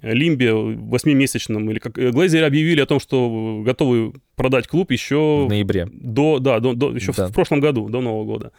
лимбе 0.01 0.51
восьмимесячном. 0.53 1.69
Или 1.69 1.77
как... 1.77 1.99
э, 1.99 2.09
Глейзеры 2.09 2.47
объявили 2.47 2.81
о 2.81 2.87
том, 2.87 2.99
что 2.99 3.61
готовы 3.63 4.13
продать 4.35 4.67
клуб 4.67 4.91
еще 4.91 5.45
В 5.45 5.49
ноябре. 5.49 5.87
до, 5.93 6.39
да, 6.39 6.59
до, 6.59 6.73
до- 6.73 6.95
еще 6.95 7.11
в- 7.11 7.17
Да. 7.17 7.27
в 7.27 7.31
прошлом 7.33 7.59
году, 7.59 7.87
до 7.89 8.01
Нового 8.01 8.25
года. 8.25 8.51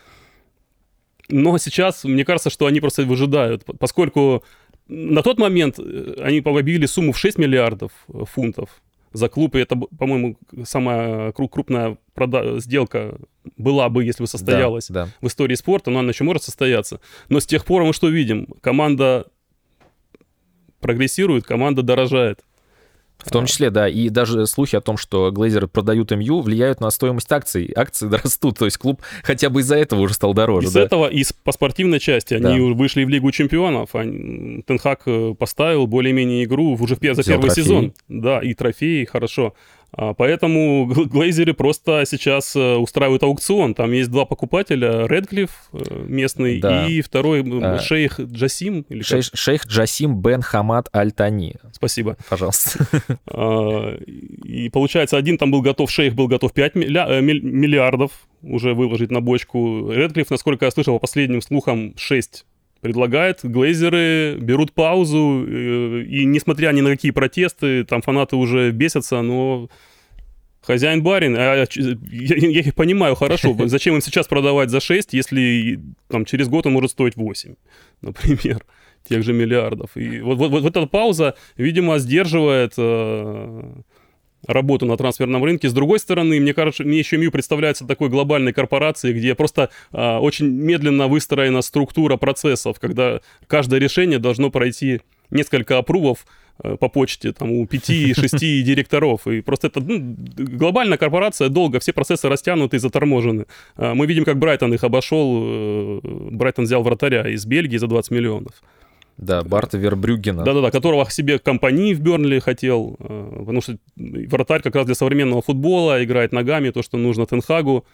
Но 1.31 1.57
сейчас, 1.59 2.05
мне 2.05 2.24
кажется, 2.24 2.50
что 2.50 2.66
они 2.66 2.81
просто 2.81 3.05
выжидают, 3.05 3.64
поскольку 3.81 4.44
на 4.88 5.23
тот 5.23 5.38
момент 5.38 5.79
э, 5.79 6.14
они 6.20 6.38
объявили 6.38 6.87
сумму 6.87 7.12
в 7.12 7.18
6 7.18 7.38
миллиардов 7.38 7.92
э, 8.09 8.25
фунтов 8.31 8.83
за 9.12 9.29
клуб, 9.29 9.55
и 9.55 9.61
это, 9.61 9.77
по-моему, 9.77 10.37
самая 10.64 11.31
кру- 11.31 11.49
крупная 11.49 11.97
прода- 12.14 12.59
сделка 12.61 13.16
была 13.57 13.88
бы, 13.88 14.05
если 14.05 14.25
бы 14.25 14.27
состоялась 14.27 14.88
Да, 14.88 15.05
да. 15.07 15.11
в 15.20 15.27
истории 15.29 15.55
спорта, 15.55 15.90
но 15.90 16.01
она 16.01 16.09
еще 16.09 16.25
может 16.25 16.42
состояться. 16.42 17.01
Но 17.29 17.38
с 17.38 17.47
тех 17.47 17.64
пор 17.64 17.85
мы 17.85 17.92
что 17.92 18.09
видим? 18.09 18.49
Команда 18.61 19.27
прогрессирует, 20.81 21.44
команда 21.44 21.83
дорожает. 21.83 22.40
В 23.24 23.30
том 23.30 23.46
числе, 23.46 23.70
да, 23.70 23.88
и 23.88 24.08
даже 24.08 24.46
слухи 24.46 24.76
о 24.76 24.80
том, 24.80 24.96
что 24.96 25.30
глейзеры 25.30 25.66
продают 25.66 26.10
МЮ, 26.10 26.40
влияют 26.40 26.80
на 26.80 26.90
стоимость 26.90 27.30
акций. 27.32 27.72
Акции 27.74 28.08
растут, 28.24 28.58
то 28.58 28.64
есть 28.64 28.76
клуб 28.78 29.00
хотя 29.22 29.48
бы 29.50 29.60
из-за 29.60 29.76
этого 29.76 30.00
уже 30.00 30.14
стал 30.14 30.34
дороже. 30.34 30.68
Из 30.68 30.72
да. 30.72 30.82
этого, 30.82 31.08
и 31.08 31.24
с- 31.24 31.32
по 31.32 31.52
спортивной 31.52 32.00
части, 32.00 32.37
Да. 32.38 32.50
они 32.50 32.60
вышли 32.74 33.04
в 33.04 33.08
Лигу 33.08 33.30
чемпионов. 33.32 33.94
Они- 33.94 34.62
Тенхак 34.66 35.02
э, 35.06 35.34
поставил 35.38 35.87
более-менее 35.87 36.44
игру 36.44 36.72
уже 36.78 36.96
за 37.00 37.22
Взял 37.22 37.24
первый 37.24 37.46
трофей. 37.46 37.62
сезон. 37.64 37.92
Да, 38.08 38.40
и 38.40 38.54
трофеи, 38.54 39.04
хорошо. 39.04 39.54
А, 39.96 40.12
Поэтому 40.14 40.87
гл- 40.87 41.04
глейзеры 41.07 41.54
просто 41.54 42.04
сейчас 42.07 42.57
э, 42.57 42.74
устраивают 42.76 43.22
аукцион. 43.22 43.74
Там 43.74 43.92
есть 43.92 44.11
два 44.11 44.24
покупателя. 44.24 45.07
Редклифф 45.07 45.50
э, 45.72 46.04
местный 46.09 46.61
Да. 46.61 46.87
и 46.87 47.00
второй 47.00 47.44
А. 47.62 47.78
шейх 47.78 48.18
Джасим. 48.18 48.85
Или 48.88 48.98
как? 49.00 49.07
Шейх, 49.07 49.24
шейх 49.35 49.66
Джасим 49.66 50.20
бен 50.20 50.42
Хамад 50.42 50.88
Аль-Тани. 50.94 51.54
Спасибо. 51.72 52.16
Пожалуйста. 52.28 52.87
А, 53.26 53.96
И 54.44 54.68
получается, 54.70 55.16
один 55.16 55.38
там 55.38 55.50
был 55.50 55.61
готов, 55.62 55.90
шейх 55.90 56.14
был 56.14 56.28
готов 56.28 56.52
5 56.52 56.74
миллиардов 56.76 58.12
уже 58.42 58.74
выложить 58.74 59.11
на 59.11 59.20
бочку. 59.20 59.90
Редклифф, 59.90 60.30
насколько 60.30 60.64
я 60.64 60.70
слышал, 60.70 60.94
по 60.94 61.00
последним 61.00 61.40
слухам, 61.42 61.94
6 61.96 62.44
предлагает. 62.85 63.40
Глейзеры 63.42 64.37
берут 64.38 64.73
паузу, 64.73 65.44
э, 65.49 66.03
и 66.03 66.27
несмотря 66.27 66.70
ни 66.73 66.83
на 66.83 66.90
какие 66.90 67.12
протесты, 67.12 67.85
там 67.85 68.03
фанаты 68.03 68.37
уже 68.37 68.70
бесятся, 68.73 69.23
но 69.23 69.68
хозяин 70.61 71.03
барин, 71.03 71.35
а 71.35 71.55
я, 71.57 71.66
ч- 71.66 71.81
я- 71.81 72.37
я 72.37 72.61
их 72.61 72.75
понимаю 72.75 73.14
хорошо, 73.14 73.57
зачем 73.66 73.94
им 73.94 74.03
сейчас 74.03 74.27
продавать 74.27 74.68
за 74.70 74.81
6, 74.81 75.14
если 75.14 75.81
там, 76.09 76.27
через 76.27 76.49
год 76.49 76.66
он 76.66 76.73
может 76.75 76.90
стоить 76.90 77.16
8, 77.16 77.55
например, 78.03 78.62
тех 79.09 79.23
же 79.23 79.33
миллиардов. 79.33 79.97
И 79.97 80.20
вот, 80.20 80.37
вот, 80.38 80.51
вот 80.51 80.77
эта 80.77 80.87
пауза, 80.87 81.35
видимо, 81.57 81.99
сдерживает 81.99 82.75
э, 82.77 83.62
работу 84.46 84.87
на 84.87 84.96
трансферном 84.96 85.44
рынке. 85.44 85.68
С 85.68 85.72
другой 85.72 85.98
стороны, 85.98 86.40
мне 86.40 86.54
кажется, 86.54 86.85
мне 86.85 86.98
еще 86.98 87.16
МЮ 87.16 87.30
представляется 87.30 87.87
такой 87.87 88.09
глобальной 88.09 88.52
корпорацией, 88.52 89.14
где 89.14 89.35
просто 89.35 89.70
а, 89.92 90.20
очень 90.20 90.46
медленно 90.46 91.09
выстроена 91.09 91.62
структура 91.62 92.16
процессов, 92.16 92.78
когда 92.80 93.20
каждое 93.46 93.80
решение 93.80 94.18
должно 94.18 94.50
пройти 94.50 95.00
несколько 95.30 95.78
опрувов 95.78 96.26
э, 96.62 96.76
по 96.76 96.88
почте 96.88 97.33
там, 97.33 97.50
у 97.50 97.66
пяти-шести 97.66 98.62
директоров. 98.66 99.26
И 99.26 99.40
просто 99.40 99.68
это 99.68 99.80
ну, 99.80 100.16
глобальная 100.37 100.98
корпорация, 100.98 101.48
долго, 101.48 101.80
все 101.80 101.92
процессы 101.92 102.28
растянуты 102.28 102.76
и 102.76 102.78
заторможены. 102.80 103.46
А, 103.76 103.94
Мы 103.94 104.07
видим, 104.07 104.24
как 104.24 104.38
Брайтон 104.38 104.72
их 104.74 104.85
обошел. 104.85 105.42
э, 105.46 106.00
Брайтон 106.30 106.64
взял 106.64 106.83
вратаря 106.83 107.28
из 107.28 107.44
Бельгии 107.46 107.78
за 107.78 107.87
20 107.87 108.11
миллионов. 108.11 108.52
Да, 109.16 109.42
Барта 109.42 109.79
Вербрюгена. 109.79 110.45
Да-да-да, 110.45 110.70
которого 110.70 111.09
себе 111.11 111.38
компании 111.38 111.95
в 111.95 112.01
Бернли 112.01 112.41
хотел, 112.41 112.97
э, 112.99 113.36
потому 113.38 113.61
что 113.61 113.78
вратарь 113.97 114.62
как 114.62 114.74
раз 114.74 114.86
для 114.86 114.95
современного 114.95 115.41
футбола 115.41 116.03
играет 116.03 116.32
ногами, 116.32 116.70
то, 116.70 116.82
что 116.82 116.99
нужно 116.99 117.26
Тенхагу. 117.26 117.84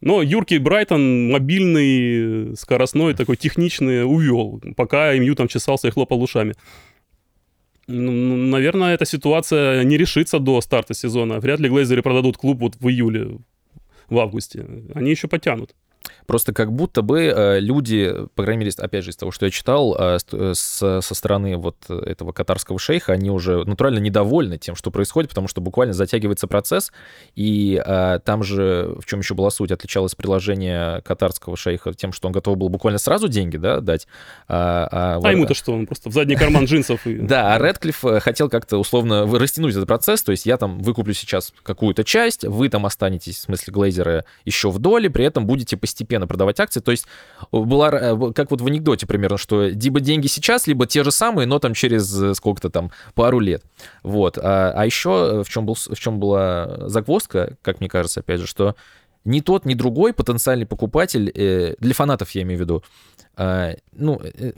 Но 0.00 0.22
юркий 0.22 0.58
Брайтон, 0.58 1.30
мобильный, 1.30 2.56
скоростной, 2.56 3.14
такой 3.14 3.36
техничный, 3.36 4.04
увел, 4.04 4.60
пока 4.76 5.12
МЮ 5.14 5.34
там 5.34 5.48
чесался 5.48 5.88
и 5.88 5.90
хлопал 5.90 6.22
ушами. 6.22 6.54
Ну, 7.86 8.36
наверное, 8.36 8.94
эта 8.94 9.04
ситуация 9.04 9.82
не 9.82 9.98
решится 9.98 10.38
до 10.38 10.60
старта 10.60 10.94
сезона. 10.94 11.40
Вряд 11.40 11.60
ли 11.60 11.68
Глейзеры 11.68 12.02
продадут 12.02 12.36
клуб 12.36 12.60
вот 12.60 12.76
в 12.76 12.88
июле, 12.88 13.38
в 14.08 14.18
августе. 14.18 14.64
Они 14.94 15.10
еще 15.10 15.26
потянут. 15.26 15.74
Просто 16.30 16.52
как 16.52 16.72
будто 16.72 17.02
бы 17.02 17.22
э, 17.22 17.58
люди, 17.58 18.14
по 18.36 18.44
крайней 18.44 18.60
мере, 18.64 18.72
опять 18.78 19.02
же, 19.02 19.10
из 19.10 19.16
того, 19.16 19.32
что 19.32 19.46
я 19.46 19.50
читал, 19.50 19.96
э, 19.98 20.18
э, 20.30 20.54
со 20.54 21.00
стороны 21.00 21.56
вот 21.56 21.90
этого 21.90 22.30
катарского 22.30 22.78
шейха, 22.78 23.14
они 23.14 23.32
уже 23.32 23.64
натурально 23.64 23.98
недовольны 23.98 24.56
тем, 24.56 24.76
что 24.76 24.92
происходит, 24.92 25.30
потому 25.30 25.48
что 25.48 25.60
буквально 25.60 25.92
затягивается 25.92 26.46
процесс, 26.46 26.92
и 27.34 27.82
там 28.24 28.44
же, 28.44 28.94
в 29.00 29.06
чем 29.06 29.18
еще 29.18 29.34
была 29.34 29.50
суть, 29.50 29.72
отличалось 29.72 30.14
приложение 30.14 31.00
катарского 31.02 31.56
шейха 31.56 31.94
тем, 31.94 32.12
что 32.12 32.28
он 32.28 32.32
готов 32.32 32.56
был 32.56 32.68
буквально 32.68 33.00
сразу 33.00 33.26
деньги, 33.26 33.56
да, 33.56 33.80
дать. 33.80 34.06
А, 34.46 35.18
а, 35.18 35.20
а 35.24 35.32
ему-то 35.32 35.54
что, 35.54 35.72
он 35.72 35.86
просто 35.86 36.10
в 36.10 36.12
задний 36.12 36.36
карман 36.36 36.66
джинсов. 36.66 37.00
Да, 37.04 37.56
а 37.56 37.58
Редклифф 37.58 38.04
хотел 38.22 38.48
как-то 38.48 38.78
условно 38.78 39.26
растянуть 39.36 39.72
этот 39.72 39.88
процесс, 39.88 40.22
то 40.22 40.30
есть 40.30 40.46
я 40.46 40.58
там 40.58 40.78
выкуплю 40.78 41.12
сейчас 41.12 41.52
какую-то 41.64 42.04
часть, 42.04 42.44
вы 42.44 42.68
там 42.68 42.86
останетесь, 42.86 43.38
в 43.38 43.40
смысле 43.40 43.72
глейзеры, 43.72 44.24
еще 44.44 44.70
в 44.70 44.78
доле, 44.78 45.10
при 45.10 45.24
этом 45.24 45.44
будете 45.44 45.76
постепенно 45.76 46.19
продавать 46.26 46.60
акции. 46.60 46.80
То 46.80 46.90
есть 46.90 47.06
была, 47.52 47.90
э, 47.90 48.32
как 48.34 48.50
вот 48.50 48.60
в 48.60 48.66
анекдоте 48.66 49.06
примерно, 49.06 49.38
что 49.38 49.66
либо 49.66 50.00
деньги 50.00 50.26
сейчас, 50.26 50.66
либо 50.66 50.86
те 50.86 51.04
же 51.04 51.10
самые, 51.10 51.46
но 51.46 51.58
там 51.58 51.74
через 51.74 52.22
э, 52.22 52.34
сколько-то 52.34 52.70
там, 52.70 52.90
пару 53.14 53.40
лет. 53.40 53.62
Вот. 54.02 54.38
А, 54.38 54.72
а 54.74 54.86
еще 54.86 55.10
э, 55.10 55.42
в 55.44 55.48
чем, 55.48 55.66
был, 55.66 55.74
в 55.74 55.98
чем 55.98 56.20
была 56.20 56.88
загвоздка, 56.88 57.56
как 57.62 57.80
мне 57.80 57.88
кажется, 57.88 58.20
опять 58.20 58.40
же, 58.40 58.46
что 58.46 58.76
ни 59.24 59.40
тот, 59.40 59.64
ни 59.64 59.74
другой 59.74 60.12
потенциальный 60.12 60.66
покупатель, 60.66 61.30
э, 61.34 61.74
для 61.78 61.94
фанатов 61.94 62.30
я 62.32 62.42
имею 62.42 62.58
в 62.58 62.60
виду, 62.62 62.82
э, 63.36 63.76
ну, 63.92 64.20
э, 64.22 64.52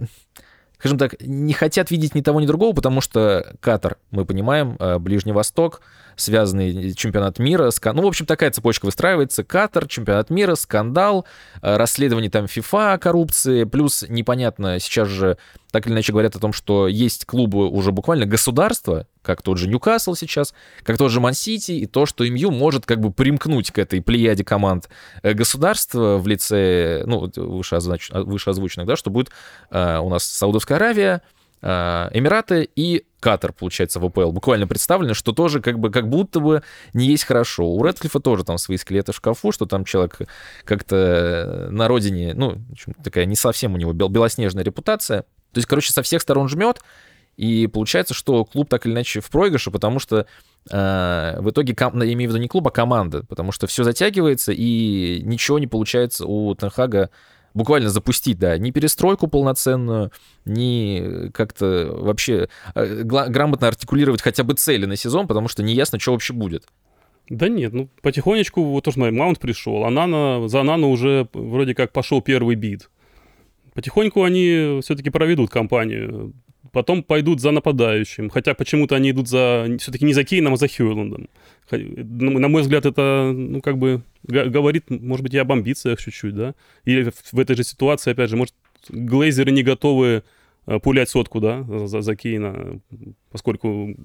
скажем 0.78 0.98
так, 0.98 1.14
не 1.20 1.52
хотят 1.52 1.90
видеть 1.92 2.14
ни 2.14 2.22
того, 2.22 2.40
ни 2.40 2.46
другого, 2.46 2.74
потому 2.74 3.00
что 3.00 3.54
Катар, 3.60 3.98
мы 4.10 4.24
понимаем, 4.24 4.76
э, 4.80 4.98
Ближний 4.98 5.32
Восток, 5.32 5.80
связанный 6.22 6.94
чемпионат 6.94 7.38
мира. 7.38 7.70
Ну, 7.84 8.02
в 8.02 8.06
общем, 8.06 8.26
такая 8.26 8.50
цепочка 8.50 8.86
выстраивается. 8.86 9.44
Катар, 9.44 9.86
чемпионат 9.86 10.30
мира, 10.30 10.54
скандал, 10.54 11.26
э, 11.60 11.76
расследование 11.76 12.30
там 12.30 12.46
ФИФА 12.46 12.98
коррупции, 13.00 13.64
плюс 13.64 14.04
непонятно, 14.08 14.78
сейчас 14.78 15.08
же 15.08 15.36
так 15.70 15.86
или 15.86 15.94
иначе 15.94 16.12
говорят 16.12 16.36
о 16.36 16.38
том, 16.38 16.52
что 16.52 16.86
есть 16.86 17.24
клубы 17.24 17.68
уже 17.68 17.92
буквально 17.92 18.26
государства, 18.26 19.06
как 19.22 19.40
тот 19.40 19.56
же 19.56 19.68
Ньюкасл 19.68 20.14
сейчас, 20.14 20.52
как 20.82 20.98
тот 20.98 21.10
же 21.10 21.18
Ман-Сити, 21.18 21.72
и 21.72 21.86
то, 21.86 22.04
что 22.04 22.28
МЮ 22.28 22.50
может 22.50 22.84
как 22.84 23.00
бы 23.00 23.10
примкнуть 23.10 23.70
к 23.70 23.78
этой 23.78 24.02
плеяде 24.02 24.44
команд 24.44 24.88
э, 25.22 25.32
государства 25.32 26.18
в 26.18 26.26
лице, 26.26 27.04
ну, 27.06 27.30
вышеозвученных, 27.34 28.86
да, 28.86 28.96
что 28.96 29.10
будет 29.10 29.30
э, 29.70 29.98
у 29.98 30.08
нас 30.10 30.24
Саудовская 30.24 30.76
Аравия, 30.76 31.22
Э, 31.62 32.08
Эмираты 32.12 32.68
и 32.74 33.04
Катар, 33.22 33.52
получается, 33.52 34.00
в 34.00 34.04
АПЛ 34.04 34.32
буквально 34.32 34.66
представлены, 34.66 35.14
что 35.14 35.32
тоже 35.32 35.62
как 35.62 35.78
бы 35.78 35.90
как 35.90 36.08
будто 36.08 36.40
бы 36.40 36.62
не 36.92 37.06
есть 37.06 37.24
хорошо. 37.24 37.68
У 37.68 37.82
Редклифа 37.84 38.18
тоже 38.18 38.44
там 38.44 38.58
свои 38.58 38.76
скелеты 38.76 39.12
в 39.12 39.16
шкафу, 39.16 39.52
что 39.52 39.64
там 39.64 39.84
человек 39.84 40.18
как-то 40.64 41.68
на 41.70 41.86
родине, 41.86 42.34
ну, 42.34 42.58
такая 43.02 43.24
не 43.24 43.36
совсем 43.36 43.74
у 43.74 43.76
него 43.76 43.92
белоснежная 43.92 44.64
репутация. 44.64 45.22
То 45.52 45.58
есть, 45.58 45.68
короче, 45.68 45.92
со 45.92 46.02
всех 46.02 46.20
сторон 46.20 46.48
жмет, 46.48 46.80
и 47.36 47.66
получается, 47.66 48.12
что 48.12 48.44
клуб 48.44 48.68
так 48.68 48.86
или 48.86 48.92
иначе 48.92 49.20
в 49.20 49.30
проигрыше, 49.30 49.70
потому 49.70 49.98
что 50.00 50.26
э, 50.70 51.36
в 51.38 51.50
итоге, 51.50 51.74
ком- 51.74 52.00
я 52.02 52.12
имею 52.12 52.30
в 52.30 52.34
виду 52.34 52.42
не 52.42 52.48
клуб, 52.48 52.66
а 52.66 52.70
команда, 52.70 53.24
потому 53.24 53.52
что 53.52 53.66
все 53.66 53.84
затягивается, 53.84 54.52
и 54.52 55.22
ничего 55.24 55.58
не 55.58 55.66
получается 55.66 56.26
у 56.26 56.54
Тенхага 56.54 57.10
буквально 57.54 57.90
запустить, 57.90 58.38
да, 58.38 58.56
ни 58.58 58.70
перестройку 58.70 59.28
полноценную, 59.28 60.12
ни 60.44 61.30
как-то 61.32 61.90
вообще 61.92 62.48
э, 62.74 63.02
грамотно 63.02 63.68
артикулировать 63.68 64.22
хотя 64.22 64.44
бы 64.44 64.54
цели 64.54 64.86
на 64.86 64.96
сезон, 64.96 65.26
потому 65.26 65.48
что 65.48 65.62
не 65.62 65.74
ясно, 65.74 65.98
что 65.98 66.12
вообще 66.12 66.32
будет. 66.32 66.66
Да 67.28 67.48
нет, 67.48 67.72
ну 67.72 67.88
потихонечку, 68.02 68.62
вот 68.62 68.84
тоже 68.84 68.96
смотри, 68.96 69.16
Маунт 69.16 69.38
пришел, 69.38 69.84
а 69.84 69.90
Нана, 69.90 70.48
за 70.48 70.62
Нана 70.62 70.88
уже 70.88 71.28
вроде 71.32 71.74
как 71.74 71.92
пошел 71.92 72.20
первый 72.20 72.56
бит. 72.56 72.90
Потихоньку 73.74 74.22
они 74.22 74.80
все-таки 74.82 75.08
проведут 75.08 75.50
кампанию, 75.50 76.34
потом 76.72 77.02
пойдут 77.02 77.40
за 77.40 77.50
нападающим, 77.50 78.30
хотя 78.30 78.54
почему-то 78.54 78.96
они 78.96 79.10
идут 79.10 79.28
за 79.28 79.68
все-таки 79.78 80.04
не 80.04 80.14
за 80.14 80.24
Кейном, 80.24 80.54
а 80.54 80.56
за 80.56 80.68
Хьюэллендом. 80.68 81.28
На 81.70 82.48
мой 82.48 82.62
взгляд, 82.62 82.86
это, 82.86 83.32
ну, 83.34 83.60
как 83.60 83.78
бы 83.78 84.02
говорит, 84.24 84.90
может 84.90 85.22
быть, 85.22 85.34
и 85.34 85.38
об 85.38 85.52
амбициях 85.52 86.00
чуть-чуть, 86.00 86.34
да? 86.34 86.54
Или 86.84 87.12
в 87.32 87.38
этой 87.38 87.56
же 87.56 87.64
ситуации, 87.64 88.12
опять 88.12 88.30
же, 88.30 88.36
может, 88.36 88.54
глейзеры 88.88 89.52
не 89.52 89.62
готовы 89.62 90.22
э, 90.66 90.80
пулять 90.80 91.08
сотку, 91.08 91.40
да, 91.40 91.62
за, 91.86 92.00
за 92.00 92.16
Кейна, 92.16 92.80
поскольку 93.32 93.96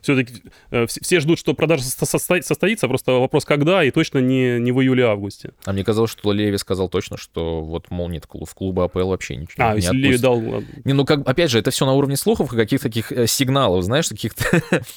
все-таки 0.00 0.42
э, 0.70 0.86
все 0.86 1.20
ждут, 1.20 1.38
что 1.38 1.54
продажа 1.54 1.84
состоится, 1.84 2.88
просто 2.88 3.12
вопрос 3.12 3.44
когда, 3.44 3.84
и 3.84 3.90
точно 3.90 4.18
не, 4.18 4.58
не 4.58 4.72
в 4.72 4.80
июле-августе. 4.80 5.52
А 5.64 5.72
мне 5.72 5.84
казалось, 5.84 6.10
что 6.10 6.32
Леви 6.32 6.58
сказал 6.58 6.88
точно, 6.88 7.16
что 7.16 7.62
вот, 7.62 7.90
мол, 7.90 8.08
нет, 8.08 8.26
в 8.28 8.54
клуба 8.54 8.84
АПЛ 8.84 9.08
вообще 9.08 9.36
ничего 9.36 9.64
а, 9.64 9.70
не 9.70 9.76
если 9.76 9.96
Леви 9.96 10.18
дал... 10.18 10.40
Не, 10.84 10.92
ну, 10.92 11.04
как, 11.04 11.26
опять 11.26 11.50
же, 11.50 11.58
это 11.58 11.70
все 11.70 11.86
на 11.86 11.92
уровне 11.92 12.16
слухов, 12.16 12.50
каких-то 12.50 12.88
таких 12.88 13.12
э, 13.12 13.26
сигналов, 13.26 13.84
знаешь, 13.84 14.08
каких-то, 14.08 14.44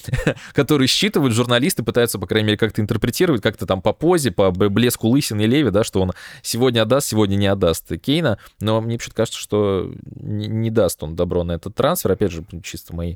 которые 0.53 0.87
считывают 0.87 1.33
журналисты, 1.33 1.83
пытаются, 1.83 2.19
по 2.19 2.27
крайней 2.27 2.47
мере, 2.47 2.57
как-то 2.57 2.81
интерпретировать, 2.81 3.41
как-то 3.41 3.65
там 3.65 3.81
по 3.81 3.93
позе, 3.93 4.31
по 4.31 4.51
блеску 4.51 5.07
лысины 5.07 5.41
Леви, 5.41 5.69
да, 5.69 5.83
что 5.83 6.01
он 6.01 6.13
сегодня 6.41 6.81
отдаст, 6.81 7.07
сегодня 7.07 7.35
не 7.35 7.47
отдаст 7.47 7.91
Кейна, 8.01 8.39
но 8.59 8.81
мне 8.81 8.97
почему-то 8.97 9.15
кажется, 9.15 9.39
что 9.39 9.93
не, 10.15 10.47
не 10.47 10.71
даст 10.71 11.03
он 11.03 11.15
добро 11.15 11.43
на 11.43 11.53
этот 11.53 11.75
трансфер, 11.75 12.11
опять 12.11 12.31
же, 12.31 12.43
чисто 12.63 12.95
мои 12.95 13.15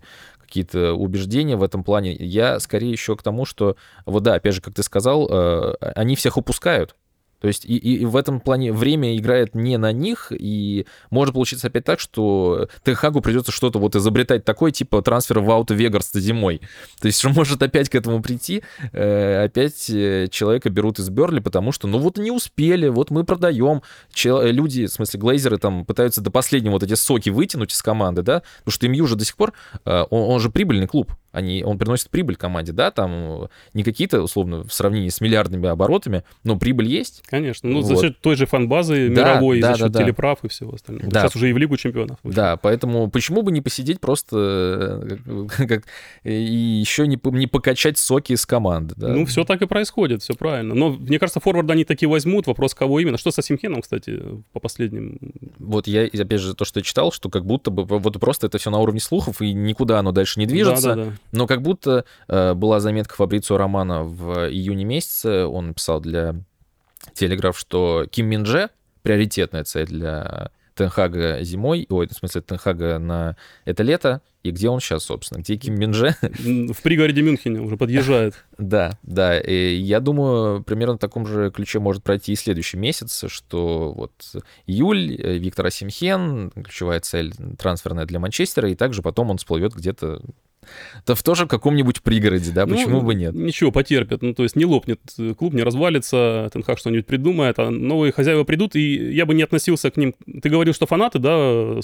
какие-то 0.50 0.94
убеждения 0.94 1.56
в 1.56 1.64
этом 1.64 1.84
плане. 1.84 2.14
Я 2.14 2.60
скорее 2.60 2.92
еще 2.92 3.16
к 3.16 3.24
тому, 3.24 3.46
что, 3.46 3.78
вот 4.06 4.24
да, 4.24 4.36
опять 4.36 4.56
же, 4.56 4.62
как 4.62 4.74
ты 4.74 4.84
сказал, 4.84 5.30
э, 5.30 5.76
они 5.96 6.16
всех 6.16 6.38
упускают. 6.38 6.96
То 7.40 7.48
есть 7.48 7.66
и, 7.66 7.78
и 7.78 8.06
в 8.06 8.16
этом 8.16 8.40
плане 8.40 8.74
время 8.74 9.16
играет 9.18 9.56
не 9.56 9.78
на 9.78 9.92
них, 9.92 10.32
и 10.32 10.86
может 11.10 11.34
получиться 11.34 11.68
опять 11.68 11.86
так, 11.86 12.00
что 12.00 12.68
Техагу 12.84 13.22
придется 13.22 13.52
что-то 13.52 13.80
вот 13.80 13.96
изобретать 13.96 14.44
такое, 14.44 14.72
типа 14.72 15.02
трансфер 15.02 15.40
в 15.40 15.50
Ауто 15.50 15.74
Вегарс 15.74 16.12
зимой. 16.14 16.62
То 17.00 17.08
есть 17.08 17.20
что 17.20 17.30
может 17.30 17.62
опять 17.64 17.90
к 17.90 17.96
этому 17.96 18.22
прийти, 18.22 18.64
э, 18.92 19.46
опять 19.46 19.90
э, 19.90 20.28
человека 20.30 20.70
берут 20.70 21.00
из 21.00 21.10
Берли, 21.10 21.40
потому 21.40 21.72
что, 21.72 21.88
ну 21.88 22.00
вот 22.00 22.18
не 22.18 22.32
успели, 22.32 22.88
вот 22.88 23.12
мы 23.12 23.24
продаем. 23.24 23.82
Чел, 24.14 24.42
люди, 24.44 24.88
в 24.88 24.92
смысле 24.92 25.20
глейзеры 25.20 25.58
там 25.58 25.86
пытаются 25.86 26.22
до 26.22 26.32
последнего 26.32 26.74
вот 26.74 26.84
эти 26.84 26.96
соки 26.96 27.30
вытянуть 27.30 27.74
из 27.74 27.82
команды, 27.82 28.22
да, 28.22 28.44
потому 28.60 28.74
что 28.74 28.88
МЮ 28.88 29.08
же 29.08 29.16
до 29.16 29.26
сих 29.26 29.36
пор, 29.36 29.54
э, 29.86 30.06
он, 30.10 30.34
он 30.34 30.40
же 30.40 30.50
прибыльный 30.50 30.88
клуб, 30.88 31.14
они, 31.32 31.64
он 31.64 31.78
приносит 31.78 32.10
прибыль 32.10 32.36
команде, 32.36 32.72
да, 32.72 32.92
там 32.92 33.50
не 33.74 33.84
какие-то, 33.84 34.22
условно, 34.22 34.64
в 34.64 34.74
сравнении 34.74 35.10
с 35.10 35.22
миллиардными 35.22 35.68
оборотами, 35.68 36.24
но 36.44 36.58
прибыль 36.58 36.88
есть. 36.88 37.24
Конечно, 37.28 37.70
ну, 37.70 37.82
вот. 37.82 37.86
за 37.86 37.96
счет 38.02 38.20
той 38.20 38.36
же 38.36 38.46
фан-базы 38.46 39.10
да, 39.10 39.34
мировой, 39.34 39.62
да, 39.62 39.74
за 39.74 39.80
счет 39.80 39.92
да, 39.92 40.04
телеправ 40.04 40.44
и 40.44 40.48
всего 40.48 40.74
остального. 40.74 41.10
Да. 41.12 41.22
Сейчас 41.22 41.36
уже 41.36 41.50
и 41.50 41.54
в 41.54 41.58
Лигу 41.58 41.78
чемпионов. 41.78 42.18
Да, 42.24 42.58
поэтому 42.58 43.10
почему 43.10 43.42
бы 43.42 43.52
не 43.52 43.62
посидеть 43.62 44.00
просто 44.00 45.20
как, 45.50 45.68
как, 45.70 45.84
и 46.24 46.34
еще 46.34 47.08
не, 47.08 47.20
не 47.24 47.48
покачать 47.48 47.98
соки 47.98 48.34
из 48.34 48.46
команды, 48.46 48.96
да? 48.98 49.10
Ну, 49.10 49.26
все 49.26 49.44
так 49.44 49.62
и 49.62 49.68
происходит, 49.68 50.24
все 50.24 50.34
правильно. 50.34 50.74
Но, 50.74 50.92
мне 50.92 51.20
кажется, 51.20 51.40
форварда 51.40 51.74
они 51.74 51.86
таки 51.86 52.06
возьмут, 52.06 52.48
вопрос, 52.48 52.74
кого 52.74 53.00
именно. 53.00 53.18
Что 53.18 53.32
со 53.32 53.42
Симхеном, 53.42 53.82
кстати, 53.82 54.20
по 54.54 54.60
последним? 54.60 55.20
Вот 55.60 55.88
я, 55.88 56.06
опять 56.06 56.42
же, 56.42 56.54
то, 56.56 56.66
что 56.66 56.80
я 56.80 56.84
читал, 56.84 57.12
что 57.12 57.30
как 57.30 57.46
будто 57.46 57.72
бы 57.72 57.86
вот 57.86 58.20
просто 58.20 58.48
это 58.48 58.58
все 58.58 58.70
на 58.70 58.80
уровне 58.80 59.00
слухов, 59.00 59.42
и 59.42 59.54
никуда 59.54 60.00
оно 60.00 60.12
дальше 60.12 60.40
не 60.40 60.46
движется. 60.46 60.96
Да, 60.96 60.96
да, 60.96 61.06
да. 61.06 61.14
Но 61.32 61.48
как 61.48 61.62
будто 61.62 62.06
э, 62.28 62.54
была 62.54 62.80
заметка 62.80 63.16
Фабрицио 63.16 63.58
Романа 63.58 64.04
в 64.04 64.50
июне 64.50 64.86
месяце, 64.86 65.46
он 65.46 65.74
писал 65.74 66.02
для 66.02 66.36
Телеграф, 67.14 67.58
что 67.58 68.06
Ким 68.10 68.28
Минже 68.28 68.70
приоритетная 69.04 69.64
цель 69.64 69.88
для 69.88 70.52
Тенхага 70.80 71.44
зимой, 71.44 71.86
ой, 71.90 72.08
в 72.08 72.14
смысле 72.14 72.42
Тенхага 72.42 73.00
на 73.00 73.36
это 73.66 73.84
лето, 73.84 74.22
и 74.44 74.52
где 74.52 74.70
он 74.70 74.80
сейчас, 74.80 75.04
собственно, 75.04 75.42
где 75.42 75.58
Ким 75.58 75.76
Минже? 75.76 76.16
В 76.22 76.82
пригороде 76.82 77.22
Мюнхене 77.22 77.60
уже 77.60 77.76
подъезжает. 77.76 78.36
Да, 78.58 78.98
да, 79.04 79.40
и 79.40 79.76
я 79.76 80.02
думаю, 80.02 80.64
примерно 80.64 80.96
в 80.96 81.00
таком 81.00 81.26
же 81.26 81.50
ключе 81.50 81.80
может 81.80 82.04
пройти 82.04 82.34
и 82.34 82.36
следующий 82.36 82.76
месяц, 82.76 83.26
что 83.28 83.94
вот 83.94 84.12
июль, 84.68 85.16
э, 85.18 85.38
Виктор 85.38 85.66
Асимхен, 85.68 86.52
ключевая 86.52 87.00
цель 87.00 87.34
трансферная 87.58 88.06
для 88.06 88.20
Манчестера, 88.20 88.70
и 88.70 88.76
также 88.76 89.02
потом 89.02 89.32
он 89.32 89.38
всплывет 89.38 89.74
где-то 89.74 90.22
Да 91.06 91.16
в 91.16 91.24
тоже 91.24 91.48
каком-нибудь 91.48 92.02
пригороде, 92.02 92.52
да, 92.52 92.66
почему 92.66 93.00
ну, 93.00 93.02
бы 93.02 93.16
нет? 93.16 93.34
Ничего, 93.34 93.72
потерпят. 93.72 94.22
Ну, 94.22 94.34
то 94.34 94.44
есть 94.44 94.56
не 94.56 94.66
лопнет 94.66 95.00
клуб, 95.38 95.54
не 95.54 95.64
развалится, 95.64 96.50
Тенхак 96.54 96.78
что-нибудь 96.78 97.06
придумает, 97.06 97.60
а 97.60 97.70
новые 97.70 98.12
хозяева 98.12 98.44
придут, 98.44 98.76
и 98.76 99.14
я 99.14 99.26
бы 99.26 99.34
не 99.34 99.44
относился 99.44 99.92
к 99.92 99.98
ним. 99.98 100.16
Ты 100.42 100.50
говорил, 100.50 100.74
что 100.74 100.86
фанаты, 100.86 101.20
да, 101.20 101.80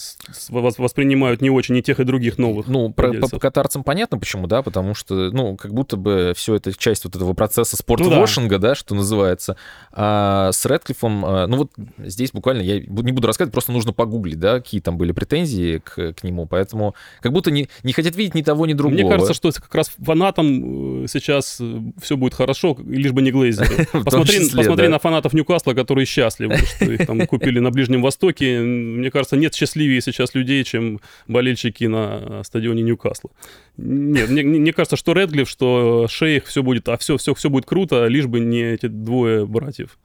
воспринимают 0.50 1.42
не 1.42 1.50
очень 1.50 1.78
и 1.78 1.84
тех, 1.84 2.00
и 2.00 2.04
других 2.04 2.38
новых. 2.38 2.68
Ну, 2.68 2.92
про, 2.92 3.14
по, 3.14 3.28
по 3.28 3.40
катарцам 3.40 3.84
понятно 3.84 4.18
почему, 4.18 4.48
да, 4.48 4.62
потому 4.62 4.94
что, 4.94 5.32
ну, 5.32 5.56
как 5.56 5.74
будто 5.74 5.98
бы 5.98 6.34
все 6.36 6.56
это 6.56 6.78
часть 6.78 7.06
вот 7.06 7.16
этого 7.16 7.34
процесса 7.34 7.78
спортвошинга, 7.78 8.56
ну, 8.56 8.62
да. 8.62 8.70
да, 8.70 8.76
что 8.76 8.96
называется. 8.96 9.58
А 9.92 10.52
с 10.52 10.66
Редклиффом, 10.66 11.26
а, 11.26 11.48
ну 11.48 11.58
вот 11.58 11.72
здесь 12.00 12.32
буквально, 12.32 12.62
я 12.62 12.80
не 12.80 13.12
буду 13.12 13.28
рассказывать, 13.28 13.54
просто 13.54 13.72
нужно 13.72 13.94
погуглить, 13.94 14.40
да, 14.40 14.60
какие 14.60 14.82
там 14.82 14.98
были 14.98 15.12
претензии 15.12 15.80
к, 15.80 16.14
к 16.14 16.24
нему, 16.24 16.46
поэтому 16.46 16.96
как 17.22 17.32
будто 17.32 17.52
не, 17.52 17.70
не 17.84 17.94
хотят 17.94 18.16
видеть 18.16 18.36
ни 18.36 18.42
того, 18.42 18.66
ни 18.66 18.74
другого. 18.76 19.00
Мне 19.00 19.10
кажется, 19.10 19.34
что 19.34 19.52
как 19.52 19.74
раз 19.74 19.92
фанатам 20.04 21.04
э, 21.04 21.08
сейчас 21.08 21.58
э, 21.60 21.82
все 22.02 22.18
будет 22.18 22.34
хорошо, 22.34 22.78
лишь 22.86 23.12
бы 23.12 23.22
не 23.22 23.32
глейзеры. 23.32 23.88
Посмотри, 23.92 24.40
числе, 24.40 24.58
посмотри 24.58 24.88
да. 24.88 24.92
на 24.94 25.00
фанатов 25.00 25.34
Ньюкасла, 25.34 25.74
которые 25.74 26.06
счастливы, 26.06 26.58
что 26.58 26.92
их 26.92 27.06
там 27.06 27.26
купили 27.28 27.60
на 27.60 27.72
Ближнем 27.72 28.02
Востоке. 28.02 28.60
Мне 28.60 29.12
кажется, 29.12 29.38
нет 29.38 29.56
счастливее 29.56 30.02
сейчас 30.02 30.36
людей, 30.36 30.64
чем 30.64 31.00
болельщики 31.28 31.86
на 31.86 32.44
стадионе 32.44 32.84
Ньюкасла. 32.84 33.32
Нет, 33.78 34.30
мне, 34.30 34.44
мне 34.44 34.74
кажется, 34.74 34.96
что 34.96 35.14
Редглиф, 35.14 35.50
что 35.50 36.08
Шейх, 36.10 36.46
все 36.46 36.64
будет, 36.64 36.88
а 36.90 36.98
все, 36.98 37.18
все, 37.18 37.34
все 37.34 37.50
будет 37.50 37.66
круто, 37.66 38.08
лишь 38.08 38.28
бы 38.28 38.40
не 38.40 38.62
эти 38.62 38.88
двое 38.88 39.46
братьев. 39.46 39.98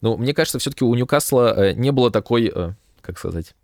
Ну, 0.00 0.16
мне 0.16 0.34
кажется, 0.34 0.58
все-таки 0.58 0.84
у 0.84 0.94
Ньюкасла 0.94 1.54
э, 1.56 1.72
не 1.74 1.92
было 1.92 2.10
такой, 2.10 2.52
как 3.00 3.18
сказать, 3.18 3.54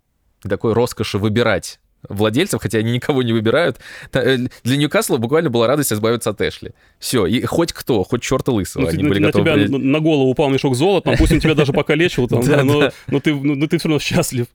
такой 0.41 0.73
роскоши 0.73 1.17
выбирать 1.17 1.79
владельцев, 2.07 2.61
хотя 2.61 2.79
они 2.79 2.91
никого 2.91 3.23
не 3.23 3.33
выбирают. 3.33 3.79
Э, 4.13 4.37
для 4.63 4.77
Ньюкасла 4.77 5.17
буквально 5.17 5.49
была 5.49 5.67
радость 5.67 5.93
избавиться 5.93 6.31
от 6.31 6.41
Эшли. 6.41 6.71
Все, 6.99 7.25
и 7.25 7.41
хоть 7.43 7.73
кто, 7.73 8.03
хоть 8.03 8.21
черта 8.21 8.51
лысого, 8.51 8.83
ну, 8.83 8.89
они 8.89 9.03
на, 9.03 9.09
были 9.09 9.19
на 9.19 9.27
готовы 9.27 9.45
тебя 9.45 9.53
принять. 9.53 9.83
на 9.83 9.99
голову 9.99 10.29
упал 10.29 10.49
мешок 10.49 10.75
золота, 10.75 11.15
пусть 11.17 11.31
он 11.31 11.39
тебя 11.39 11.55
даже 11.55 11.73
покалечил, 11.73 12.27
там, 12.27 12.41
да, 12.45 12.63
но, 12.63 12.91
но, 13.07 13.19
ты, 13.19 13.33
но 13.33 13.67
ты 13.67 13.77
все 13.77 13.87
равно 13.87 13.99
счастлив. 13.99 14.47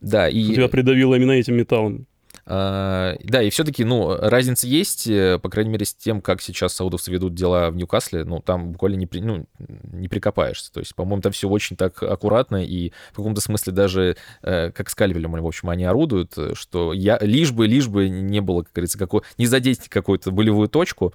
Да, 0.00 0.28
и... 0.28 0.54
Тебя 0.54 0.68
придавило 0.68 1.14
именно 1.14 1.32
этим 1.32 1.56
металлом. 1.56 2.06
А, 2.50 3.14
да, 3.22 3.42
и 3.42 3.50
все-таки, 3.50 3.84
ну, 3.84 4.16
разница 4.16 4.66
есть, 4.66 5.06
э, 5.06 5.38
по 5.38 5.50
крайней 5.50 5.70
мере, 5.70 5.84
с 5.84 5.94
тем, 5.94 6.22
как 6.22 6.40
сейчас 6.40 6.72
саудовцы 6.72 7.10
ведут 7.10 7.34
дела 7.34 7.70
в 7.70 7.76
Ньюкасле, 7.76 8.24
ну, 8.24 8.40
там 8.40 8.72
буквально 8.72 8.96
не, 8.96 9.06
при, 9.06 9.20
ну, 9.20 9.44
не 9.92 10.08
прикопаешься. 10.08 10.72
То 10.72 10.80
есть, 10.80 10.94
по-моему, 10.94 11.20
там 11.20 11.32
все 11.32 11.46
очень 11.46 11.76
так 11.76 12.02
аккуратно, 12.02 12.64
и 12.64 12.92
в 13.12 13.16
каком-то 13.16 13.42
смысле 13.42 13.74
даже 13.74 14.16
э, 14.42 14.70
как 14.70 14.88
скальпелем, 14.88 15.32
в 15.32 15.46
общем, 15.46 15.68
они 15.68 15.84
орудуют, 15.84 16.38
что 16.54 16.94
я, 16.94 17.18
лишь 17.20 17.52
бы, 17.52 17.66
лишь 17.66 17.86
бы 17.86 18.08
не 18.08 18.40
было, 18.40 18.62
как 18.62 18.72
говорится, 18.72 18.96
какой, 18.96 19.20
не 19.36 19.46
задеть 19.46 19.90
какую-то 19.90 20.30
болевую 20.30 20.68
точку, 20.68 21.12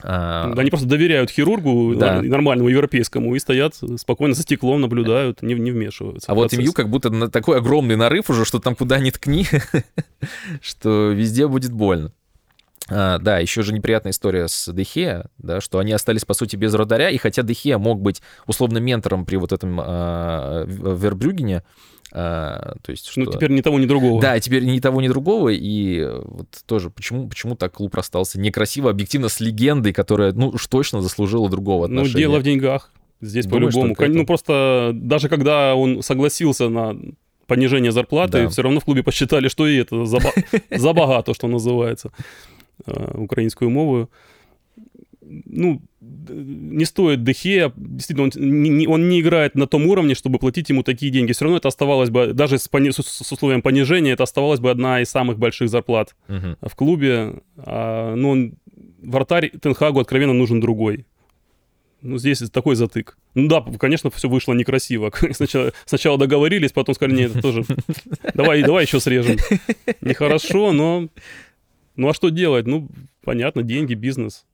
а... 0.00 0.52
Они 0.56 0.70
просто 0.70 0.88
доверяют 0.88 1.30
хирургу 1.30 1.94
да. 1.94 2.22
нормальному 2.22 2.68
европейскому 2.68 3.34
и 3.34 3.38
стоят 3.38 3.76
спокойно 3.96 4.34
за 4.34 4.42
стеклом, 4.42 4.80
наблюдают, 4.80 5.42
не, 5.42 5.54
не 5.54 5.70
вмешиваются. 5.70 6.30
А 6.30 6.34
вот 6.34 6.52
МЮ 6.52 6.72
как 6.72 6.88
будто 6.88 7.10
на 7.10 7.30
такой 7.30 7.58
огромный 7.58 7.96
нарыв 7.96 8.30
уже, 8.30 8.44
что 8.44 8.58
там 8.58 8.74
куда 8.74 8.98
ни 8.98 9.10
ткни, 9.10 9.46
что 10.60 11.12
везде 11.12 11.46
будет 11.46 11.72
больно. 11.72 12.12
А, 12.88 13.18
да, 13.18 13.38
еще 13.38 13.62
же 13.62 13.72
неприятная 13.72 14.12
история 14.12 14.48
с 14.48 14.72
Дехе, 14.72 15.26
да, 15.38 15.60
что 15.60 15.78
они 15.78 15.92
остались, 15.92 16.24
по 16.24 16.34
сути, 16.34 16.56
без 16.56 16.74
Родаря, 16.74 17.10
и 17.10 17.16
хотя 17.16 17.42
Дехе 17.42 17.78
мог 17.78 18.00
быть 18.00 18.22
условно 18.46 18.78
ментором 18.78 19.24
при 19.24 19.36
вот 19.36 19.52
этом 19.52 19.78
а, 19.80 20.64
Вербрюгене, 20.66 21.62
а, 22.14 22.74
то 22.82 22.90
есть, 22.90 23.10
ну, 23.16 23.24
что... 23.24 23.32
Ну, 23.32 23.36
теперь 23.36 23.50
ни 23.52 23.62
того, 23.62 23.78
ни 23.78 23.86
другого. 23.86 24.20
Да, 24.20 24.38
теперь 24.38 24.64
ни 24.64 24.78
того, 24.80 25.00
ни 25.00 25.08
другого. 25.08 25.48
И 25.48 26.06
вот 26.24 26.46
тоже, 26.66 26.90
почему, 26.90 27.26
почему 27.26 27.56
так 27.56 27.72
клуб 27.72 27.94
расстался 27.94 28.38
некрасиво, 28.38 28.90
объективно, 28.90 29.30
с 29.30 29.40
легендой, 29.40 29.94
которая, 29.94 30.32
ну, 30.32 30.48
уж 30.48 30.66
точно 30.66 31.00
заслужила 31.00 31.48
другого 31.48 31.86
отношения. 31.86 32.12
Ну, 32.12 32.18
дело 32.18 32.38
в 32.40 32.42
деньгах. 32.42 32.92
Здесь 33.22 33.46
по-любому. 33.46 33.96
Ну, 33.98 34.26
просто 34.26 34.90
даже 34.94 35.30
когда 35.30 35.74
он 35.74 36.02
согласился 36.02 36.68
на 36.68 36.98
понижение 37.46 37.92
зарплаты, 37.92 38.44
да. 38.44 38.48
все 38.50 38.62
равно 38.62 38.80
в 38.80 38.84
клубе 38.84 39.02
посчитали, 39.02 39.48
что 39.48 39.66
и 39.66 39.76
это 39.76 40.04
забагато, 40.70 41.32
что 41.32 41.48
называется, 41.48 42.12
а, 42.84 43.12
украинскую 43.16 43.70
мову 43.70 44.10
ну, 45.46 45.82
не 46.00 46.84
стоит 46.84 47.24
Дехе, 47.24 47.72
действительно, 47.76 48.24
он 48.24 48.30
не, 48.36 48.86
он 48.86 49.08
не 49.08 49.20
играет 49.20 49.54
на 49.54 49.66
том 49.66 49.86
уровне, 49.86 50.14
чтобы 50.14 50.38
платить 50.38 50.68
ему 50.68 50.82
такие 50.82 51.10
деньги. 51.10 51.32
Все 51.32 51.44
равно 51.44 51.58
это 51.58 51.68
оставалось 51.68 52.10
бы, 52.10 52.32
даже 52.32 52.58
с, 52.58 52.68
пони, 52.68 52.90
с, 52.90 52.96
с 52.96 53.32
условием 53.32 53.62
понижения, 53.62 54.12
это 54.12 54.24
оставалось 54.24 54.60
бы 54.60 54.70
одна 54.70 55.00
из 55.00 55.08
самых 55.08 55.38
больших 55.38 55.68
зарплат 55.68 56.14
uh-huh. 56.28 56.56
в 56.60 56.74
клубе. 56.74 57.42
А, 57.56 58.14
ну, 58.14 58.30
он, 58.30 58.54
вратарь 59.02 59.50
Тенхагу 59.50 60.00
откровенно 60.00 60.32
нужен 60.34 60.60
другой. 60.60 61.06
Ну, 62.02 62.18
здесь 62.18 62.38
такой 62.50 62.74
затык. 62.74 63.16
Ну 63.34 63.46
да, 63.46 63.64
конечно, 63.78 64.10
все 64.10 64.28
вышло 64.28 64.52
некрасиво. 64.54 65.12
Сначала, 65.30 65.72
сначала 65.86 66.18
договорились, 66.18 66.72
потом 66.72 66.96
сказали, 66.96 67.16
нет, 67.16 67.30
это 67.30 67.42
тоже... 67.42 67.64
Давай, 68.34 68.62
давай 68.62 68.84
еще 68.84 68.98
срежем. 68.98 69.36
Нехорошо, 70.00 70.72
но... 70.72 71.08
Ну 71.94 72.08
а 72.08 72.14
что 72.14 72.30
делать? 72.30 72.66
Ну, 72.66 72.88
понятно, 73.22 73.62
деньги, 73.62 73.94
бизнес. 73.94 74.46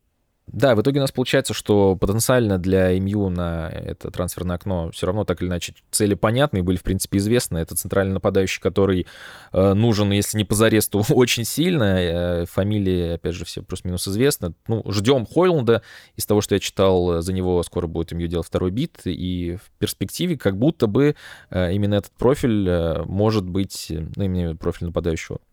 Да, 0.53 0.75
в 0.75 0.81
итоге 0.81 0.99
у 0.99 1.03
нас 1.03 1.13
получается, 1.13 1.53
что 1.53 1.95
потенциально 1.97 2.59
для 2.59 2.99
МЮ 2.99 3.29
на 3.29 3.69
это 3.69 4.11
трансферное 4.11 4.57
окно 4.57 4.91
все 4.93 5.07
равно 5.07 5.25
так 5.25 5.43
или 5.43 5.49
иначе 5.49 5.75
цели 5.91 6.15
понятны 6.15 6.63
были, 6.63 6.77
в 6.77 6.83
принципе, 6.83 7.19
известны. 7.19 7.59
Это 7.59 7.75
центральный 7.75 8.15
нападающий, 8.15 8.61
который 8.61 9.07
э, 9.53 9.75
нужен, 9.75 10.11
если 10.11 10.39
не 10.39 10.45
позарез, 10.45 10.89
то 10.89 11.05
очень 11.11 11.45
сильно. 11.45 11.85
Э, 11.99 12.47
фамилии, 12.47 13.15
опять 13.15 13.35
же, 13.35 13.45
все 13.45 13.63
плюс-минус 13.63 14.09
известны. 14.09 14.55
Ну, 14.67 14.85
ждем 14.91 15.27
Хойланда. 15.27 15.83
Из 16.17 16.25
того, 16.25 16.41
что 16.41 16.55
я 16.55 16.61
читал, 16.61 17.21
за 17.21 17.33
него 17.33 17.63
скоро 17.63 17.87
будет 17.87 18.13
МЮ 18.13 18.27
делать 18.27 18.47
второй 18.47 18.71
бит. 18.71 19.01
И 19.05 19.59
в 19.63 19.71
перспективе 19.79 20.39
как 20.39 20.57
будто 20.57 20.87
бы 20.87 21.15
э, 21.51 21.73
именно 21.75 21.97
этот 21.97 22.13
профиль 22.13 22.69
э, 22.69 23.03
может 23.05 23.45
быть, 23.45 23.87
ну, 23.91 24.25
именно 24.25 24.57
профиль 24.57 24.87
нападающего, 24.87 25.37
э, 25.37 25.48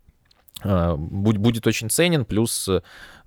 будет 0.96 1.66
очень 1.66 1.90
ценен. 1.90 2.24
Плюс 2.24 2.68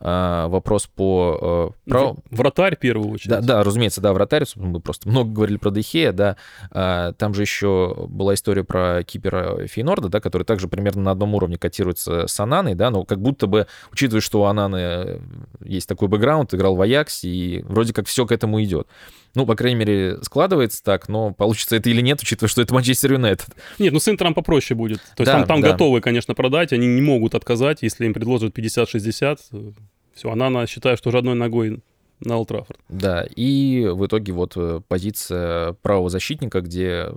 а, 0.01 0.47
вопрос 0.47 0.87
по... 0.87 1.73
Э, 1.85 1.89
про... 1.89 2.15
Вратарь, 2.31 2.77
в 2.77 2.79
первую 2.79 3.11
очередь. 3.11 3.31
Да, 3.31 3.41
да, 3.41 3.63
разумеется, 3.63 3.99
да, 3.99 4.13
вратарь. 4.13 4.45
Мы 4.55 4.79
просто 4.79 5.09
много 5.09 5.31
говорили 5.31 5.57
про 5.57 5.71
Дехея, 5.71 6.13
да. 6.13 6.37
А, 6.71 7.11
там 7.13 7.33
же 7.33 7.41
еще 7.41 8.07
была 8.07 8.33
история 8.33 8.63
про 8.63 9.03
кипера 9.03 9.67
Фейнорда, 9.67 10.07
да, 10.07 10.21
который 10.21 10.43
также 10.43 10.69
примерно 10.69 11.01
на 11.01 11.11
одном 11.11 11.35
уровне 11.35 11.57
котируется 11.57 12.27
с 12.27 12.39
Ананой, 12.39 12.75
да, 12.75 12.91
но 12.91 13.03
как 13.03 13.21
будто 13.21 13.47
бы, 13.47 13.67
учитывая, 13.91 14.21
что 14.21 14.41
у 14.41 14.45
Ананы 14.45 15.21
есть 15.63 15.89
такой 15.89 16.07
бэкграунд, 16.07 16.53
играл 16.53 16.75
в 16.75 16.81
Аяксе, 16.81 17.27
и 17.27 17.63
вроде 17.63 17.93
как 17.93 18.07
все 18.07 18.25
к 18.25 18.31
этому 18.31 18.63
идет. 18.63 18.87
Ну, 19.35 19.45
по 19.45 19.55
крайней 19.55 19.79
мере, 19.79 20.17
складывается 20.23 20.83
так, 20.83 21.07
но 21.07 21.33
получится 21.33 21.75
это 21.75 21.89
или 21.89 22.01
нет, 22.01 22.21
учитывая, 22.21 22.49
что 22.49 22.61
это 22.61 22.73
Манчестер 22.73 23.13
Юнайтед. 23.13 23.49
Нет, 23.77 23.93
ну 23.93 23.99
с 23.99 24.07
Интером 24.07 24.33
попроще 24.33 24.75
будет. 24.77 24.99
То 25.15 25.21
есть 25.23 25.31
да, 25.31 25.33
там, 25.33 25.45
там 25.45 25.61
да. 25.61 25.71
готовы, 25.71 26.01
конечно, 26.01 26.33
продать, 26.33 26.73
они 26.73 26.87
не 26.87 27.01
могут 27.01 27.35
отказать, 27.35 27.79
если 27.81 28.05
им 28.05 28.13
предложат 28.13 28.57
50-60, 28.57 29.73
все, 30.13 30.31
она, 30.31 30.65
считаю, 30.67 30.97
что 30.97 31.09
уже 31.09 31.19
одной 31.19 31.35
ногой 31.35 31.79
на 32.19 32.37
Олд 32.37 32.51
Да, 32.89 33.25
и 33.35 33.87
в 33.89 34.05
итоге 34.05 34.33
вот 34.33 34.53
э, 34.55 34.81
позиция 34.87 35.73
правого 35.73 36.09
защитника, 36.09 36.61
где... 36.61 37.07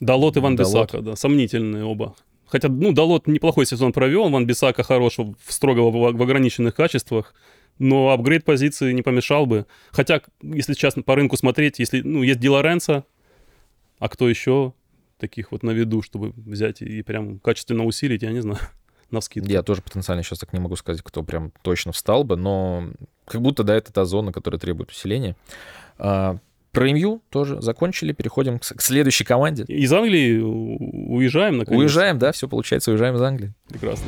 Далот 0.00 0.36
и 0.36 0.40
Ван 0.40 0.56
Далот. 0.56 0.86
Бисака, 0.86 1.02
да, 1.02 1.16
сомнительные 1.16 1.84
оба. 1.84 2.14
Хотя, 2.46 2.68
ну, 2.68 2.92
Далот 2.92 3.26
неплохой 3.26 3.66
сезон 3.66 3.92
провел, 3.92 4.30
Ван 4.30 4.46
Бисака 4.46 4.82
хорош 4.82 5.18
строго 5.46 5.80
в, 5.80 6.16
в 6.16 6.22
ограниченных 6.22 6.74
качествах, 6.74 7.34
но 7.78 8.10
апгрейд 8.10 8.44
позиции 8.44 8.92
не 8.92 9.02
помешал 9.02 9.46
бы. 9.46 9.66
Хотя, 9.90 10.20
если 10.42 10.72
сейчас 10.72 10.94
по 11.04 11.14
рынку 11.14 11.36
смотреть, 11.36 11.78
если, 11.78 12.00
ну, 12.00 12.22
есть 12.22 12.40
Ди 12.40 12.48
Лоренцо, 12.48 13.04
а 13.98 14.08
кто 14.08 14.28
еще 14.28 14.72
таких 15.18 15.52
вот 15.52 15.62
на 15.62 15.70
виду, 15.70 16.02
чтобы 16.02 16.32
взять 16.36 16.82
и 16.82 17.02
прям 17.02 17.38
качественно 17.40 17.84
усилить, 17.84 18.22
я 18.22 18.30
не 18.30 18.40
знаю 18.40 18.58
на 19.10 19.20
скидку. 19.20 19.50
Я 19.50 19.62
тоже 19.62 19.82
потенциально 19.82 20.22
сейчас 20.22 20.38
так 20.38 20.52
не 20.52 20.60
могу 20.60 20.76
сказать, 20.76 21.02
кто 21.02 21.22
прям 21.22 21.52
точно 21.62 21.92
встал 21.92 22.24
бы, 22.24 22.36
но 22.36 22.90
как 23.24 23.42
будто, 23.42 23.62
да, 23.62 23.76
это 23.76 23.92
та 23.92 24.04
зона, 24.04 24.32
которая 24.32 24.60
требует 24.60 24.90
усиления. 24.90 25.36
А, 25.98 26.38
про 26.72 26.92
МЮ 26.92 27.22
тоже 27.30 27.60
закончили, 27.60 28.12
переходим 28.12 28.58
к, 28.58 28.62
к 28.62 28.80
следующей 28.80 29.24
команде. 29.24 29.64
Из 29.64 29.92
Англии 29.92 30.38
уезжаем, 30.38 31.58
наконец. 31.58 31.80
Уезжаем, 31.80 32.18
да, 32.18 32.32
все 32.32 32.48
получается, 32.48 32.90
уезжаем 32.90 33.16
из 33.16 33.22
Англии. 33.22 33.52
Прекрасно. 33.68 34.06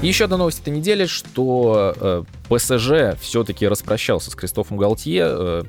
Еще 0.00 0.26
одна 0.26 0.36
новость 0.36 0.60
этой 0.60 0.72
недели, 0.72 1.06
что 1.06 1.92
э, 2.00 2.22
ПСЖ 2.48 3.20
все-таки 3.20 3.66
распрощался 3.66 4.30
с 4.30 4.34
Кристофом 4.36 4.76
Галтье. 4.76 5.24
Э, 5.28 5.62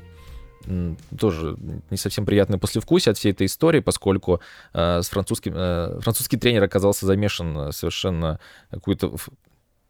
тоже 1.18 1.56
не 1.90 1.96
совсем 1.96 2.24
приятное 2.24 2.58
послевкусие 2.58 3.10
от 3.10 3.18
всей 3.18 3.32
этой 3.32 3.46
истории, 3.46 3.80
поскольку 3.80 4.40
э, 4.72 5.02
с 5.02 5.08
французским, 5.08 5.52
э, 5.56 5.98
французский 6.00 6.36
тренер 6.36 6.62
оказался 6.62 7.06
замешан 7.06 7.72
совершенно 7.72 8.38
какую-то 8.70 9.16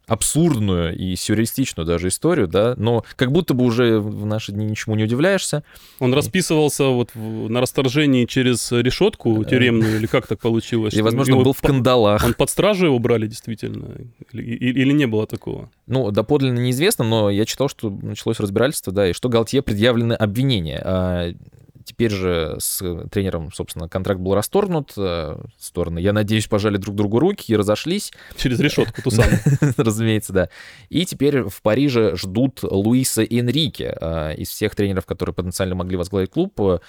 абсурдную 0.07 0.97
и 0.97 1.15
сюрреалистичную 1.15 1.85
даже 1.85 2.09
историю, 2.09 2.47
да, 2.47 2.73
но 2.77 3.05
как 3.15 3.31
будто 3.31 3.53
бы 3.53 3.63
уже 3.63 3.99
в 3.99 4.25
наши 4.25 4.51
дни 4.51 4.65
ничему 4.65 4.95
не 4.95 5.03
удивляешься. 5.03 5.63
Он 5.99 6.13
расписывался 6.13 6.85
вот 6.85 7.11
на 7.15 7.61
расторжении 7.61 8.25
через 8.25 8.71
решетку 8.71 9.43
тюремную, 9.45 9.97
или 9.97 10.07
как 10.07 10.27
так 10.27 10.39
получилось? 10.39 10.93
Или, 11.01 11.01
возможно, 11.01 11.37
был 11.37 11.53
в 11.53 11.61
кандалах. 11.61 12.23
Он 12.25 12.33
под 12.33 12.49
стражу 12.49 12.87
его 12.87 12.99
брали 12.99 13.27
действительно? 13.27 13.95
Или, 14.31 14.43
или 14.43 14.91
не 14.91 15.07
было 15.07 15.25
такого? 15.27 15.69
Ну, 15.87 16.11
доподлинно 16.11 16.59
неизвестно, 16.59 17.05
но 17.05 17.29
я 17.29 17.45
читал, 17.45 17.69
что 17.69 17.89
началось 17.89 18.39
разбирательство, 18.39 18.91
да, 18.91 19.09
и 19.09 19.13
что 19.13 19.29
Галтье 19.29 19.61
предъявлены 19.61 20.13
обвинения. 20.13 21.35
Теперь 21.83 22.11
же 22.11 22.57
с 22.59 22.81
тренером, 23.09 23.51
собственно, 23.51 23.89
контракт 23.89 24.19
был 24.19 24.35
расторгнут. 24.35 24.93
Э, 24.97 25.37
стороны, 25.59 25.99
я 25.99 26.13
надеюсь, 26.13 26.47
пожали 26.47 26.77
друг 26.77 26.95
другу 26.95 27.19
руки 27.19 27.51
и 27.51 27.55
разошлись. 27.55 28.11
Через 28.37 28.59
решетку 28.59 29.01
ту 29.03 29.11
самую. 29.11 29.39
Разумеется, 29.77 30.33
да. 30.33 30.49
И 30.89 31.05
теперь 31.05 31.43
в 31.43 31.61
Париже 31.61 32.15
ждут 32.15 32.63
Луиса 32.63 33.23
Энрике. 33.23 33.95
Э, 33.99 34.35
из 34.35 34.49
всех 34.49 34.75
тренеров, 34.75 35.05
которые 35.05 35.33
потенциально 35.33 35.75
могли 35.75 35.97
возглавить 35.97 36.31
клуб, 36.31 36.59
э, 36.61 36.79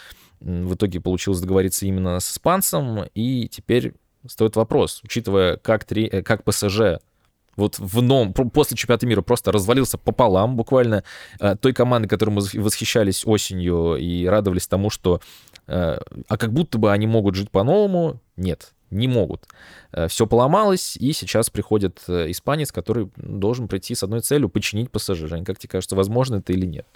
в 0.41 0.75
итоге 0.75 1.01
получилось 1.01 1.41
договориться 1.41 1.87
именно 1.87 2.21
с 2.21 2.31
испанцем. 2.31 3.05
И 3.15 3.49
теперь 3.49 3.95
стоит 4.27 4.57
вопрос, 4.57 5.01
учитывая, 5.05 5.57
как, 5.57 5.85
три, 5.85 6.09
как 6.23 6.45
ПСЖ 6.45 6.99
вот 7.57 7.79
в 7.79 8.03
новом, 8.03 8.33
после 8.33 8.77
чемпионата 8.77 9.07
мира 9.07 9.23
просто 9.23 9.53
развалился 9.53 9.99
пополам 9.99 10.57
буквально 10.57 11.05
э, 11.39 11.57
той 11.57 11.73
команды, 11.73 12.09
которой 12.09 12.31
мы 12.31 12.43
восхищались 12.55 13.27
осенью 13.27 13.97
и 13.97 14.27
радовались 14.27 14.67
тому, 14.67 14.91
что... 14.91 15.21
Э, 15.67 15.99
а 16.29 16.37
как 16.39 16.53
будто 16.53 16.79
бы 16.79 16.93
они 16.93 17.07
могут 17.07 17.35
жить 17.35 17.51
по-новому, 17.51 18.21
нет, 18.37 18.73
не 18.91 19.07
могут. 19.07 19.47
Э, 19.93 20.09
Все 20.09 20.27
поломалось, 20.27 20.97
и 20.97 21.13
сейчас 21.13 21.51
приходит 21.51 22.03
испанец, 22.09 22.73
который 22.73 23.11
должен 23.17 23.69
прийти 23.69 23.95
с 23.95 24.03
одной 24.03 24.21
целью— 24.21 24.49
починить 24.51 24.91
пассажир. 24.91 25.29
Жень, 25.29 25.45
как 25.45 25.59
тебе 25.59 25.71
кажется, 25.71 25.97
возможно 25.97 26.37
это 26.37 26.53
или 26.53 26.67
нет? 26.67 26.87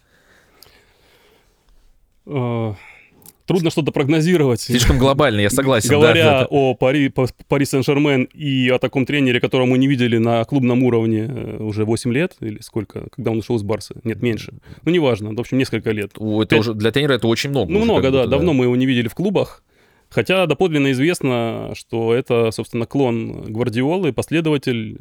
Трудно 3.47 3.71
что-то 3.71 3.93
прогнозировать. 3.93 4.61
Слишком 4.61 4.99
глобально, 4.99 5.41
я 5.41 5.51
согласен. 5.51 5.91
Говоря 5.91 6.25
да, 6.25 6.41
да. 6.41 6.47
о 6.51 6.75
Пари, 6.75 7.13
Пари 7.49 7.65
Сен-Жермен 7.65 8.25
и 8.25 8.69
о 8.69 8.79
таком 8.79 9.07
тренере, 9.07 9.41
которого 9.41 9.67
мы 9.67 9.79
не 9.79 9.87
видели 9.89 10.19
на 10.19 10.45
клубном 10.45 10.83
уровне 10.83 11.27
э, 11.29 11.57
уже 11.61 11.85
8 11.85 12.13
лет, 12.13 12.35
или 12.41 12.61
сколько, 12.61 13.09
когда 13.15 13.31
он 13.31 13.39
ушел 13.39 13.57
из 13.57 13.63
Барса? 13.63 13.95
Нет, 14.05 14.23
меньше. 14.23 14.55
Ну, 14.85 14.93
неважно, 14.93 15.33
в 15.33 15.41
общем, 15.41 15.59
несколько 15.59 15.93
лет. 15.93 16.13
Это 16.15 16.47
5... 16.47 16.61
уже, 16.61 16.75
для 16.75 16.91
тренера 16.91 17.15
это 17.15 17.29
очень 17.29 17.51
много. 17.51 17.73
Ну, 17.73 17.85
много, 17.85 18.11
да. 18.11 18.27
Давно 18.27 18.53
мы 18.53 18.65
его 18.65 18.77
не 18.77 18.87
видели 18.87 19.09
в 19.09 19.15
клубах. 19.15 19.63
Хотя 20.09 20.47
доподлинно 20.47 20.93
известно, 20.93 21.73
что 21.75 22.15
это, 22.15 22.51
собственно, 22.51 22.87
клон 22.87 23.43
Гвардиолы, 23.53 24.13
последователь. 24.13 24.99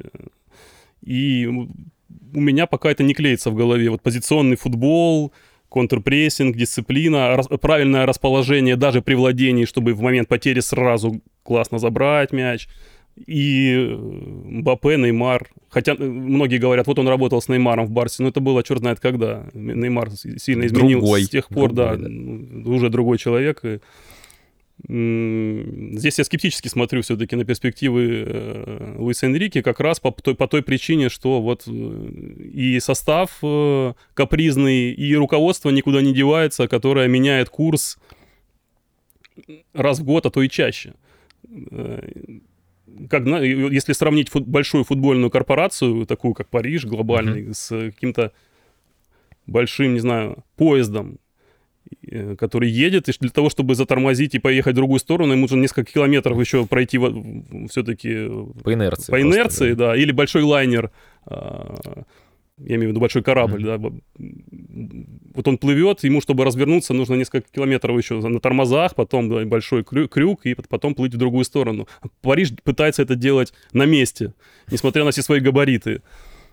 И 1.03 1.45
у 1.47 2.39
меня 2.39 2.65
пока 2.65 2.91
это 2.91 3.03
не 3.03 3.13
клеится 3.13 3.49
в 3.49 3.55
голове. 3.55 3.89
Вот 3.89 4.01
позиционный 4.01 4.55
футбол, 4.55 5.31
контрпрессинг, 5.69 6.55
дисциплина, 6.55 7.35
рас, 7.35 7.47
правильное 7.61 8.05
расположение 8.05 8.75
даже 8.75 9.01
при 9.01 9.15
владении, 9.15 9.65
чтобы 9.65 9.93
в 9.93 10.01
момент 10.01 10.27
потери 10.27 10.59
сразу 10.59 11.21
классно 11.43 11.79
забрать 11.79 12.31
мяч. 12.31 12.67
И 13.27 13.73
э, 13.73 13.95
Мбаппе, 13.95 14.97
Неймар. 14.97 15.49
Хотя 15.69 15.93
э, 15.93 16.03
многие 16.03 16.57
говорят, 16.57 16.87
вот 16.87 16.99
он 16.99 17.07
работал 17.07 17.41
с 17.41 17.47
Неймаром 17.47 17.85
в 17.85 17.91
Барсе, 17.91 18.23
но 18.23 18.29
это 18.29 18.41
было 18.41 18.61
черт 18.63 18.79
знает 18.81 18.99
когда. 18.99 19.45
Неймар 19.53 20.11
сильно 20.11 20.65
изменился 20.65 21.25
с 21.25 21.29
тех 21.29 21.47
пор, 21.47 21.71
другой, 21.71 21.97
да, 21.97 22.09
да, 22.09 22.69
уже 22.69 22.89
другой 22.89 23.17
человек. 23.17 23.63
И 23.63 23.79
Здесь 24.83 26.17
я 26.17 26.23
скептически 26.25 26.67
смотрю 26.67 27.01
все-таки 27.01 27.35
на 27.35 27.45
перспективы 27.45 28.25
э, 28.27 28.95
Луиса 28.97 29.25
Энрике 29.25 29.63
как 29.63 29.79
раз 29.79 30.01
по 30.01 30.11
той, 30.11 30.35
по 30.35 30.47
той 30.47 30.61
причине, 30.61 31.07
что 31.09 31.41
вот 31.41 31.63
э, 31.65 31.71
и 31.71 32.79
состав 32.81 33.39
э, 33.41 33.93
капризный, 34.13 34.91
и 34.91 35.15
руководство 35.15 35.69
никуда 35.69 36.01
не 36.01 36.13
девается, 36.13 36.67
которое 36.67 37.07
меняет 37.07 37.49
курс 37.49 37.97
раз 39.73 39.99
в 39.99 40.03
год, 40.03 40.25
а 40.25 40.29
то 40.29 40.41
и 40.41 40.49
чаще. 40.49 40.93
Как, 43.09 43.25
если 43.25 43.93
сравнить 43.93 44.29
фут, 44.29 44.45
большую 44.45 44.83
футбольную 44.83 45.31
корпорацию, 45.31 46.05
такую 46.05 46.33
как 46.33 46.49
Париж, 46.49 46.85
глобальный, 46.85 47.43
mm-hmm. 47.43 47.53
с 47.53 47.91
каким-то 47.93 48.33
большим, 49.47 49.93
не 49.93 49.99
знаю, 49.99 50.43
поездом, 50.57 51.17
который 52.37 52.69
едет, 52.69 53.09
и 53.09 53.13
для 53.19 53.29
того, 53.29 53.49
чтобы 53.49 53.75
затормозить 53.75 54.35
и 54.35 54.39
поехать 54.39 54.73
в 54.73 54.75
другую 54.75 54.99
сторону, 54.99 55.33
ему 55.33 55.41
нужно 55.41 55.57
несколько 55.57 55.91
километров 55.91 56.39
еще 56.39 56.65
пройти 56.65 56.99
все-таки... 57.69 58.29
По 58.63 58.73
инерции. 58.73 59.11
По 59.11 59.21
инерции, 59.21 59.73
просто, 59.73 59.75
да. 59.75 59.87
да. 59.91 59.97
Или 59.97 60.11
большой 60.11 60.43
лайнер, 60.43 60.91
а, 61.25 62.03
я 62.57 62.75
имею 62.75 62.89
в 62.89 62.91
виду 62.91 63.01
большой 63.01 63.21
корабль, 63.21 63.63
mm-hmm. 63.63 64.01
да. 64.17 64.33
Вот 65.35 65.47
он 65.47 65.57
плывет, 65.57 66.03
ему, 66.03 66.21
чтобы 66.21 66.45
развернуться, 66.45 66.93
нужно 66.93 67.15
несколько 67.15 67.47
километров 67.51 67.97
еще 67.97 68.19
на 68.19 68.39
тормозах, 68.39 68.95
потом 68.95 69.29
да, 69.29 69.43
большой 69.45 69.83
крюк, 69.83 70.45
и 70.45 70.55
потом 70.55 70.95
плыть 70.95 71.13
в 71.13 71.17
другую 71.17 71.43
сторону. 71.43 71.87
Париж 72.21 72.53
пытается 72.63 73.01
это 73.01 73.15
делать 73.15 73.53
на 73.73 73.85
месте, 73.85 74.33
несмотря 74.71 75.03
на 75.03 75.11
все 75.11 75.21
свои 75.21 75.39
габариты. 75.39 76.01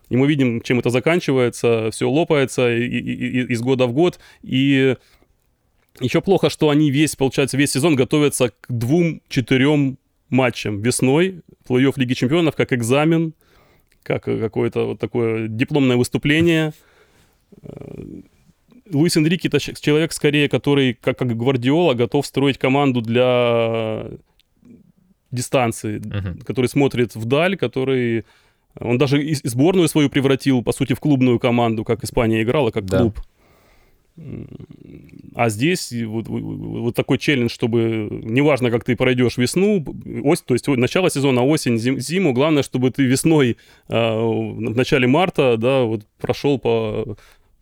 И 0.09 0.16
мы 0.16 0.26
видим, 0.26 0.61
чем 0.61 0.80
это 0.80 0.91
заканчивается, 0.91 1.91
все 1.91 2.11
лопается 2.11 2.74
и, 2.76 2.83
и, 2.83 2.99
и, 2.99 3.53
из 3.53 3.62
года 3.62 3.87
в 3.87 3.93
год. 3.93 4.18
И 4.43 4.97
еще 6.01 6.20
плохо, 6.20 6.51
что 6.51 6.70
они 6.70 6.90
весь, 6.90 7.16
получается, 7.16 7.57
весь 7.57 7.72
сезон 7.72 7.97
готовятся 7.97 8.51
к 8.51 8.66
двум-четырем 8.68 9.99
матчам 10.30 10.80
весной, 10.80 11.43
плей-офф 11.68 11.93
Лиги 11.97 12.14
Чемпионов, 12.14 12.57
как 12.57 12.72
экзамен, 12.72 13.34
как 14.03 14.24
какое-то 14.24 14.86
вот 14.86 14.99
такое 14.99 15.49
дипломное 15.49 15.97
выступление. 15.97 16.72
Э, 17.62 18.20
Луис 18.93 19.16
Энрике 19.16 19.49
это 19.49 19.61
человек 19.61 20.12
скорее, 20.12 20.49
который, 20.49 20.95
как, 20.95 21.18
как 21.18 21.36
Гвардиола, 21.36 21.95
готов 21.95 22.26
строить 22.26 22.59
команду 22.59 23.01
для 23.01 24.07
дистанции, 25.30 25.99
uh-huh. 25.99 26.45
который 26.45 26.66
смотрит 26.66 27.14
вдаль, 27.14 27.57
который... 27.57 28.24
Он 28.78 28.97
даже 28.97 29.22
и 29.22 29.34
сборную 29.34 29.88
свою 29.88 30.09
превратил, 30.09 30.62
по 30.62 30.72
сути, 30.72 30.95
в 30.95 31.01
клубную 31.01 31.38
команду, 31.38 31.84
как 31.84 32.05
Испания 32.05 32.43
играла, 32.43 32.70
как 32.70 32.86
да. 32.86 33.01
клуб. 33.01 33.20
А 35.35 35.49
здесь 35.49 35.91
вот, 36.05 36.29
вот 36.29 36.95
такой 36.95 37.17
челлендж, 37.17 37.51
чтобы 37.51 38.09
неважно, 38.11 38.71
как 38.71 38.85
ты 38.85 38.95
пройдешь 38.95 39.39
весну, 39.39 39.83
ось, 40.23 40.43
то 40.43 40.55
есть 40.55 40.69
начало 40.69 41.11
сезона, 41.11 41.43
осень, 41.43 41.79
зим, 41.79 41.99
зиму, 41.99 42.35
главное, 42.35 42.63
чтобы 42.63 42.91
ты 42.91 43.05
весной 43.05 43.57
э, 43.89 43.95
в 43.95 44.77
начале 44.77 45.07
марта, 45.07 45.57
да, 45.57 45.85
вот 45.85 46.03
прошел 46.21 46.59
по, 46.59 47.17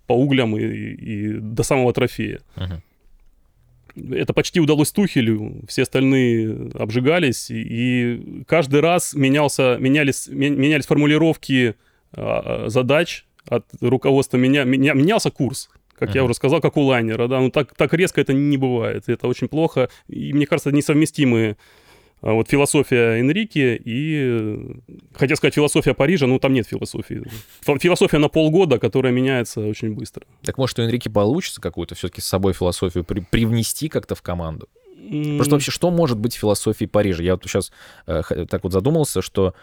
по 0.09 0.13
углям 0.13 0.57
и, 0.57 0.65
и 0.65 1.33
до 1.35 1.63
самого 1.63 1.93
трофея. 1.93 2.41
Uh-huh. 2.57 4.17
Это 4.17 4.33
почти 4.33 4.59
удалось 4.59 4.91
Тухелю, 4.91 5.63
все 5.69 5.83
остальные 5.83 6.71
обжигались, 6.75 7.49
и, 7.51 7.63
и 7.63 8.45
каждый 8.49 8.81
раз 8.81 9.15
менялся, 9.15 9.77
менялись, 9.79 10.27
менялись 10.27 10.87
формулировки 10.87 11.77
э, 12.13 12.65
задач 12.67 13.25
от 13.47 13.67
руководства, 13.81 14.37
меня, 14.37 14.65
меня, 14.65 14.95
менялся 14.95 15.31
курс 15.31 15.71
как 16.01 16.11
uh-huh. 16.11 16.17
я 16.17 16.25
уже 16.25 16.35
сказал, 16.35 16.61
как 16.61 16.77
у 16.77 16.83
лайнера, 16.83 17.29
да, 17.29 17.41
ну 17.41 17.51
так, 17.51 17.75
так 17.75 17.93
резко 17.95 18.21
это 18.21 18.33
не 18.33 18.57
бывает, 18.57 19.05
это 19.09 19.29
очень 19.29 19.49
плохо, 19.49 19.91
и 20.09 20.33
мне 20.33 20.47
кажется, 20.47 20.73
несовместимые 20.73 21.57
а, 22.23 22.33
вот 22.33 22.49
философия 22.49 23.21
Энрике 23.21 23.81
и, 23.83 24.81
хотя 25.15 25.37
сказать, 25.37 25.55
философия 25.55 25.95
Парижа, 25.95 26.27
ну 26.27 26.39
там 26.39 26.53
нет 26.53 26.67
философии. 26.67 27.23
Философия 27.63 28.19
на 28.19 28.29
полгода, 28.29 28.79
которая 28.79 29.13
меняется 29.13 29.61
очень 29.61 29.95
быстро. 29.95 30.25
Так 30.43 30.59
может 30.59 30.79
у 30.79 30.83
Энрике 30.83 31.11
получится 31.11 31.61
какую-то 31.61 31.95
все-таки 31.95 32.21
с 32.21 32.27
собой 32.27 32.53
философию 32.53 33.05
при 33.05 33.21
привнести 33.21 33.89
как-то 33.89 34.15
в 34.15 34.23
команду? 34.23 34.69
Mm. 34.97 35.37
Просто 35.37 35.55
вообще, 35.55 35.71
что 35.71 35.91
может 35.91 36.19
быть 36.19 36.35
философией 36.35 36.89
Парижа? 36.89 37.23
Я 37.23 37.35
вот 37.35 37.45
сейчас 37.45 37.73
э, 38.07 38.23
так 38.49 38.65
вот 38.65 38.73
задумался, 38.73 39.23
что 39.23 39.55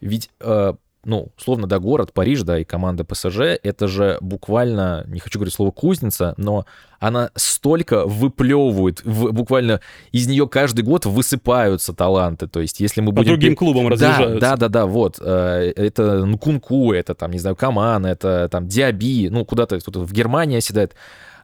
ведь 0.00 0.30
э, 0.40 0.74
ну, 1.04 1.28
условно, 1.38 1.66
да, 1.66 1.78
город, 1.78 2.12
Париж, 2.12 2.42
да, 2.42 2.58
и 2.58 2.64
команда 2.64 3.04
ПСЖ, 3.04 3.58
это 3.62 3.88
же 3.88 4.18
буквально, 4.20 5.04
не 5.08 5.18
хочу 5.18 5.38
говорить 5.38 5.54
слово 5.54 5.70
кузница, 5.70 6.34
но 6.36 6.66
она 6.98 7.30
столько 7.34 8.04
выплевывает, 8.04 9.02
в, 9.04 9.32
буквально 9.32 9.80
из 10.12 10.28
нее 10.28 10.46
каждый 10.46 10.84
год 10.84 11.06
высыпаются 11.06 11.94
таланты, 11.94 12.48
то 12.48 12.60
есть 12.60 12.80
если 12.80 13.00
мы 13.00 13.12
будем... 13.12 13.32
По 13.34 13.38
другим 13.38 13.56
клубам 13.56 13.88
разъезжаются. 13.88 14.40
Да, 14.40 14.56
да, 14.56 14.56
да, 14.56 14.68
да, 14.68 14.86
вот, 14.86 15.16
э, 15.20 15.72
это 15.74 16.26
Нкунку, 16.26 16.92
это 16.92 17.14
там, 17.14 17.30
не 17.30 17.38
знаю, 17.38 17.56
Каман, 17.56 18.04
это 18.04 18.48
там 18.50 18.68
Диаби, 18.68 19.28
ну, 19.30 19.46
куда-то 19.46 19.80
кто-то 19.80 20.00
в 20.00 20.12
Германии 20.12 20.58
оседает, 20.58 20.94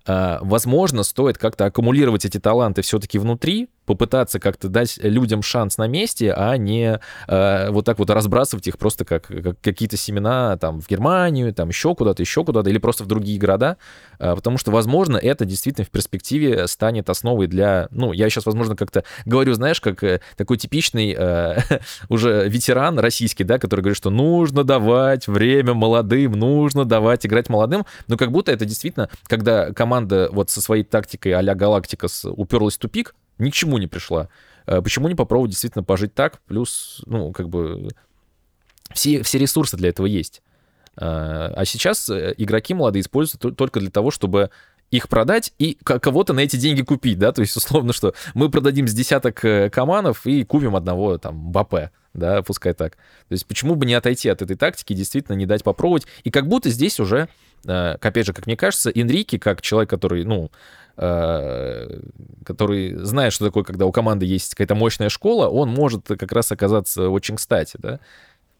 э, 0.07 0.39
возможно, 0.43 1.03
стоит 1.03 1.39
как-то 1.39 1.65
аккумулировать 1.65 2.27
эти 2.27 2.39
таланты 2.39 2.83
все-таки 2.83 3.19
внутри, 3.19 3.71
попытаться 3.87 4.39
как-то 4.39 4.69
дать 4.69 4.99
людям 5.03 5.43
шанс 5.43 5.79
на 5.79 5.87
месте, 5.87 6.33
а 6.33 6.57
не 6.57 7.01
э, 7.29 7.71
вот 7.71 7.85
так 7.85 7.99
вот 7.99 8.11
разбрасывать 8.11 8.67
их 8.67 8.79
просто 8.79 9.05
как, 9.05 9.27
как 9.29 9.61
какие-то 9.61 9.97
семена 9.97 10.57
там 10.59 10.81
в 10.81 10.89
Германию, 10.89 11.55
там 11.55 11.69
еще 11.69 11.95
куда-то, 11.95 12.23
еще 12.23 12.45
куда-то, 12.45 12.69
или 12.69 12.79
просто 12.79 13.05
в 13.05 13.07
другие 13.07 13.39
города, 13.39 13.77
э, 14.19 14.35
потому 14.35 14.59
что, 14.59 14.71
возможно, 14.71 15.17
это 15.17 15.45
действительно 15.45 15.85
в 15.85 15.91
перспективе 15.91 16.67
станет 16.67 17.09
основой 17.09 17.47
для, 17.47 17.89
ну, 17.91 18.13
я 18.13 18.29
сейчас, 18.29 18.47
возможно, 18.47 18.77
как-то 18.77 19.05
говорю, 19.25 19.55
знаешь, 19.55 19.81
как 19.81 20.03
э, 20.03 20.21
такой 20.37 20.59
типичный 20.59 21.15
э, 21.17 21.59
уже 22.09 22.49
ветеран 22.49 22.99
российский, 22.99 23.45
да, 23.45 23.59
который 23.59 23.81
говорит, 23.81 23.97
что 23.97 24.11
нужно 24.11 24.65
давать 24.65 25.29
время 25.29 25.75
молодым, 25.75 26.33
нужно 26.33 26.85
давать 26.85 27.25
играть 27.25 27.49
молодым, 27.49 27.87
но 28.09 28.17
как 28.17 28.33
будто 28.33 28.51
это 28.51 28.65
действительно, 28.65 29.09
когда 29.27 29.73
команда 29.73 30.29
вот 30.33 30.51
со 30.51 30.61
своей 30.61 30.83
тактикой 30.85 31.33
а-ля 31.33 31.55
Галактикас 31.55 32.25
уперлась 32.25 32.75
в 32.75 32.79
тупик, 32.79 33.15
ни 33.39 33.51
к 33.51 33.55
чему 33.55 33.79
не 33.79 33.87
пришла. 33.87 34.29
Э, 34.67 34.83
почему 34.83 35.09
не 35.09 35.15
попробовать 35.15 35.51
действительно 35.51 35.85
пожить 35.85 36.15
так? 36.15 36.41
Плюс, 36.47 37.03
ну, 37.07 37.33
как 37.33 37.49
бы 37.49 37.89
все, 38.93 39.23
все 39.23 39.39
ресурсы 39.39 39.77
для 39.77 39.91
этого 39.91 40.07
есть. 40.07 40.43
Э, 40.97 41.53
а 41.55 41.63
сейчас 41.65 42.09
э, 42.11 42.35
игроки 42.37 42.75
молодые 42.75 43.03
используют 43.03 43.57
только 43.57 43.81
для 43.81 43.91
того, 43.91 44.11
чтобы 44.11 44.51
их 44.91 45.09
продать 45.09 45.53
и 45.59 45.77
кого-то 45.83 46.33
на 46.33 46.41
эти 46.41 46.55
деньги 46.57 46.83
купить, 46.83 47.19
да, 47.19 47.33
то 47.33 47.41
есть 47.41 47.57
условно, 47.57 47.93
что 47.93 48.15
мы 48.35 48.49
продадим 48.51 48.87
с 48.87 48.93
десяток 48.93 49.45
команов 49.73 50.27
и 50.27 50.45
купим 50.45 50.77
одного 50.77 51.19
там 51.19 51.51
БП, 51.51 51.91
да, 52.17 52.43
пускай 52.43 52.75
так. 52.75 52.97
То 52.97 53.33
есть 53.33 53.47
почему 53.47 53.75
бы 53.75 53.87
не 53.87 53.95
отойти 53.95 54.29
от 54.29 54.43
этой 54.43 54.57
тактики, 54.57 54.93
действительно 54.93 55.37
не 55.37 55.47
дать 55.47 55.63
попробовать, 55.63 56.07
и 56.25 56.31
как 56.31 56.49
будто 56.49 56.71
здесь 56.71 56.99
уже, 57.01 57.29
опять 57.65 58.27
же, 58.27 58.33
как 58.33 58.47
мне 58.47 58.57
кажется, 58.57 58.91
Энрике, 58.91 59.39
как 59.39 59.63
человек, 59.63 59.91
который, 59.91 60.25
ну, 60.25 60.51
Э, 60.99 62.01
который 62.43 62.95
знает, 63.05 63.35
что 63.35 63.45
такое, 63.45 63.65
когда 63.65 63.85
у 63.85 63.93
команды 63.93 64.25
есть 64.25 64.55
какая-то 64.55 64.75
мощная 64.75 65.11
школа, 65.11 65.49
он 65.49 65.69
может 65.69 66.07
как 66.07 66.33
раз 66.33 66.51
оказаться 66.53 67.11
очень 67.11 67.37
кстати, 67.37 67.77
да? 67.79 68.01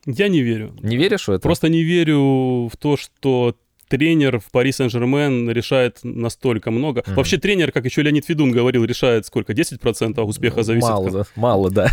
Я 0.05 0.29
не 0.29 0.43
верю. 0.43 0.75
Не 0.83 0.99
веришь 0.99 1.29
в 1.29 1.31
это? 1.31 1.41
Просто 1.41 1.71
не 1.71 1.83
верю 1.83 2.69
в 2.69 2.77
то, 2.79 2.99
что 2.99 3.57
тренер 3.89 4.41
в 4.41 4.51
Пари 4.51 4.73
Сен-Жермен 4.73 5.51
решает 5.51 6.01
настолько 6.03 6.71
много. 6.71 7.01
Mm. 7.01 7.15
Вообще 7.15 7.39
тренер, 7.39 7.73
как 7.73 7.85
еще 7.85 8.03
Леонид 8.03 8.25
Федун 8.27 8.51
говорил, 8.51 8.85
решает 8.85 9.27
сколько? 9.27 9.53
10% 9.53 10.21
успеха 10.23 10.63
зависит? 10.63 10.89
Мало, 10.89 11.11
да, 11.11 11.25
мало, 11.37 11.71
да. 11.71 11.93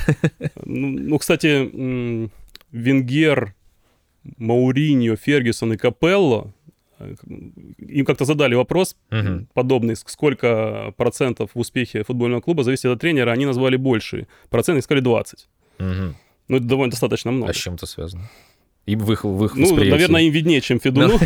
Ну, 0.66 0.88
ну, 0.88 1.18
кстати, 1.18 2.30
Венгер, 2.72 3.56
Мауриньо, 4.38 5.16
Фергюсон 5.16 5.74
и 5.74 5.78
Капелло 5.78 6.54
им 7.80 8.06
как-то 8.06 8.26
задали 8.26 8.56
вопрос 8.56 8.96
угу. 9.12 9.46
подобный, 9.54 9.96
сколько 9.96 10.94
процентов 10.98 11.52
в 11.54 11.60
успехе 11.60 12.04
футбольного 12.04 12.42
клуба 12.42 12.64
зависит 12.64 12.86
от 12.86 13.00
тренера, 13.00 13.32
они 13.32 13.46
назвали 13.46 13.76
большие 13.76 14.28
проценты, 14.50 14.82
сказали 14.82 15.02
20. 15.02 15.48
Угу. 15.80 15.86
Ну, 16.50 16.58
это 16.58 16.66
довольно 16.66 16.92
достаточно 16.92 17.32
много. 17.32 17.52
А 17.52 17.54
с 17.54 17.58
чем 17.58 17.76
это 17.76 17.86
связано? 17.86 18.30
Им 18.86 19.00
в 19.00 19.14
их, 19.14 19.24
в 19.24 19.46
их 19.46 19.56
Ну, 19.56 19.76
наверное, 19.76 20.24
им 20.24 20.34
виднее, 20.34 20.60
чем 20.60 20.80
Федуну. 20.80 21.18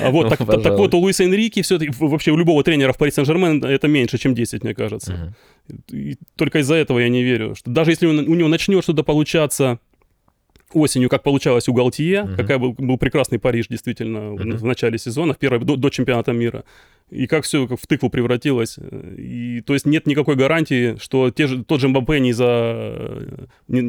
А 0.00 0.10
вот, 0.10 0.28
так, 0.28 0.38
так 0.38 0.78
вот, 0.78 0.94
у 0.94 0.98
Луиса 0.98 1.24
Энрики 1.24 1.60
все-таки, 1.62 1.92
вообще 1.98 2.30
у 2.30 2.36
любого 2.36 2.62
тренера 2.62 2.92
в 2.92 2.98
Пари 2.98 3.10
Сен-Жермен 3.10 3.64
это 3.64 3.88
меньше, 3.88 4.16
чем 4.16 4.34
10, 4.34 4.62
мне 4.62 4.74
кажется. 4.74 5.34
И 5.90 6.16
только 6.36 6.60
из-за 6.60 6.76
этого 6.76 7.00
я 7.00 7.08
не 7.08 7.22
верю. 7.22 7.54
Что 7.56 7.70
даже 7.70 7.90
если 7.90 8.06
у 8.06 8.34
него 8.34 8.48
начнет 8.48 8.84
что-то 8.84 9.02
получаться 9.02 9.80
осенью, 10.72 11.08
как 11.08 11.22
получалось 11.22 11.68
у 11.68 11.74
Галтье, 11.74 12.28
какая 12.36 12.58
был, 12.58 12.96
прекрасный 12.96 13.38
Париж, 13.38 13.66
действительно, 13.68 14.32
в, 14.34 14.64
начале 14.64 14.98
сезона, 14.98 15.34
в 15.34 15.38
первой, 15.38 15.58
до, 15.60 15.76
до 15.76 15.90
чемпионата 15.90 16.32
мира. 16.32 16.64
И 17.10 17.26
как 17.26 17.44
все 17.44 17.66
как 17.66 17.78
в 17.78 17.86
тыкву 17.86 18.08
превратилось. 18.08 18.78
И, 19.16 19.62
то 19.66 19.74
есть 19.74 19.86
нет 19.86 20.06
никакой 20.06 20.36
гарантии, 20.36 20.96
что 20.98 21.30
те 21.30 21.46
же, 21.46 21.64
тот 21.64 21.80
же 21.80 21.88
Мбаппе 21.88 22.20
не 22.20 22.32
за... 22.32 23.46
Не, 23.68 23.82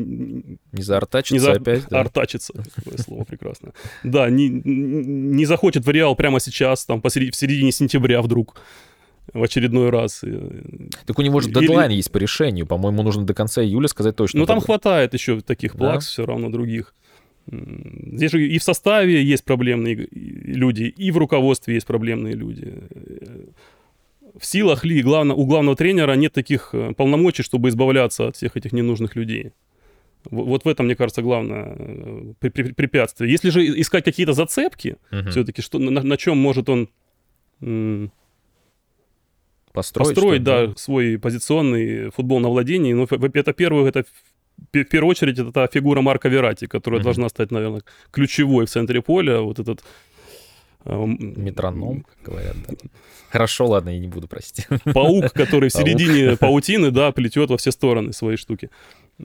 не 0.72 0.82
заортачится 0.84 1.34
не 1.34 1.40
за, 1.40 1.54
опять? 1.54 1.88
Да? 1.90 2.02
Артачится, 2.02 2.54
такое 2.76 2.98
слово 2.98 3.24
прекрасное. 3.24 3.74
Да, 4.04 4.30
не, 4.30 4.50
не 4.50 5.46
захочет 5.46 5.86
в 5.86 5.90
Реал 5.90 6.16
прямо 6.16 6.40
сейчас, 6.40 6.86
там, 6.86 7.02
посередине, 7.02 7.32
в 7.32 7.36
середине 7.36 7.72
сентября 7.72 8.22
вдруг 8.22 8.60
в 9.32 9.42
очередной 9.42 9.90
раз. 9.90 10.24
Так 11.06 11.18
у 11.18 11.22
него 11.22 11.40
же 11.40 11.50
дедлайн 11.50 11.92
Или... 11.92 11.98
есть 11.98 12.12
по 12.12 12.18
решению. 12.18 12.66
По-моему, 12.66 13.04
нужно 13.04 13.26
до 13.26 13.34
конца 13.34 13.64
июля 13.64 13.88
сказать 13.88 14.16
точно. 14.16 14.42
Ну, 14.42 14.46
там 14.46 14.60
хватает 14.60 15.14
еще 15.14 15.42
таких 15.42 15.74
плакс 15.74 16.06
да? 16.06 16.12
все 16.12 16.26
равно 16.26 16.50
других. 16.50 16.94
Здесь 17.52 18.32
же 18.32 18.48
и 18.48 18.58
в 18.58 18.64
составе 18.64 19.22
есть 19.22 19.44
проблемные 19.44 20.08
люди, 20.54 20.84
и 20.84 21.12
в 21.12 21.18
руководстве 21.18 21.76
есть 21.76 21.88
проблемные 21.88 22.36
люди. 22.36 22.74
В 24.38 24.46
силах 24.46 24.86
ли 24.86 25.02
главно, 25.02 25.36
у 25.36 25.46
главного 25.46 25.76
тренера 25.76 26.14
нет 26.14 26.34
таких 26.34 26.70
э, 26.74 26.94
полномочий, 26.98 27.44
чтобы 27.44 27.70
избавляться 27.70 28.28
от 28.28 28.36
всех 28.36 28.58
этих 28.58 28.72
ненужных 28.74 29.16
людей? 29.16 29.52
Вот 30.32 30.66
в 30.66 30.68
этом, 30.68 30.86
мне 30.86 30.96
кажется, 30.96 31.22
главное 31.22 31.76
э, 31.78 32.50
препятствие. 32.50 33.32
Если 33.32 33.50
же 33.50 33.62
искать 33.80 34.06
какие-то 34.06 34.34
зацепки, 34.34 34.96
uh-huh. 35.12 35.30
все-таки, 35.30 35.62
что, 35.62 35.80
на, 35.80 36.02
на 36.02 36.18
чем 36.18 36.38
может 36.38 36.70
он 36.70 36.90
построить, 39.74 40.16
построить 40.16 40.44
да, 40.44 40.74
свой 40.76 41.18
позиционный 41.18 42.10
футбол 42.12 42.40
на 42.40 42.50
владении. 42.50 42.94
Ну, 42.94 43.04
это 43.06 43.54
первое, 43.54 43.90
это 43.90 44.04
в 44.04 44.84
первую 44.86 45.10
очередь 45.10 45.40
это 45.40 45.52
та 45.52 45.68
фигура 45.68 46.02
Марка 46.02 46.30
Верати, 46.30 46.68
которая 46.68 47.02
mm-hmm. 47.02 47.04
должна 47.04 47.30
стать, 47.30 47.52
наверное, 47.52 47.82
ключевой 48.12 48.66
в 48.66 48.70
центре 48.70 49.02
поля. 49.02 49.42
Вот 49.42 49.60
этот 49.60 49.84
Метроном, 50.86 52.04
как 52.04 52.32
говорят, 52.32 52.56
да. 52.68 52.76
Хорошо, 53.30 53.68
ладно, 53.68 53.90
я 53.90 54.00
не 54.00 54.08
буду, 54.08 54.28
простить. 54.28 54.68
Паук, 54.94 55.32
который 55.34 55.70
в 55.70 55.74
середине 55.74 56.38
паутины, 56.38 56.92
да, 56.92 57.12
плетет 57.12 57.50
во 57.50 57.58
все 57.58 57.72
стороны 57.72 58.14
свои 58.14 58.36
штуки. 58.36 58.70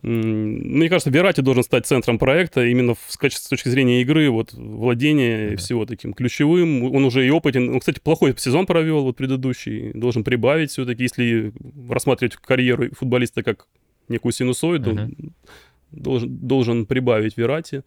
Мне 0.02 0.88
кажется, 0.88 1.10
Верати 1.10 1.40
должен 1.40 1.62
стать 1.62 1.86
центром 1.86 2.18
проекта 2.18 2.64
именно 2.64 2.94
с, 2.94 3.18
с 3.20 3.48
точки 3.48 3.68
зрения 3.68 4.02
игры, 4.02 4.30
вот 4.30 4.52
владения 4.52 5.50
и 5.50 5.56
всего 5.56 5.84
таким 5.86 6.14
ключевым. 6.14 6.84
Он 6.84 7.04
уже 7.04 7.26
и 7.26 7.30
опытен. 7.30 7.70
Он, 7.70 7.80
кстати, 7.80 8.00
плохой 8.00 8.34
сезон 8.36 8.66
провел, 8.66 9.02
вот 9.02 9.16
предыдущий. 9.16 9.92
Должен 9.92 10.24
прибавить 10.24 10.70
все-таки, 10.70 11.02
если 11.02 11.52
рассматривать 11.88 12.36
карьеру 12.36 12.94
футболиста 12.94 13.42
как 13.42 13.66
некую 14.08 14.32
синусоиду, 14.32 14.92
uh-huh. 14.92 15.32
должен, 15.90 16.36
должен 16.36 16.86
прибавить 16.86 17.36
Верати. 17.36 17.82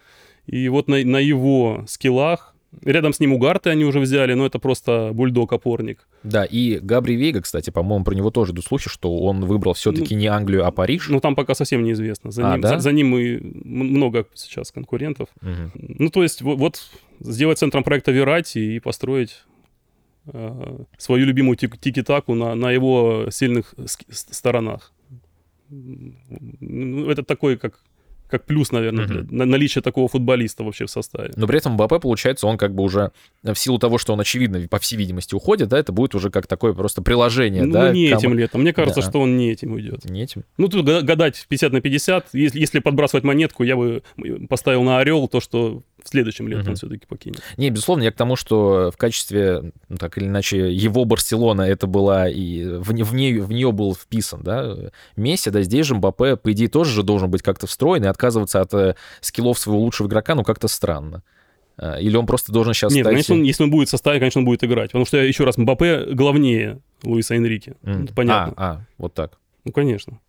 И 0.47 0.69
вот 0.69 0.87
на, 0.87 1.03
на 1.03 1.17
его 1.17 1.85
скиллах 1.87 2.50
Рядом 2.83 3.11
с 3.11 3.19
ним 3.19 3.33
Угарты 3.33 3.69
они 3.69 3.83
уже 3.83 3.99
взяли, 3.99 4.33
но 4.33 4.45
это 4.45 4.57
просто 4.57 5.11
бульдог-опорник. 5.13 6.07
Да, 6.23 6.45
и 6.45 6.79
Габри 6.79 7.15
Вейга, 7.15 7.41
кстати, 7.41 7.69
по-моему, 7.69 8.05
про 8.05 8.15
него 8.15 8.31
тоже 8.31 8.53
идут 8.53 8.65
слухи, 8.65 8.89
что 8.89 9.17
он 9.17 9.45
выбрал 9.45 9.73
все-таки 9.73 10.15
ну, 10.15 10.21
не 10.21 10.27
Англию, 10.27 10.65
а 10.65 10.71
Париж. 10.71 11.09
Ну, 11.09 11.19
там 11.19 11.35
пока 11.35 11.53
совсем 11.53 11.83
неизвестно. 11.83 12.31
За, 12.31 12.49
а, 12.49 12.53
ним, 12.53 12.61
да? 12.61 12.69
за, 12.69 12.79
за 12.79 12.91
ним 12.93 13.17
и 13.17 13.39
много 13.65 14.25
сейчас 14.33 14.71
конкурентов. 14.71 15.27
Угу. 15.41 15.71
Ну, 15.99 16.09
то 16.09 16.23
есть 16.23 16.41
вот, 16.41 16.57
вот 16.57 16.81
сделать 17.19 17.59
центром 17.59 17.83
проекта 17.83 18.11
Верати 18.13 18.59
и 18.59 18.79
построить 18.79 19.43
э, 20.27 20.77
свою 20.97 21.25
любимую 21.25 21.57
тики-таку 21.57 22.35
на, 22.35 22.55
на 22.55 22.71
его 22.71 23.27
сильных 23.31 23.75
сторонах. 24.09 24.93
Ну, 25.69 27.09
это 27.09 27.23
такой, 27.23 27.57
как 27.57 27.79
как 28.31 28.45
плюс, 28.45 28.71
наверное, 28.71 29.05
mm-hmm. 29.05 29.21
для 29.23 29.45
наличия 29.45 29.81
такого 29.81 30.07
футболиста 30.07 30.63
вообще 30.63 30.85
в 30.85 30.89
составе. 30.89 31.31
Но 31.35 31.47
при 31.47 31.57
этом 31.57 31.73
МБП, 31.73 32.01
получается, 32.01 32.47
он 32.47 32.57
как 32.57 32.73
бы 32.73 32.83
уже 32.83 33.11
в 33.43 33.55
силу 33.55 33.77
того, 33.77 33.97
что 33.97 34.13
он, 34.13 34.19
очевидно, 34.19 34.67
по 34.67 34.79
всей 34.79 34.95
видимости, 34.95 35.35
уходит, 35.35 35.69
да, 35.69 35.77
это 35.77 35.91
будет 35.91 36.15
уже 36.15 36.29
как 36.29 36.47
такое 36.47 36.73
просто 36.73 37.01
приложение, 37.01 37.63
ну, 37.63 37.73
да? 37.73 37.91
не 37.91 38.09
кому... 38.09 38.19
этим 38.19 38.33
летом. 38.37 38.61
Мне 38.61 38.73
кажется, 38.73 39.01
да. 39.01 39.09
что 39.09 39.19
он 39.19 39.37
не 39.37 39.51
этим 39.51 39.73
уйдет. 39.73 40.05
Не 40.05 40.23
этим? 40.23 40.43
Ну, 40.57 40.67
тут 40.67 40.85
гадать 40.85 41.45
50 41.47 41.73
на 41.73 41.81
50. 41.81 42.29
Если, 42.33 42.59
если 42.59 42.79
подбрасывать 42.79 43.23
монетку, 43.23 43.63
я 43.63 43.75
бы 43.75 44.01
поставил 44.49 44.83
на 44.83 44.99
Орел 44.99 45.27
то, 45.27 45.39
что 45.39 45.83
в 46.03 46.09
следующем 46.09 46.47
летом 46.47 46.69
угу. 46.69 46.75
все-таки 46.75 47.05
покинет. 47.05 47.41
Не, 47.57 47.69
безусловно, 47.69 48.03
я 48.03 48.11
к 48.11 48.15
тому, 48.15 48.35
что 48.35 48.91
в 48.91 48.97
качестве, 48.97 49.71
ну, 49.89 49.97
так 49.97 50.17
или 50.17 50.25
иначе, 50.25 50.71
его 50.71 51.05
Барселона 51.05 51.63
это 51.63 51.87
была, 51.87 52.29
и 52.29 52.65
в, 52.65 52.91
в, 52.91 53.13
нее, 53.13 53.41
в 53.43 53.51
нее 53.51 53.71
был 53.71 53.95
вписан, 53.95 54.41
да, 54.43 54.75
Месси, 55.15 55.49
да, 55.49 55.61
здесь 55.61 55.85
же 55.85 55.95
Мбаппе, 55.95 56.35
по 56.35 56.51
идее, 56.51 56.67
тоже 56.67 56.91
же 56.91 57.03
должен 57.03 57.29
быть 57.29 57.41
как-то 57.41 57.67
встроен, 57.67 58.03
и 58.03 58.07
отказываться 58.07 58.61
от 58.61 58.73
э, 58.73 58.95
скиллов 59.21 59.59
своего 59.59 59.81
лучшего 59.81 60.07
игрока, 60.07 60.35
ну, 60.35 60.43
как-то 60.43 60.67
странно. 60.67 61.23
А, 61.77 61.99
или 61.99 62.15
он 62.15 62.25
просто 62.25 62.51
должен 62.51 62.73
сейчас 62.73 62.93
Нет, 62.93 63.05
стать... 63.05 63.13
конечно, 63.13 63.35
он, 63.35 63.43
если 63.43 63.63
он 63.63 63.71
будет 63.71 63.87
в 63.87 63.91
составе, 63.91 64.19
конечно, 64.19 64.39
он 64.39 64.45
будет 64.45 64.63
играть. 64.63 64.91
Потому 64.91 65.05
что, 65.05 65.17
еще 65.17 65.43
раз, 65.43 65.57
Мбаппе 65.57 66.05
главнее 66.13 66.79
Луиса 67.03 67.35
Энрике. 67.35 67.75
Mm. 67.81 68.03
Это 68.03 68.13
понятно. 68.13 68.53
А, 68.55 68.71
а, 68.71 68.81
вот 68.97 69.13
так. 69.13 69.39
Ну, 69.65 69.71
конечно. 69.71 70.19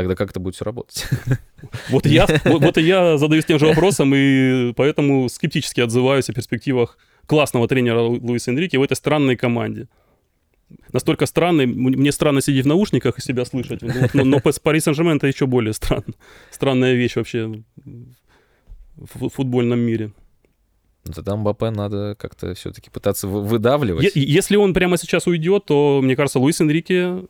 Тогда 0.00 0.14
как 0.14 0.30
это 0.30 0.40
будет 0.40 0.54
все 0.54 0.64
работать? 0.64 1.06
Вот 1.90 2.06
я, 2.06 2.26
вот, 2.46 2.62
вот 2.62 2.78
и 2.78 2.82
я 2.82 3.18
задаюсь 3.18 3.44
тем 3.44 3.58
же 3.58 3.66
вопросом, 3.66 4.14
и 4.14 4.72
поэтому 4.72 5.28
скептически 5.28 5.82
отзываюсь 5.82 6.30
о 6.30 6.32
перспективах 6.32 6.96
классного 7.26 7.68
тренера 7.68 8.00
Луиса 8.00 8.50
Энрике 8.50 8.78
в 8.78 8.82
этой 8.82 8.94
странной 8.94 9.36
команде. 9.36 9.86
Настолько 10.92 11.26
странный, 11.26 11.66
мне 11.66 12.12
странно 12.12 12.40
сидеть 12.40 12.64
в 12.64 12.68
наушниках 12.68 13.18
и 13.18 13.20
себя 13.20 13.44
слышать, 13.44 13.82
но, 14.14 14.24
но 14.24 14.40
Пари 14.40 14.80
Сен-Жермен 14.80 15.18
это 15.18 15.26
еще 15.26 15.46
более 15.46 15.74
странно. 15.74 16.14
Странная 16.50 16.94
вещь 16.94 17.16
вообще 17.16 17.62
в 18.96 19.28
футбольном 19.28 19.80
мире. 19.80 20.12
Тогда 21.14 21.36
Мбаппе 21.36 21.70
надо 21.70 22.16
как-то 22.18 22.54
все-таки 22.54 22.90
пытаться 22.90 23.28
выдавливать. 23.28 24.12
Если 24.14 24.56
он 24.56 24.74
прямо 24.74 24.96
сейчас 24.96 25.26
уйдет, 25.26 25.66
то, 25.66 26.00
мне 26.02 26.16
кажется, 26.16 26.38
Луис 26.38 26.60
Энрике 26.60 27.24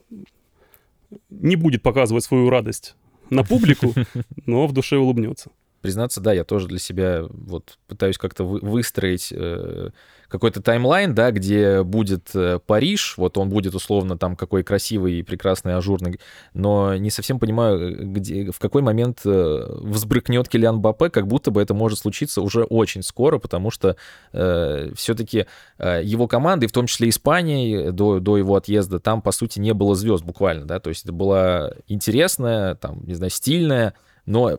не 1.29 1.57
будет 1.57 1.83
показывать 1.83 2.25
свою 2.25 2.51
радость 2.51 2.97
на 3.31 3.45
публику, 3.45 3.95
но 4.47 4.67
в 4.67 4.73
душе 4.73 4.97
улыбнется. 4.97 5.51
Признаться, 5.81 6.21
да, 6.21 6.33
я 6.33 6.45
тоже 6.45 6.69
для 6.69 6.79
себя 6.79 7.25
вот 7.29 7.79
пытаюсь 7.89 8.19
как-то 8.19 8.45
выстроить 8.45 9.33
э, 9.33 9.91
какой-то 10.31 10.63
таймлайн, 10.63 11.15
да, 11.15 11.33
где 11.33 11.83
будет 11.83 12.31
э, 12.35 12.61
Париж, 12.65 13.15
вот 13.17 13.37
он 13.37 13.49
будет 13.49 13.75
условно 13.75 14.17
там 14.17 14.37
какой 14.37 14.63
красивый 14.63 15.15
и 15.15 15.23
прекрасный, 15.23 15.75
ажурный, 15.75 16.21
но 16.55 16.95
не 16.97 17.11
совсем 17.11 17.39
понимаю, 17.39 18.13
где, 18.13 18.51
в 18.51 18.59
какой 18.59 18.83
момент 18.83 19.21
э, 19.25 19.67
взбрыкнет 19.81 20.49
Килиан 20.49 20.81
Бапе, 20.81 21.11
как 21.11 21.27
будто 21.27 21.51
бы 21.51 21.61
это 21.61 21.75
может 21.75 21.99
случиться 21.99 22.43
уже 22.43 22.63
очень 22.65 23.03
скоро, 23.03 23.39
потому 23.39 23.71
что 23.71 23.97
э, 24.33 24.93
все-таки 24.95 25.47
э, 25.79 26.01
его 26.05 26.29
команды, 26.29 26.69
в 26.69 26.73
том 26.73 26.87
числе 26.87 27.09
Испании, 27.09 27.91
до, 27.91 28.21
до 28.21 28.37
его 28.37 28.55
отъезда, 28.55 29.01
там, 29.01 29.21
по 29.21 29.33
сути, 29.33 29.59
не 29.59 29.73
было 29.75 29.97
звезд 29.97 30.25
буквально, 30.25 30.65
да, 30.65 30.79
то 30.79 30.91
есть 30.91 31.05
это 31.05 31.13
была 31.13 31.73
интересная, 31.89 32.77
там, 32.77 33.03
не 33.05 33.15
знаю, 33.15 33.31
стильная, 33.31 33.95
но 34.27 34.59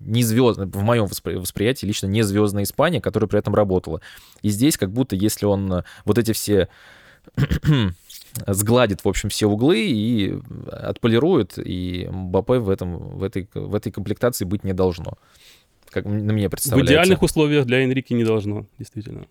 не 0.00 0.22
звезд, 0.22 0.58
в 0.58 0.82
моем 0.82 1.06
восприятии 1.06 1.86
лично 1.86 2.06
не 2.06 2.22
звездная 2.22 2.64
Испания, 2.64 3.00
которая 3.00 3.28
при 3.28 3.38
этом 3.38 3.54
работала. 3.54 4.00
И 4.42 4.48
здесь 4.48 4.76
как 4.76 4.92
будто 4.92 5.16
если 5.16 5.46
он 5.46 5.72
э, 5.72 5.82
вот 6.04 6.18
эти 6.18 6.32
все 6.32 6.68
сгладит, 8.46 9.04
в 9.04 9.08
общем, 9.08 9.28
все 9.28 9.46
углы 9.46 9.80
и 9.80 10.38
отполирует, 10.70 11.58
и 11.58 12.08
Мбаппе 12.10 12.58
в, 12.58 12.70
этом, 12.70 13.18
в, 13.18 13.22
этой, 13.22 13.48
в 13.54 13.74
этой 13.74 13.92
комплектации 13.92 14.44
быть 14.44 14.64
не 14.64 14.72
должно. 14.72 15.14
Как 15.90 16.04
на 16.04 16.32
мне 16.32 16.50
представляется. 16.50 16.92
В 16.92 16.94
идеальных 16.94 17.22
условиях 17.22 17.66
для 17.66 17.84
Энрики 17.84 18.12
не 18.12 18.24
должно, 18.24 18.66
действительно. 18.78 19.26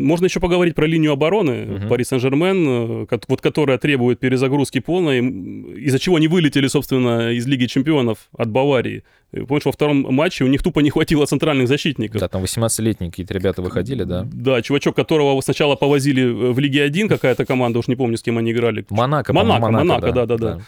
Можно 0.00 0.26
еще 0.26 0.40
поговорить 0.40 0.74
про 0.74 0.86
линию 0.86 1.12
обороны 1.12 1.76
угу. 1.76 1.88
Пари 1.88 2.04
Сен-Жермен, 2.04 3.06
э, 3.10 3.18
вот 3.28 3.40
которая 3.40 3.78
требует 3.78 4.18
перезагрузки 4.18 4.80
полной, 4.80 5.18
из-за 5.18 5.98
чего 5.98 6.16
они 6.16 6.28
вылетели, 6.28 6.66
собственно, 6.66 7.30
из 7.32 7.46
Лиги 7.46 7.66
Чемпионов 7.66 8.28
от 8.36 8.50
Баварии. 8.50 9.04
Помнишь, 9.32 9.64
во 9.64 9.72
втором 9.72 10.12
матче 10.12 10.44
у 10.44 10.48
них 10.48 10.62
тупо 10.62 10.80
не 10.80 10.90
хватило 10.90 11.24
центральных 11.24 11.68
защитников. 11.68 12.20
Да, 12.20 12.28
там 12.28 12.42
18-летние 12.42 13.10
какие-то 13.10 13.32
ребята 13.32 13.62
выходили, 13.62 14.02
да. 14.02 14.26
Да, 14.32 14.60
чувачок, 14.60 14.96
которого 14.96 15.40
сначала 15.40 15.76
повозили 15.76 16.24
в 16.24 16.58
Лиге 16.58 16.82
1, 16.82 17.08
какая-то 17.08 17.44
команда, 17.46 17.78
уж 17.78 17.86
не 17.86 17.94
помню, 17.94 18.16
с 18.16 18.22
кем 18.22 18.38
они 18.38 18.50
играли. 18.50 18.84
Монако, 18.90 19.32
Монако, 19.32 19.70
Монако, 19.70 20.12
да-да-да. 20.12 20.60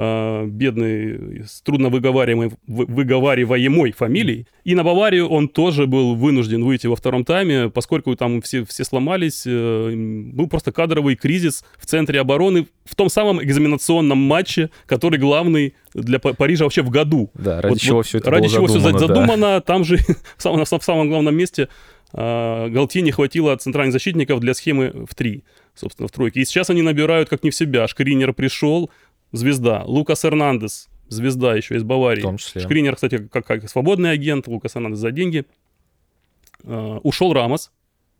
Э, 0.00 0.46
бедный, 0.46 1.42
с 1.44 1.60
трудно 1.60 1.88
выговариваемой, 1.88 2.52
выговариваемой 2.68 3.90
фамилией. 3.90 4.46
И 4.62 4.76
на 4.76 4.84
Баварию 4.84 5.26
он 5.26 5.48
тоже 5.48 5.88
был 5.88 6.14
вынужден 6.14 6.62
выйти 6.64 6.86
во 6.86 6.94
втором 6.94 7.24
тайме, 7.24 7.68
поскольку 7.68 8.14
там 8.14 8.40
все, 8.40 8.64
все 8.64 8.84
сломались. 8.84 9.42
Э, 9.44 9.92
был 9.92 10.46
просто 10.46 10.70
кадровый 10.70 11.16
кризис 11.16 11.64
в 11.80 11.86
центре 11.86 12.20
обороны 12.20 12.68
в 12.84 12.94
том 12.94 13.08
самом 13.08 13.42
экзаменационном 13.42 14.18
матче, 14.18 14.70
который 14.86 15.18
главный 15.18 15.74
для 15.94 16.20
Парижа 16.20 16.62
вообще 16.62 16.82
в 16.82 16.90
году. 16.90 17.32
Да, 17.34 17.60
ради 17.60 17.72
вот, 17.72 17.80
чего 17.80 17.96
вот, 17.96 18.06
все 18.06 18.18
это 18.18 18.30
Ради 18.30 18.46
чего 18.46 18.68
задумано, 18.68 18.98
все 18.98 19.06
задумано. 19.08 19.36
Да. 19.36 19.60
Там 19.62 19.82
же 19.82 19.96
в 20.36 20.42
самом, 20.42 20.64
в 20.64 20.84
самом 20.84 21.08
главном 21.08 21.34
месте 21.34 21.68
э, 22.12 22.68
Галти 22.68 23.02
не 23.02 23.10
хватило 23.10 23.56
центральных 23.56 23.92
защитников 23.92 24.38
для 24.38 24.54
схемы 24.54 25.06
в 25.10 25.16
три, 25.16 25.42
собственно, 25.74 26.06
в 26.06 26.12
тройке. 26.12 26.40
И 26.40 26.44
сейчас 26.44 26.70
они 26.70 26.82
набирают 26.82 27.28
как 27.28 27.42
не 27.42 27.50
в 27.50 27.54
себя. 27.56 27.88
Шкринер 27.88 28.32
пришел, 28.32 28.90
звезда. 29.32 29.82
Лукас 29.84 30.24
Эрнандес, 30.24 30.88
звезда 31.08 31.54
еще 31.54 31.76
из 31.76 31.82
Баварии. 31.82 32.20
В 32.20 32.24
том 32.24 32.36
числе. 32.38 32.62
Шкринер, 32.62 32.94
кстати, 32.94 33.28
как, 33.30 33.46
как 33.46 33.68
свободный 33.68 34.10
агент, 34.10 34.46
Лукас 34.46 34.76
Эрнандес 34.76 34.98
за 34.98 35.10
деньги. 35.10 35.44
Uh, 36.62 37.00
ушел 37.02 37.32
Рамос. 37.32 37.70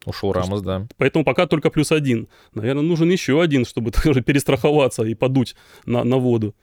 Ушел 0.05 0.33
Рамос, 0.33 0.63
да. 0.63 0.87
Поэтому 0.97 1.25
пока 1.25 1.47
только 1.47 1.71
плюс 1.71 1.93
один. 1.93 2.29
Наверное, 2.55 2.83
нужен 2.83 3.11
еще 3.11 3.43
один, 3.43 3.65
чтобы 3.65 3.91
тоже 4.05 4.23
перестраховаться 4.23 5.03
и 5.05 5.15
подуть 5.15 5.57
на, 5.87 6.05
на 6.05 6.19
воду. 6.19 6.55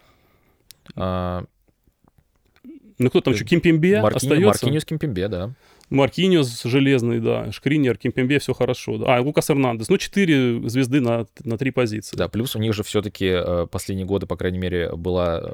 А... 0.95 1.43
Ну 2.97 3.09
кто 3.09 3.21
там 3.21 3.33
еще? 3.33 3.43
Кимпембе 3.43 4.01
Маркини... 4.01 4.17
остается? 4.17 4.47
Маркиниус 4.47 4.85
Кимпембе, 4.85 5.27
да. 5.27 5.53
Маркиниус 5.89 6.63
железный, 6.63 7.19
да, 7.19 7.51
Шкринер, 7.51 7.97
Кимпембе, 7.97 8.39
все 8.39 8.53
хорошо. 8.53 8.97
Да. 8.97 9.17
А, 9.17 9.21
Лукас 9.21 9.49
Эрнандес. 9.49 9.87
Ну, 9.87 9.97
четыре 9.97 10.67
звезды 10.67 10.99
на, 10.99 11.27
на 11.43 11.57
три 11.57 11.71
позиции. 11.71 12.15
Да, 12.15 12.27
плюс 12.27 12.55
у 12.55 12.59
них 12.59 12.73
же 12.73 12.83
все-таки 12.83 13.27
э, 13.27 13.67
последние 13.69 14.07
годы, 14.07 14.25
по 14.25 14.35
крайней 14.35 14.57
мере, 14.57 14.95
была 14.95 15.53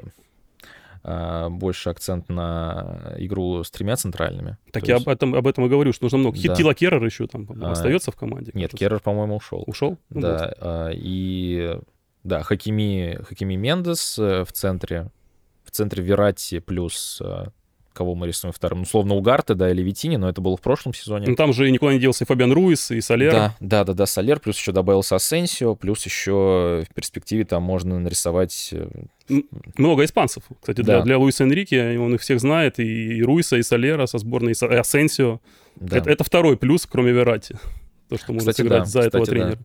э, 1.04 1.48
больше 1.50 1.90
акцент 1.90 2.30
на 2.30 3.14
игру 3.18 3.62
с 3.62 3.70
тремя 3.70 3.96
центральными. 3.96 4.56
Так 4.72 4.88
я 4.88 4.94
есть... 4.94 5.06
об, 5.06 5.12
этом, 5.12 5.34
об 5.34 5.46
этом 5.46 5.66
и 5.66 5.68
говорю, 5.68 5.92
что 5.92 6.04
нужно 6.04 6.18
много. 6.18 6.38
Да. 6.42 6.54
Тила 6.54 6.74
Керрер 6.74 7.04
еще 7.04 7.26
там 7.26 7.46
а, 7.60 7.72
остается 7.72 8.10
в 8.10 8.16
команде. 8.16 8.52
Нет, 8.54 8.72
Керрер, 8.72 9.00
по-моему, 9.00 9.36
ушел. 9.36 9.64
Ушел? 9.66 9.98
Ну, 10.08 10.20
да, 10.22 10.32
вот. 10.32 10.54
А, 10.60 10.90
и 10.94 11.78
да, 12.24 12.42
Хакими, 12.42 13.18
Хакими 13.22 13.56
Мендес 13.56 14.18
э, 14.18 14.44
в 14.44 14.52
центре, 14.52 15.10
в 15.64 15.70
центре 15.72 16.02
Верати 16.02 16.58
плюс 16.58 17.20
кого 17.92 18.14
мы 18.14 18.26
рисуем 18.26 18.52
вторым. 18.52 18.78
Ну, 18.78 18.82
условно, 18.82 19.14
Угарте, 19.14 19.54
да, 19.54 19.70
или 19.70 19.82
Витини, 19.82 20.16
но 20.16 20.28
это 20.28 20.40
было 20.40 20.56
в 20.56 20.60
прошлом 20.60 20.94
сезоне. 20.94 21.26
Ну, 21.28 21.36
там 21.36 21.52
же 21.52 21.70
никуда 21.70 21.92
не 21.92 21.98
делся 21.98 22.24
и 22.24 22.26
Фабиан 22.26 22.52
Руис, 22.52 22.90
и 22.90 23.00
Солер. 23.00 23.32
Да, 23.32 23.56
да, 23.60 23.84
да, 23.84 23.92
да, 23.92 24.06
Солер, 24.06 24.40
плюс 24.40 24.56
еще 24.56 24.72
добавился 24.72 25.16
Асенсио, 25.16 25.74
плюс 25.74 26.04
еще 26.04 26.84
в 26.88 26.94
перспективе 26.94 27.44
там 27.44 27.62
можно 27.62 27.98
нарисовать... 27.98 28.70
Э, 28.72 28.88
много 29.76 30.04
испанцев, 30.04 30.44
кстати, 30.60 30.78
да. 30.78 30.96
для, 30.96 31.02
для 31.02 31.18
Луиса 31.18 31.44
Энрике, 31.44 31.98
он 31.98 32.14
их 32.14 32.20
всех 32.20 32.40
знает, 32.40 32.78
и, 32.78 33.18
и 33.18 33.22
Руиса, 33.22 33.56
и 33.56 33.62
Солера 33.62 34.06
со 34.06 34.18
сборной, 34.18 34.52
и 34.52 34.64
Асенсио. 34.74 35.40
Да. 35.76 35.98
Это, 35.98 36.10
это 36.10 36.24
второй 36.24 36.56
плюс, 36.56 36.86
кроме 36.86 37.12
Верати, 37.12 37.56
то, 38.08 38.18
что 38.18 38.32
можно 38.32 38.52
кстати, 38.52 38.66
сыграть 38.66 38.80
да, 38.80 38.84
за 38.86 38.98
кстати, 39.00 39.06
этого 39.08 39.26
тренера. 39.26 39.56
Да. 39.56 39.62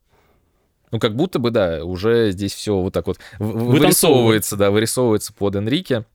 Ну, 0.91 0.99
как 0.99 1.15
будто 1.15 1.39
бы, 1.39 1.51
да, 1.51 1.83
уже 1.83 2.31
здесь 2.31 2.53
все 2.53 2.77
вот 2.77 2.93
так 2.93 3.07
вот 3.07 3.19
вырисовывается, 3.39 4.55
да, 4.55 4.71
вырисовывается 4.71 5.33
под 5.33 5.55
Энрике. 5.55 6.05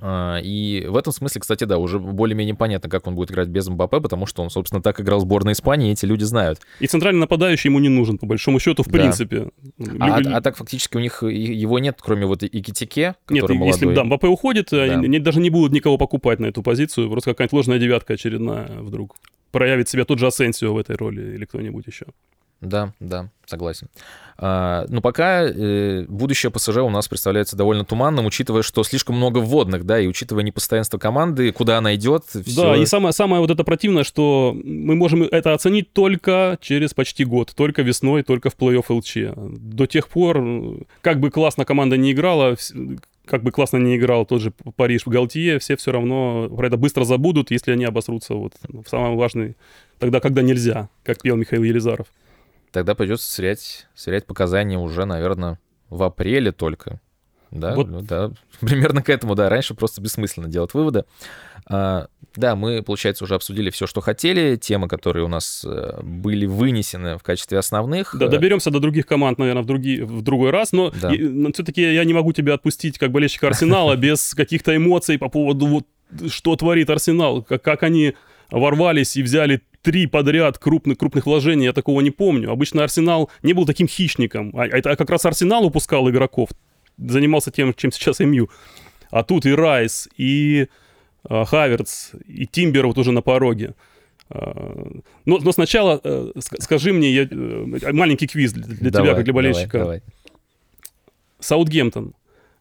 А, 0.00 0.38
и 0.42 0.86
в 0.88 0.96
этом 0.96 1.12
смысле, 1.12 1.40
кстати, 1.40 1.64
да, 1.64 1.78
уже 1.78 1.98
более-менее 1.98 2.54
понятно, 2.54 2.88
как 2.88 3.06
он 3.06 3.14
будет 3.14 3.30
играть 3.30 3.48
без 3.48 3.68
МБП, 3.68 4.00
потому 4.02 4.26
что 4.26 4.42
он, 4.42 4.50
собственно, 4.50 4.82
так 4.82 5.00
играл 5.00 5.18
в 5.18 5.22
сборной 5.22 5.52
Испании, 5.52 5.90
и 5.90 5.92
эти 5.92 6.06
люди 6.06 6.24
знают. 6.24 6.60
И 6.80 6.86
центральный 6.86 7.20
нападающий 7.20 7.68
ему 7.68 7.78
не 7.78 7.88
нужен, 7.88 8.18
по 8.18 8.26
большому 8.26 8.60
счету, 8.60 8.82
в 8.82 8.86
да. 8.86 8.92
принципе. 8.92 9.48
А, 10.00 10.16
а, 10.16 10.36
а 10.36 10.40
так 10.40 10.56
фактически 10.56 10.96
у 10.96 11.00
них 11.00 11.22
его 11.22 11.78
нет, 11.78 11.98
кроме 12.00 12.26
вот 12.26 12.42
Икитике, 12.42 13.14
который 13.26 13.52
Нет, 13.52 13.60
молодой. 13.60 13.66
если 13.68 13.94
да, 13.94 14.04
МБП 14.04 14.24
уходит, 14.24 14.68
да. 14.70 14.82
они 14.82 15.18
даже 15.18 15.40
не 15.40 15.50
будут 15.50 15.72
никого 15.72 15.98
покупать 15.98 16.38
на 16.40 16.46
эту 16.46 16.62
позицию, 16.62 17.10
просто 17.10 17.30
какая-нибудь 17.30 17.52
ложная 17.52 17.78
девятка 17.78 18.14
очередная 18.14 18.80
вдруг 18.80 19.16
проявит 19.50 19.88
себя 19.88 20.04
тот 20.04 20.18
же 20.18 20.26
Асенсио 20.26 20.72
в 20.74 20.78
этой 20.78 20.96
роли 20.96 21.34
или 21.34 21.44
кто-нибудь 21.44 21.86
еще. 21.86 22.06
Да, 22.60 22.92
да, 22.98 23.30
согласен. 23.46 23.88
А, 24.40 24.86
но 24.88 25.00
пока 25.00 25.42
э, 25.42 26.04
будущее 26.08 26.52
ПСЖ 26.52 26.76
у 26.78 26.90
нас 26.90 27.08
представляется 27.08 27.56
довольно 27.56 27.84
туманным, 27.84 28.24
учитывая, 28.24 28.62
что 28.62 28.84
слишком 28.84 29.16
много 29.16 29.38
вводных, 29.38 29.84
да, 29.84 29.98
и 29.98 30.06
учитывая 30.06 30.44
непостоянство 30.44 30.96
команды, 30.96 31.50
куда 31.50 31.78
она 31.78 31.96
идет. 31.96 32.22
Все... 32.26 32.62
Да, 32.62 32.76
и 32.76 32.86
самое, 32.86 33.12
самое 33.12 33.40
вот 33.40 33.50
это 33.50 33.64
противное, 33.64 34.04
что 34.04 34.56
мы 34.62 34.94
можем 34.94 35.24
это 35.24 35.54
оценить 35.54 35.92
только 35.92 36.56
через 36.60 36.94
почти 36.94 37.24
год, 37.24 37.52
только 37.56 37.82
весной, 37.82 38.22
только 38.22 38.50
в 38.50 38.56
плей-офф 38.56 38.84
ЛЧ. 38.88 39.16
До 39.36 39.86
тех 39.86 40.06
пор, 40.06 40.86
как 41.00 41.18
бы 41.18 41.30
классно 41.30 41.64
команда 41.64 41.96
не 41.96 42.12
играла, 42.12 42.56
как 43.24 43.42
бы 43.42 43.50
классно 43.50 43.78
не 43.78 43.96
играл 43.96 44.24
тот 44.24 44.40
же 44.40 44.52
Париж 44.76 45.02
в 45.04 45.08
Галтье, 45.08 45.58
все 45.58 45.76
все 45.76 45.90
равно 45.90 46.48
про 46.48 46.68
это 46.68 46.76
быстро 46.76 47.02
забудут, 47.02 47.50
если 47.50 47.72
они 47.72 47.84
обосрутся 47.84 48.34
вот 48.34 48.52
в 48.68 48.88
самый 48.88 49.16
важный, 49.16 49.56
тогда, 49.98 50.20
когда 50.20 50.42
нельзя, 50.42 50.88
как 51.02 51.20
пел 51.22 51.34
Михаил 51.34 51.64
Елизаров. 51.64 52.06
Тогда 52.72 52.94
придется 52.94 53.32
сверять, 53.32 53.86
сверять 53.94 54.26
показания 54.26 54.78
уже, 54.78 55.04
наверное, 55.04 55.58
в 55.88 56.02
апреле 56.02 56.52
только. 56.52 57.00
Да, 57.50 57.74
вот. 57.74 57.88
ну, 57.88 58.02
да, 58.02 58.30
примерно 58.60 59.02
к 59.02 59.08
этому, 59.08 59.34
да. 59.34 59.48
Раньше 59.48 59.74
просто 59.74 60.00
бессмысленно 60.02 60.48
делать 60.48 60.74
выводы. 60.74 61.04
А, 61.66 62.08
да, 62.36 62.56
мы, 62.56 62.82
получается, 62.82 63.24
уже 63.24 63.34
обсудили 63.34 63.70
все, 63.70 63.86
что 63.86 64.00
хотели, 64.00 64.56
темы, 64.56 64.88
которые 64.88 65.24
у 65.24 65.28
нас 65.28 65.64
э, 65.66 66.00
были 66.02 66.46
вынесены 66.46 67.18
в 67.18 67.22
качестве 67.22 67.58
основных. 67.58 68.14
Да, 68.18 68.28
доберемся 68.28 68.70
до 68.70 68.80
других 68.80 69.06
команд, 69.06 69.38
наверное, 69.38 69.62
в, 69.62 69.66
други, 69.66 70.02
в 70.02 70.22
другой 70.22 70.50
раз, 70.50 70.72
но, 70.72 70.90
да. 70.90 71.10
но 71.10 71.52
все-таки 71.52 71.82
я 71.82 72.04
не 72.04 72.12
могу 72.12 72.32
тебя 72.32 72.54
отпустить 72.54 72.98
как 72.98 73.12
болельщика 73.12 73.48
Арсенала 73.48 73.96
без 73.96 74.34
каких-то 74.34 74.76
эмоций 74.76 75.18
по 75.18 75.28
поводу 75.28 75.66
вот 75.66 75.86
что 76.28 76.56
творит 76.56 76.88
Арсенал, 76.88 77.42
как, 77.42 77.62
как 77.62 77.82
они 77.82 78.14
ворвались 78.50 79.16
и 79.16 79.22
взяли 79.22 79.60
три 79.82 80.06
подряд 80.06 80.58
крупных, 80.58 80.98
крупных 80.98 81.26
вложений, 81.26 81.66
я 81.66 81.72
такого 81.72 82.00
не 82.00 82.10
помню. 82.10 82.50
Обычно 82.50 82.82
Арсенал 82.82 83.30
не 83.42 83.52
был 83.52 83.66
таким 83.66 83.88
хищником, 83.88 84.52
а 84.56 84.66
это 84.66 84.96
как 84.96 85.10
раз 85.10 85.24
Арсенал 85.24 85.64
упускал 85.64 86.08
игроков, 86.10 86.50
занимался 86.96 87.50
тем, 87.50 87.74
чем 87.74 87.92
сейчас 87.92 88.20
МЮ. 88.20 88.48
А 89.10 89.22
тут 89.22 89.46
и 89.46 89.52
Райс, 89.52 90.08
и 90.16 90.68
э, 91.28 91.44
Хаверц, 91.44 92.12
и 92.26 92.46
Тимбер 92.46 92.86
вот 92.86 92.98
уже 92.98 93.12
на 93.12 93.22
пороге. 93.22 93.74
А, 94.30 95.00
но, 95.24 95.38
но 95.38 95.52
сначала 95.52 96.00
э, 96.04 96.32
скажи 96.36 96.92
мне, 96.92 97.12
я, 97.12 97.22
э, 97.22 97.92
маленький 97.92 98.26
квиз 98.26 98.52
для, 98.52 98.64
для 98.64 98.90
давай, 98.90 99.06
тебя, 99.06 99.14
как 99.14 99.24
для 99.24 99.32
болельщика. 99.32 99.78
Давай, 99.78 100.00
давай. 100.00 100.02
Саутгемптон. 101.40 102.14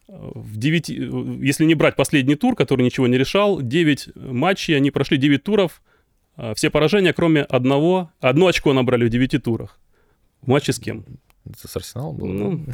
В 0.08 0.56
9, 0.56 0.88
если 0.88 1.66
не 1.66 1.76
брать 1.76 1.98
последний 1.98 2.36
тур, 2.36 2.56
который 2.56 2.84
ничего 2.84 3.08
не 3.08 3.18
решал, 3.18 3.62
9 3.62 4.16
матчей, 4.16 4.78
они 4.78 4.90
прошли 4.90 5.18
9 5.18 5.44
туров, 5.44 5.82
все 6.56 6.70
поражения, 6.70 7.14
кроме 7.14 7.42
одного, 7.42 8.12
одно 8.20 8.48
очко 8.48 8.74
набрали 8.74 9.06
в 9.06 9.10
девяти 9.10 9.38
турах. 9.38 9.80
В 10.42 10.48
матче 10.48 10.74
с 10.74 10.80
кем? 10.80 11.06
Это 11.50 11.68
с 11.68 11.76
Арсеналом 11.76 12.18
было? 12.18 12.28
Ну, 12.28 12.66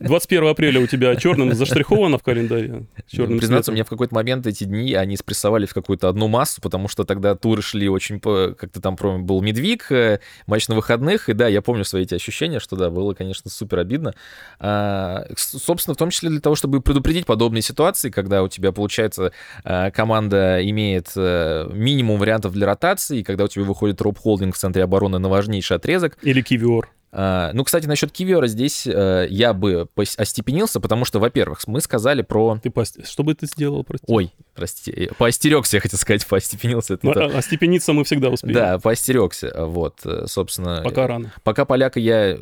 21 0.00 0.48
апреля 0.48 0.80
у 0.80 0.86
тебя 0.86 1.14
черным 1.16 1.52
заштриховано 1.54 2.18
в 2.18 2.22
календаре. 2.22 2.86
Черным 3.06 3.38
Признаться, 3.38 3.66
цветом. 3.66 3.74
мне 3.74 3.84
в 3.84 3.88
какой-то 3.88 4.14
момент 4.14 4.46
эти 4.46 4.64
дни, 4.64 4.94
они 4.94 5.16
спрессовали 5.16 5.66
в 5.66 5.74
какую-то 5.74 6.08
одну 6.08 6.28
массу, 6.28 6.60
потому 6.60 6.88
что 6.88 7.04
тогда 7.04 7.34
туры 7.34 7.62
шли 7.62 7.88
очень... 7.88 8.20
Как-то 8.20 8.80
там 8.80 8.96
был 8.96 9.40
Медвиг, 9.42 9.90
э, 9.92 10.20
матч 10.46 10.68
на 10.68 10.74
выходных, 10.74 11.28
и 11.28 11.32
да, 11.32 11.48
я 11.48 11.62
помню 11.62 11.84
свои 11.84 12.02
эти 12.02 12.14
ощущения, 12.14 12.60
что 12.60 12.76
да, 12.76 12.90
было, 12.90 13.14
конечно, 13.14 13.50
супер 13.50 13.78
обидно. 13.78 14.14
А, 14.58 15.26
собственно, 15.36 15.94
в 15.94 15.98
том 15.98 16.10
числе 16.10 16.30
для 16.30 16.40
того, 16.40 16.54
чтобы 16.54 16.80
предупредить 16.80 17.26
подобные 17.26 17.62
ситуации, 17.62 18.10
когда 18.10 18.42
у 18.42 18.48
тебя, 18.48 18.72
получается, 18.72 19.32
э, 19.64 19.90
команда 19.90 20.58
имеет 20.68 21.12
э, 21.16 21.68
минимум 21.72 22.18
вариантов 22.18 22.52
для 22.52 22.66
ротации, 22.66 23.20
и 23.20 23.22
когда 23.22 23.44
у 23.44 23.48
тебя 23.48 23.64
выходит 23.64 24.00
Роб 24.00 24.18
Холдинг 24.18 24.54
в 24.54 24.58
центре 24.58 24.82
обороны 24.82 25.18
на 25.18 25.28
важнейший 25.28 25.76
отрезок, 25.76 26.16
Или 26.22 26.40
кивиор. 26.42 26.88
А, 27.10 27.50
Ну, 27.54 27.64
кстати, 27.64 27.86
насчет 27.86 28.12
Кивера 28.12 28.46
здесь 28.46 28.86
э, 28.86 29.26
я 29.30 29.52
бы 29.54 29.88
остепенился, 30.16 30.80
потому 30.80 31.04
что, 31.04 31.18
во-первых, 31.20 31.60
мы 31.66 31.80
сказали 31.80 32.22
про... 32.22 32.58
Ты 32.62 32.70
пост- 32.70 33.06
Что 33.06 33.22
бы 33.22 33.34
ты 33.34 33.46
сделал, 33.46 33.82
прости? 33.84 34.04
Ой, 34.08 34.32
простите, 34.54 34.92
э, 34.92 35.14
поостерегся, 35.16 35.76
я 35.76 35.80
хотел 35.80 35.98
сказать, 35.98 36.26
поостепенился. 36.26 36.94
Это 36.94 37.06
Ну, 37.06 37.12
то. 37.14 37.24
а, 37.26 37.38
а 37.38 37.42
степениться 37.42 37.92
мы 37.92 38.04
всегда 38.04 38.28
успеем. 38.28 38.54
Да, 38.54 38.78
поостерегся. 38.78 39.52
Вот, 39.66 40.00
э, 40.04 40.26
собственно. 40.26 40.82
Пока 40.84 41.06
рано. 41.06 41.32
Пока 41.44 41.64
поляка 41.64 41.98
я 42.00 42.38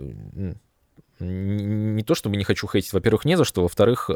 не 1.19 2.03
то 2.03 2.15
чтобы 2.15 2.37
не 2.37 2.45
хочу 2.45 2.69
хейтить, 2.69 2.93
во-первых, 2.93 3.25
не 3.25 3.37
за 3.37 3.45
что, 3.45 3.63
во-вторых, 3.63 4.11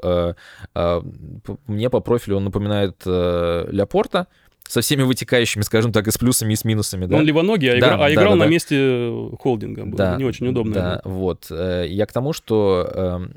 мне 0.74 1.90
по 1.90 2.00
профилю 2.00 2.36
он 2.36 2.44
напоминает 2.44 3.02
Ляпорта 3.06 4.26
со 4.70 4.82
всеми 4.82 5.02
вытекающими, 5.02 5.62
скажем 5.62 5.92
так, 5.92 6.06
и 6.06 6.12
с 6.12 6.18
плюсами, 6.18 6.52
и 6.52 6.56
с 6.56 6.64
минусами. 6.64 7.06
Да? 7.06 7.16
Он 7.16 7.24
левоногий, 7.24 7.68
а, 7.70 7.72
Да, 7.72 7.78
игра- 7.78 7.94
а 7.94 7.98
да, 7.98 8.12
играл 8.14 8.30
да, 8.30 8.36
на 8.36 8.44
да. 8.44 8.50
месте 8.50 9.28
холдинга. 9.40 9.84
Было 9.84 10.16
не 10.16 10.24
очень 10.24 10.46
удобно. 10.46 10.74
Да, 10.74 11.00
вот. 11.04 11.46
Э, 11.50 11.86
Я 11.88 12.06
к 12.06 12.12
тому, 12.12 12.32
что 12.32 12.88
эм, 12.94 13.32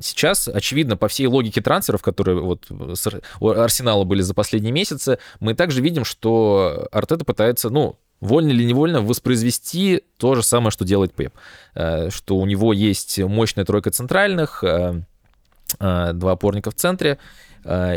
сейчас, 0.00 0.48
очевидно, 0.48 0.96
по 0.96 1.08
всей 1.08 1.26
логике 1.26 1.60
трансферов, 1.60 2.00
которые 2.00 2.40
вот 2.40 2.66
с 2.94 3.06
у 3.40 3.48
Арсенала 3.50 4.04
были 4.04 4.22
за 4.22 4.32
последние 4.32 4.72
месяцы, 4.72 5.18
мы 5.40 5.52
также 5.54 5.82
видим, 5.82 6.04
что 6.06 6.88
Артета 6.90 7.26
пытается, 7.26 7.68
ну, 7.68 7.96
вольно 8.20 8.48
или 8.48 8.64
невольно 8.64 9.02
воспроизвести 9.02 10.02
то 10.16 10.34
же 10.36 10.42
самое, 10.42 10.70
что 10.70 10.86
делает 10.86 11.12
Пеп. 11.12 11.34
Э, 11.74 12.08
Что 12.10 12.36
у 12.38 12.46
него 12.46 12.72
есть 12.72 13.18
мощная 13.18 13.66
тройка 13.66 13.90
центральных, 13.90 14.64
э, 14.64 15.02
два 15.78 16.32
опорника 16.32 16.70
в 16.70 16.74
центре, 16.74 17.18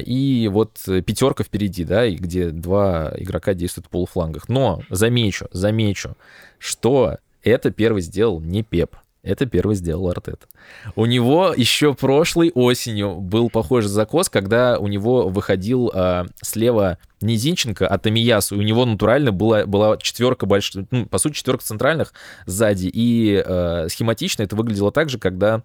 и 0.06 0.50
вот 0.52 0.80
пятерка 0.86 1.44
впереди, 1.44 1.84
да, 1.84 2.06
и 2.06 2.16
где 2.16 2.50
два 2.50 3.14
игрока 3.18 3.54
действуют 3.54 3.88
в 3.88 3.90
полуфлангах. 3.90 4.50
Но 4.50 4.82
замечу, 4.90 5.48
замечу, 5.52 6.16
что 6.60 7.18
это 7.44 7.72
первый 7.72 8.02
сделал 8.02 8.40
не 8.42 8.64
Пеп. 8.64 8.96
Это 9.24 9.46
первый 9.46 9.76
сделал 9.76 10.10
Артета. 10.10 10.48
У 10.96 11.06
него 11.06 11.54
еще 11.56 11.94
прошлой 11.94 12.52
осенью 12.56 13.18
был 13.18 13.52
похожий 13.52 13.90
закос, 13.90 14.30
когда 14.30 14.80
у 14.80 14.88
него 14.88 15.30
выходил 15.30 15.92
а, 15.94 16.26
слева 16.42 16.98
не 17.22 17.36
Зинченко, 17.36 17.88
а 17.88 18.00
Тамиясу. 18.00 18.56
И 18.56 18.60
у 18.60 18.64
него 18.64 18.84
натурально 18.84 19.32
была, 19.32 19.66
была 19.68 19.98
четверка 19.98 20.48
больших, 20.48 20.88
ну, 20.90 21.06
по 21.06 21.20
сути, 21.20 21.36
четверка 21.36 21.64
центральных 21.64 22.14
сзади. 22.48 22.90
И 22.92 23.44
а, 23.46 23.86
схематично 23.90 24.42
это 24.42 24.56
выглядело 24.56 24.92
так 24.92 25.10
же, 25.10 25.20
когда 25.20 25.62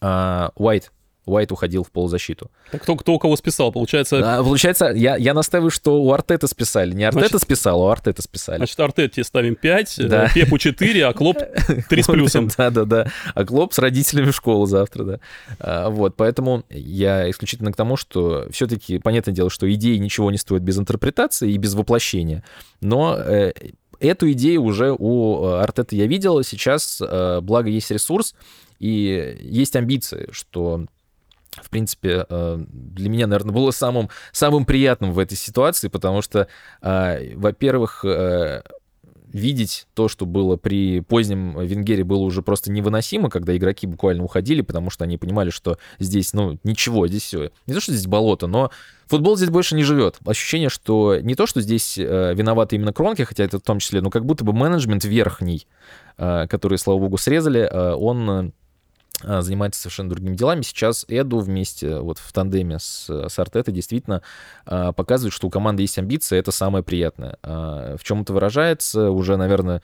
а, 0.00 0.52
Уайт, 0.54 0.92
Уайт 1.28 1.52
уходил 1.52 1.84
в 1.84 1.90
полузащиту. 1.90 2.50
Так 2.70 2.82
кто, 2.82 2.96
кто 2.96 3.12
у 3.14 3.18
кого 3.18 3.36
списал? 3.36 3.70
Получается, 3.72 4.38
А, 4.38 4.42
получается, 4.42 4.86
я, 4.94 5.16
я 5.16 5.34
настаиваю, 5.34 5.70
что 5.70 6.02
у 6.02 6.12
Артета 6.12 6.46
списали. 6.48 6.92
Не 6.94 7.04
Артета 7.04 7.28
Значит- 7.28 7.42
списал, 7.42 7.82
а 7.82 7.84
у 7.84 7.88
Артета 7.88 8.22
списали. 8.22 8.56
значит, 8.58 8.78
Артете 8.80 9.24
ставим 9.24 9.54
5, 9.54 10.08
Да. 10.08 10.28
Пепу 10.34 10.58
4, 10.58 11.06
а 11.06 11.12
Клоп 11.12 11.38
3 11.88 12.02
с 12.02 12.06
плюсом. 12.06 12.48
Да, 12.56 12.70
да, 12.70 12.84
да. 12.84 13.06
А 13.34 13.44
Клоп 13.44 13.72
с 13.72 13.78
родителями 13.78 14.30
в 14.30 14.34
школу 14.36 14.66
завтра, 14.66 15.04
да. 15.04 15.20
А, 15.58 15.90
вот, 15.90 16.16
поэтому 16.16 16.64
я 16.70 17.30
исключительно 17.30 17.72
к 17.72 17.76
тому, 17.76 17.96
что 17.96 18.46
все-таки, 18.50 18.98
понятное 18.98 19.34
дело, 19.34 19.50
что 19.50 19.70
идеи 19.72 19.96
ничего 19.96 20.30
не 20.30 20.38
стоят 20.38 20.62
без 20.62 20.78
интерпретации 20.78 21.52
и 21.52 21.56
без 21.58 21.74
воплощения. 21.74 22.42
Но 22.80 23.16
э, 23.18 23.52
эту 24.00 24.30
идею 24.32 24.62
уже 24.62 24.94
у 24.96 25.44
э, 25.46 25.60
Артета 25.60 25.96
я 25.96 26.06
видел. 26.06 26.42
Сейчас, 26.42 27.00
э, 27.00 27.40
благо, 27.42 27.68
есть 27.68 27.90
ресурс 27.90 28.34
и 28.78 29.36
есть 29.42 29.74
амбиции, 29.76 30.28
что 30.30 30.86
в 31.62 31.70
принципе, 31.70 32.26
э, 32.28 32.64
для 32.68 33.08
меня, 33.08 33.26
наверное, 33.26 33.54
было 33.54 33.70
самым, 33.70 34.08
самым 34.32 34.64
приятным 34.64 35.12
в 35.12 35.18
этой 35.18 35.36
ситуации, 35.36 35.88
потому 35.88 36.22
что, 36.22 36.48
э, 36.82 37.34
во-первых, 37.34 38.04
э, 38.04 38.62
видеть 39.32 39.86
то, 39.94 40.08
что 40.08 40.26
было 40.26 40.56
при 40.56 41.00
позднем 41.00 41.58
Венгере, 41.60 42.04
было 42.04 42.20
уже 42.20 42.42
просто 42.42 42.70
невыносимо, 42.72 43.30
когда 43.30 43.56
игроки 43.56 43.86
буквально 43.86 44.24
уходили, 44.24 44.62
потому 44.62 44.90
что 44.90 45.04
они 45.04 45.18
понимали, 45.18 45.50
что 45.50 45.78
здесь, 45.98 46.32
ну, 46.32 46.58
ничего, 46.64 47.06
здесь 47.08 47.22
все. 47.24 47.50
Не 47.66 47.74
то, 47.74 47.80
что 47.80 47.92
здесь 47.92 48.06
болото, 48.06 48.46
но 48.46 48.70
футбол 49.06 49.36
здесь 49.36 49.50
больше 49.50 49.74
не 49.74 49.82
живет. 49.82 50.16
Ощущение, 50.24 50.68
что 50.68 51.18
не 51.20 51.34
то, 51.34 51.46
что 51.46 51.60
здесь 51.60 51.98
э, 51.98 52.34
виноваты 52.34 52.76
именно 52.76 52.92
Кронки, 52.92 53.22
хотя 53.22 53.44
это 53.44 53.58
в 53.58 53.62
том 53.62 53.78
числе, 53.78 54.00
но 54.00 54.10
как 54.10 54.24
будто 54.24 54.44
бы 54.44 54.52
менеджмент 54.52 55.04
верхний, 55.04 55.66
э, 56.16 56.46
который, 56.48 56.78
слава 56.78 56.98
богу, 56.98 57.18
срезали, 57.18 57.60
э, 57.60 57.94
он 57.94 58.52
занимается 59.22 59.80
совершенно 59.80 60.10
другими 60.10 60.36
делами. 60.36 60.62
Сейчас 60.62 61.04
Эду 61.08 61.38
вместе 61.38 61.98
вот 61.98 62.18
в 62.18 62.32
тандеме 62.32 62.78
с, 62.78 63.08
с 63.08 63.38
Артетой 63.38 63.74
действительно 63.74 64.22
а, 64.64 64.92
показывает, 64.92 65.34
что 65.34 65.48
у 65.48 65.50
команды 65.50 65.82
есть 65.82 65.98
амбиции, 65.98 66.38
это 66.38 66.52
самое 66.52 66.84
приятное. 66.84 67.36
А, 67.42 67.96
В 67.96 68.04
чем 68.04 68.22
это 68.22 68.32
выражается, 68.32 69.10
уже, 69.10 69.36
наверное, 69.36 69.82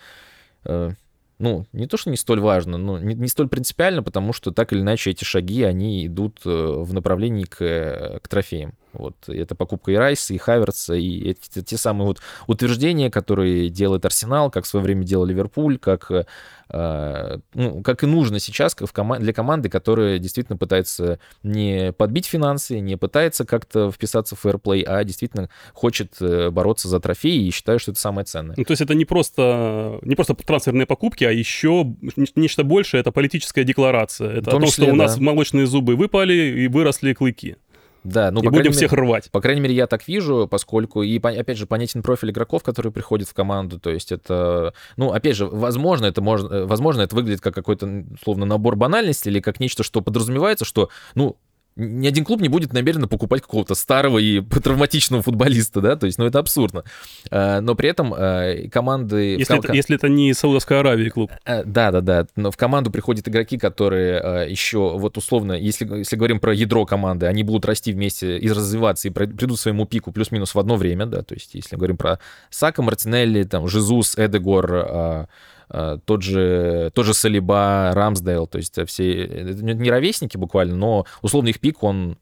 э, 0.64 0.92
ну, 1.38 1.66
не 1.72 1.86
то, 1.86 1.96
что 1.96 2.10
не 2.10 2.16
столь 2.16 2.40
важно, 2.40 2.78
но 2.78 2.98
не, 2.98 3.14
не 3.14 3.28
столь 3.28 3.48
принципиально, 3.48 4.02
потому 4.02 4.32
что 4.32 4.52
так 4.52 4.72
или 4.72 4.80
иначе 4.80 5.10
эти 5.10 5.24
шаги, 5.24 5.62
они 5.62 6.06
идут 6.06 6.40
э, 6.44 6.48
в 6.48 6.92
направлении 6.94 7.44
к, 7.44 8.20
к 8.22 8.28
трофеям. 8.28 8.74
Вот, 8.94 9.28
это 9.28 9.54
покупка 9.54 9.92
и 9.92 9.96
Райса, 9.96 10.34
и 10.34 10.38
Хаверца, 10.38 10.94
и 10.94 11.30
эти, 11.30 11.62
те- 11.62 11.76
самые 11.76 12.06
вот 12.06 12.20
утверждения, 12.46 13.10
которые 13.10 13.68
делает 13.68 14.04
Арсенал, 14.04 14.50
как 14.50 14.64
в 14.64 14.66
свое 14.66 14.84
время 14.84 15.04
делал 15.04 15.24
Ливерпуль, 15.24 15.78
как, 15.78 16.10
э, 16.10 17.38
ну, 17.54 17.82
как 17.82 18.02
и 18.02 18.06
нужно 18.06 18.38
сейчас 18.38 18.74
в 18.74 18.92
кома- 18.92 19.18
для 19.18 19.32
команды, 19.32 19.68
которая 19.68 20.18
действительно 20.18 20.56
пытается 20.56 21.18
не 21.42 21.92
подбить 21.92 22.26
финансы, 22.26 22.80
не 22.80 22.96
пытается 22.96 23.44
как-то 23.44 23.90
вписаться 23.90 24.36
в 24.36 24.40
фэрплей, 24.40 24.82
а 24.82 25.02
действительно 25.04 25.50
хочет 25.72 26.14
э, 26.20 26.50
бороться 26.50 26.88
за 26.88 27.00
трофеи, 27.00 27.46
и 27.46 27.50
считаю, 27.50 27.78
что 27.78 27.90
это 27.90 28.00
самое 28.00 28.24
ценное. 28.24 28.54
Ну, 28.56 28.64
то 28.64 28.72
есть 28.72 28.82
это 28.82 28.94
не 28.94 29.04
просто, 29.04 29.98
не 30.02 30.14
просто 30.14 30.34
трансферные 30.34 30.86
покупки, 30.86 31.24
а 31.24 31.30
еще 31.30 31.94
нечто 32.36 32.64
большее, 32.64 33.00
это 33.00 33.12
политическая 33.12 33.64
декларация. 33.64 34.30
Это 34.30 34.50
о 34.50 34.52
том, 34.52 34.64
числе, 34.64 34.84
что 34.84 34.92
у 34.92 34.96
нас 34.96 35.16
да. 35.16 35.22
молочные 35.22 35.66
зубы 35.66 35.96
выпали 35.96 36.34
и 36.34 36.68
выросли 36.68 37.12
клыки. 37.12 37.56
Да, 38.04 38.30
ну, 38.30 38.42
и 38.42 38.48
будем 38.48 38.72
всех 38.72 38.92
мере- 38.92 39.02
рвать. 39.02 39.30
По 39.30 39.40
крайней 39.40 39.62
мере, 39.62 39.74
я 39.74 39.86
так 39.86 40.06
вижу, 40.06 40.46
поскольку, 40.48 41.02
и 41.02 41.18
опять 41.18 41.56
же, 41.56 41.66
понятен 41.66 42.02
профиль 42.02 42.30
игроков, 42.30 42.62
которые 42.62 42.92
приходят 42.92 43.26
в 43.28 43.34
команду, 43.34 43.80
то 43.80 43.90
есть 43.90 44.12
это, 44.12 44.74
ну, 44.96 45.10
опять 45.12 45.36
же, 45.36 45.46
возможно, 45.46 46.06
это 46.06 46.20
можно, 46.20 46.54
э, 46.54 46.64
возможно, 46.66 47.00
это 47.02 47.16
выглядит 47.16 47.40
как 47.40 47.54
какой-то, 47.54 47.86
м, 47.86 48.06
условно, 48.20 48.44
набор 48.44 48.76
банальностей 48.76 49.30
или 49.30 49.40
как 49.40 49.58
нечто, 49.58 49.82
что 49.82 50.02
подразумевается, 50.02 50.64
что, 50.64 50.90
ну, 51.14 51.36
ни 51.76 52.06
один 52.06 52.24
клуб 52.24 52.40
не 52.40 52.48
будет 52.48 52.72
намеренно 52.72 53.08
покупать 53.08 53.42
какого-то 53.42 53.74
старого 53.74 54.18
и 54.18 54.40
травматичного 54.62 55.22
футболиста, 55.22 55.80
да, 55.80 55.96
то 55.96 56.06
есть, 56.06 56.18
ну, 56.18 56.26
это 56.26 56.38
абсурдно. 56.38 56.84
А, 57.30 57.60
Но 57.60 57.74
при 57.74 57.88
этом 57.88 58.14
э, 58.14 58.68
команды... 58.68 59.36
Если 59.38 59.58
это, 59.58 59.72
если 59.72 59.96
это 59.96 60.08
не 60.08 60.32
Саудовская 60.34 60.80
Аравия 60.80 61.10
клуб. 61.10 61.30
Э, 61.44 61.64
Да, 61.64 61.90
да, 61.90 62.00
да. 62.00 62.26
Но 62.36 62.50
в 62.50 62.56
команду 62.56 62.90
приходят 62.90 63.28
игроки, 63.28 63.58
которые 63.58 64.20
э, 64.22 64.50
еще, 64.50 64.96
вот 64.96 65.18
условно, 65.18 65.52
если, 65.52 65.86
если 65.98 66.16
говорим 66.16 66.40
про 66.40 66.54
ядро 66.54 66.86
команды, 66.86 67.26
они 67.26 67.42
будут 67.42 67.64
расти 67.64 67.92
вместе 67.92 68.38
и 68.38 68.48
развиваться, 68.48 69.08
и 69.08 69.10
придут 69.10 69.58
к 69.58 69.60
своему 69.60 69.86
пику 69.86 70.12
плюс-минус 70.12 70.54
в 70.54 70.58
одно 70.58 70.76
время, 70.76 71.06
да, 71.06 71.22
то 71.22 71.34
есть 71.34 71.54
если 71.54 71.76
говорим 71.76 71.96
про 71.96 72.18
Сака, 72.50 72.82
Мартинелли, 72.82 73.44
там, 73.44 73.68
Жизус, 73.68 74.14
Эдегор, 74.16 74.74
э, 74.74 74.84
э, 74.86 75.26
тот 75.68 76.22
же, 76.22 76.90
тот 76.94 77.06
же 77.06 77.14
Салиба, 77.14 77.90
Рамсдейл, 77.94 78.46
то 78.46 78.58
есть 78.58 78.76
э, 78.78 78.84
все, 78.84 79.24
это 79.24 79.64
не 79.64 79.90
ровесники 79.90 80.36
буквально, 80.36 80.76
но 80.76 81.06
условно 81.22 81.48
их 81.48 81.60
пик, 81.60 81.82
он 81.82 82.18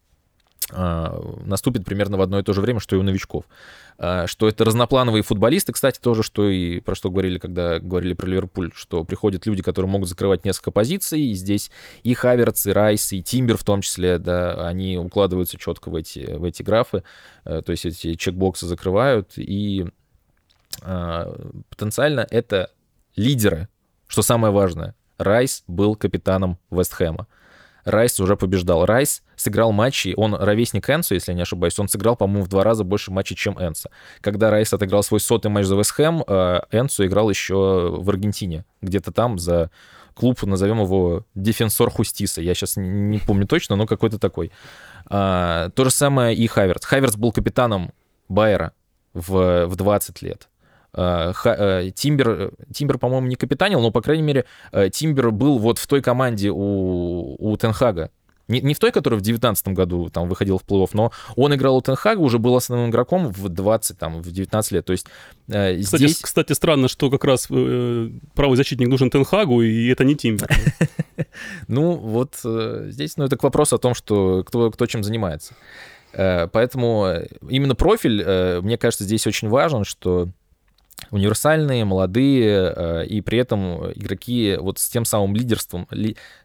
э, 0.70 1.20
наступит 1.44 1.84
примерно 1.84 2.16
в 2.16 2.22
одно 2.22 2.38
и 2.38 2.42
то 2.42 2.52
же 2.52 2.60
время, 2.60 2.80
что 2.80 2.96
и 2.96 2.98
у 2.98 3.02
новичков. 3.02 3.44
А, 3.98 4.26
Что 4.26 4.48
это 4.48 4.64
разноплановые 4.64 5.22
футболисты, 5.22 5.72
кстати, 5.72 6.00
тоже, 6.00 6.22
что 6.22 6.48
и 6.48 6.80
про 6.80 6.94
что 6.94 7.10
говорили, 7.10 7.38
когда 7.38 7.78
говорили 7.78 8.14
про 8.14 8.26
Ливерпуль, 8.26 8.72
что 8.74 9.04
приходят 9.04 9.46
люди, 9.46 9.62
которые 9.62 9.90
могут 9.90 10.08
закрывать 10.08 10.44
несколько 10.44 10.70
позиций, 10.70 11.20
и 11.20 11.34
здесь 11.34 11.70
и 12.02 12.14
Хаверц, 12.14 12.66
и 12.66 12.72
Райс, 12.72 13.12
и 13.12 13.22
Тимбер 13.22 13.56
в 13.56 13.64
том 13.64 13.80
числе, 13.80 14.18
да, 14.18 14.66
они 14.66 14.98
укладываются 14.98 15.58
четко 15.58 15.90
в 15.90 15.94
эти, 15.94 16.34
в 16.34 16.44
эти 16.44 16.62
графы, 16.62 17.04
э, 17.44 17.62
то 17.64 17.70
есть 17.72 17.86
эти 17.86 18.14
чекбоксы 18.14 18.66
закрывают, 18.66 19.32
и 19.36 19.86
потенциально 21.68 22.26
это 22.30 22.70
лидеры, 23.16 23.68
что 24.06 24.22
самое 24.22 24.52
важное. 24.52 24.94
Райс 25.18 25.62
был 25.66 25.94
капитаном 25.94 26.58
Вестхэма. 26.70 27.26
Райс 27.84 28.18
уже 28.20 28.36
побеждал. 28.36 28.86
Райс 28.86 29.22
сыграл 29.36 29.72
матчи, 29.72 30.14
он 30.16 30.34
ровесник 30.34 30.88
Энсу, 30.88 31.14
если 31.14 31.32
я 31.32 31.36
не 31.36 31.42
ошибаюсь, 31.42 31.78
он 31.78 31.88
сыграл, 31.88 32.16
по-моему, 32.16 32.44
в 32.44 32.48
два 32.48 32.62
раза 32.62 32.84
больше 32.84 33.10
матчей, 33.10 33.34
чем 33.34 33.60
Энса. 33.60 33.90
Когда 34.20 34.50
Райс 34.50 34.72
отыграл 34.72 35.02
свой 35.02 35.20
сотый 35.20 35.50
матч 35.50 35.66
за 35.66 35.76
Вестхэм, 35.76 36.22
Энсу 36.22 37.04
играл 37.04 37.28
еще 37.28 37.96
в 37.98 38.08
Аргентине, 38.08 38.64
где-то 38.82 39.10
там 39.10 39.38
за 39.38 39.70
клуб, 40.14 40.42
назовем 40.42 40.80
его 40.80 41.24
Дефенсор 41.34 41.90
Хустиса. 41.90 42.40
Я 42.40 42.54
сейчас 42.54 42.74
не 42.76 43.18
помню 43.18 43.46
точно, 43.46 43.76
но 43.76 43.86
какой-то 43.86 44.18
такой. 44.18 44.52
А, 45.06 45.70
то 45.70 45.84
же 45.84 45.90
самое 45.90 46.36
и 46.36 46.46
Хаверц. 46.46 46.84
Хаверц 46.84 47.16
был 47.16 47.32
капитаном 47.32 47.92
Байера 48.28 48.72
в, 49.14 49.66
в 49.66 49.76
20 49.76 50.22
лет. 50.22 50.48
А, 50.94 51.32
э, 51.44 51.90
Тимбер, 51.94 52.52
Тимбер, 52.72 52.98
по-моему, 52.98 53.26
не 53.26 53.36
капитанил, 53.36 53.80
но, 53.80 53.90
по 53.90 54.02
крайней 54.02 54.22
мере, 54.22 54.44
э, 54.72 54.90
Тимбер 54.90 55.30
был 55.30 55.58
вот 55.58 55.78
в 55.78 55.86
той 55.86 56.02
команде 56.02 56.50
у, 56.50 57.36
у 57.38 57.56
Тенхага. 57.56 58.10
Не, 58.48 58.60
не 58.60 58.74
в 58.74 58.78
той, 58.78 58.90
которая 58.90 59.18
в 59.18 59.22
2019 59.22 59.68
году 59.68 60.10
там 60.10 60.28
выходил 60.28 60.58
в 60.58 60.64
плей-офф, 60.64 60.90
но 60.92 61.12
он 61.36 61.54
играл 61.54 61.76
у 61.76 61.80
Тенхага, 61.80 62.20
уже 62.20 62.38
был 62.38 62.56
основным 62.56 62.90
игроком 62.90 63.28
в 63.28 63.48
20, 63.48 63.98
там, 63.98 64.20
в 64.20 64.30
19 64.30 64.72
лет. 64.72 64.84
То 64.84 64.92
есть 64.92 65.06
э, 65.48 65.80
кстати, 65.80 66.02
здесь... 66.02 66.18
Кстати, 66.20 66.52
странно, 66.52 66.88
что 66.88 67.10
как 67.10 67.24
раз 67.24 67.46
э, 67.50 68.10
правый 68.34 68.56
защитник 68.56 68.88
нужен 68.88 69.10
Тенхагу, 69.10 69.62
и 69.62 69.88
это 69.88 70.04
не 70.04 70.14
Тимбер. 70.14 70.48
Ну, 71.68 71.92
вот 71.92 72.40
э, 72.44 72.88
здесь, 72.90 73.16
ну, 73.16 73.24
это 73.24 73.36
к 73.36 73.42
вопросу 73.42 73.76
о 73.76 73.78
том, 73.78 73.94
что 73.94 74.44
кто, 74.44 74.70
кто 74.70 74.86
чем 74.86 75.04
занимается. 75.04 75.54
Э, 76.12 76.48
поэтому 76.48 77.06
э, 77.06 77.26
именно 77.48 77.74
профиль, 77.74 78.22
э, 78.24 78.60
мне 78.60 78.76
кажется, 78.76 79.04
здесь 79.04 79.26
очень 79.26 79.48
важен, 79.48 79.84
что 79.84 80.28
универсальные, 81.10 81.84
молодые, 81.84 82.72
э, 82.74 83.06
и 83.06 83.20
при 83.20 83.38
этом 83.38 83.92
игроки 83.92 84.56
вот 84.60 84.78
с 84.78 84.88
тем 84.88 85.04
самым 85.04 85.34
лидерством, 85.34 85.88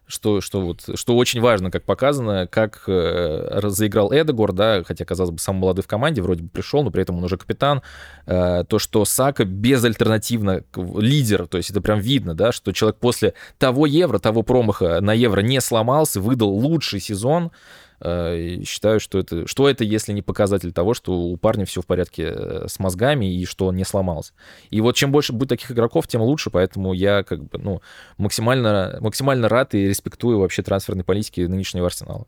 что, 0.08 0.42
что, 0.42 0.62
вот, 0.62 0.84
что 0.96 1.18
очень 1.18 1.42
важно, 1.42 1.70
как 1.70 1.84
показано, 1.84 2.48
как 2.48 2.84
э, 2.88 3.60
заиграл 3.66 4.12
Эдегор, 4.14 4.54
да, 4.54 4.84
хотя, 4.86 5.06
казалось 5.06 5.32
бы, 5.32 5.40
самый 5.40 5.60
молодой 5.60 5.84
в 5.84 5.88
команде, 5.88 6.22
вроде 6.22 6.44
бы 6.44 6.50
пришел, 6.50 6.84
но 6.84 6.92
при 6.92 7.02
этом 7.02 7.18
он 7.18 7.24
уже 7.24 7.38
капитан, 7.38 7.82
э, 8.26 8.64
то, 8.68 8.80
что 8.80 9.04
Сака 9.06 9.44
безальтернативно 9.46 10.64
лидер, 10.76 11.48
то 11.48 11.58
есть 11.58 11.72
это 11.72 11.82
прям 11.82 12.00
видно, 12.00 12.34
да, 12.34 12.52
что 12.52 12.72
человек 12.72 13.00
после 13.00 13.34
того 13.58 13.86
евро, 13.86 14.20
того 14.20 14.44
промаха 14.44 15.02
на 15.02 15.14
евро 15.14 15.42
не 15.42 15.60
сломался, 15.60 16.22
выдал 16.22 16.50
лучший 16.50 17.00
сезон, 17.02 17.52
Э, 18.00 18.62
считаю, 18.64 19.00
что 19.00 19.18
это, 19.18 19.48
что 19.48 19.68
это, 19.68 19.84
если 19.84 20.14
не 20.14 20.22
показатель 20.22 20.72
того, 20.72 20.94
что 20.94 21.14
у 21.14 21.36
парня 21.36 21.66
все 21.66 21.82
в 21.82 21.88
порядке 21.88 22.26
э, 22.28 22.66
с 22.68 22.78
мозгами 22.80 23.26
и 23.26 23.46
что 23.46 23.68
он 23.68 23.76
не 23.76 23.86
сломался. 23.86 24.34
И 24.70 24.82
вот 24.82 24.96
чем 24.96 25.12
больше 25.12 25.34
будет 25.34 25.50
таких 25.50 25.72
игроков, 25.72 26.08
тем 26.08 26.22
лучше, 26.22 26.52
поэтому 26.52 26.94
я 26.94 27.24
как 27.24 27.44
бы, 27.44 27.58
ну, 27.58 27.82
максимально, 28.18 28.98
максимально 29.02 29.50
рад 29.50 29.74
и 29.74 29.88
респектую 29.88 30.40
вообще 30.40 30.62
трансферной 30.62 31.04
политики 31.04 31.42
нынешнего 31.42 31.88
Арсенала. 31.88 32.28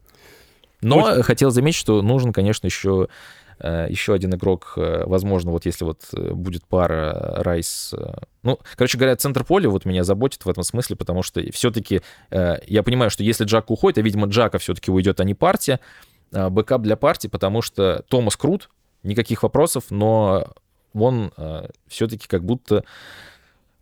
Но 0.81 1.03
Очень... 1.03 1.23
хотел 1.23 1.51
заметить, 1.51 1.79
что 1.79 2.01
нужен, 2.01 2.33
конечно, 2.33 2.65
еще 2.65 3.07
еще 3.61 4.13
один 4.13 4.33
игрок, 4.33 4.73
э, 4.77 5.03
возможно, 5.05 5.51
вот 5.51 5.65
если 5.65 5.83
вот 5.83 6.01
э, 6.13 6.31
будет 6.31 6.65
пара 6.65 7.43
Райс... 7.43 7.93
Ну, 8.43 8.57
короче 8.75 8.97
говоря, 8.97 9.15
центр 9.17 9.43
поля 9.43 9.69
вот 9.69 9.83
меня 9.83 10.03
заботит 10.03 10.45
в 10.45 10.49
этом 10.49 10.63
смысле, 10.63 10.95
потому 10.95 11.23
что 11.23 11.41
все-таки 11.51 12.01
я 12.31 12.83
понимаю, 12.83 13.11
что 13.11 13.21
если 13.21 13.43
Джака 13.43 13.69
уходит, 13.69 13.97
а, 13.97 14.01
видимо, 14.01 14.27
Джака 14.27 14.59
все-таки 14.59 14.91
уйдет, 14.91 15.19
а 15.19 15.25
не 15.25 15.33
партия, 15.33 15.81
backup 16.31 16.81
для 16.81 16.95
партии, 16.95 17.27
потому 17.27 17.61
что 17.61 18.05
Томас 18.07 18.37
крут, 18.37 18.69
никаких 19.03 19.43
вопросов, 19.43 19.85
но 19.89 20.53
он 20.93 21.33
все-таки 21.87 22.27
как 22.27 22.45
будто 22.45 22.85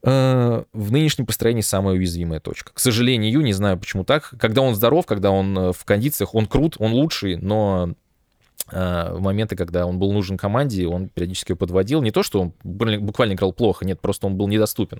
в 0.02 0.66
нынешнем 0.74 1.28
построении 1.28 1.62
самая 1.62 1.96
уязвимая 1.96 2.40
точка. 2.40 2.74
К 2.74 2.80
сожалению, 2.80 3.42
не 3.42 3.54
знаю 3.54 3.78
почему 3.78 4.04
так. 4.04 4.34
Когда 4.40 4.62
он 4.62 4.74
здоров, 4.74 5.06
когда 5.06 5.30
он 5.30 5.72
в 5.72 5.86
кондициях, 5.86 6.34
он 6.34 6.48
крут, 6.48 6.78
он 6.80 6.94
лучший, 6.94 7.36
но 7.36 7.90
Э, 7.90 8.07
в 8.70 9.20
моменты, 9.20 9.56
когда 9.56 9.86
он 9.86 9.98
был 9.98 10.12
нужен 10.12 10.38
команде, 10.38 10.88
он 10.88 11.08
периодически 11.08 11.54
подводил. 11.54 12.02
Не 12.02 12.12
то, 12.12 12.22
что 12.22 12.42
он 12.42 12.54
буквально 12.64 13.34
играл 13.34 13.54
плохо, 13.54 13.86
нет, 13.86 14.02
просто 14.02 14.28
он 14.28 14.36
был 14.36 14.48
недоступен. 14.48 15.00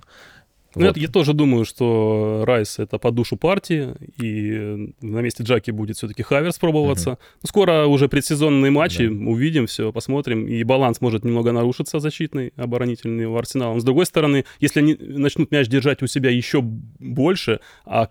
Ну, 0.74 0.86
вот. 0.86 0.96
я 0.96 1.08
тоже 1.08 1.32
думаю, 1.32 1.64
что 1.64 2.44
Райс 2.46 2.78
это 2.78 2.98
по 2.98 3.10
душу 3.10 3.36
партии, 3.36 3.94
и 4.20 4.92
на 5.00 5.20
месте 5.20 5.42
Джаки 5.42 5.70
будет 5.70 5.96
все-таки 5.96 6.22
Хаверс 6.22 6.58
пробоваться. 6.58 7.12
Угу. 7.12 7.18
Скоро 7.44 7.86
уже 7.86 8.08
предсезонные 8.08 8.70
матчи, 8.70 9.08
да. 9.08 9.30
увидим 9.30 9.66
все, 9.66 9.92
посмотрим, 9.92 10.46
и 10.46 10.62
баланс 10.64 11.00
может 11.00 11.24
немного 11.24 11.52
нарушиться 11.52 12.00
защитный, 12.00 12.52
оборонительный 12.56 13.24
у 13.24 13.36
Арсенала. 13.36 13.80
с 13.80 13.84
другой 13.84 14.04
стороны, 14.04 14.44
если 14.60 14.80
они 14.80 14.96
начнут 15.00 15.50
мяч 15.50 15.68
держать 15.68 16.02
у 16.02 16.06
себя 16.06 16.30
еще 16.30 16.60
больше, 16.60 17.60
а 17.86 18.08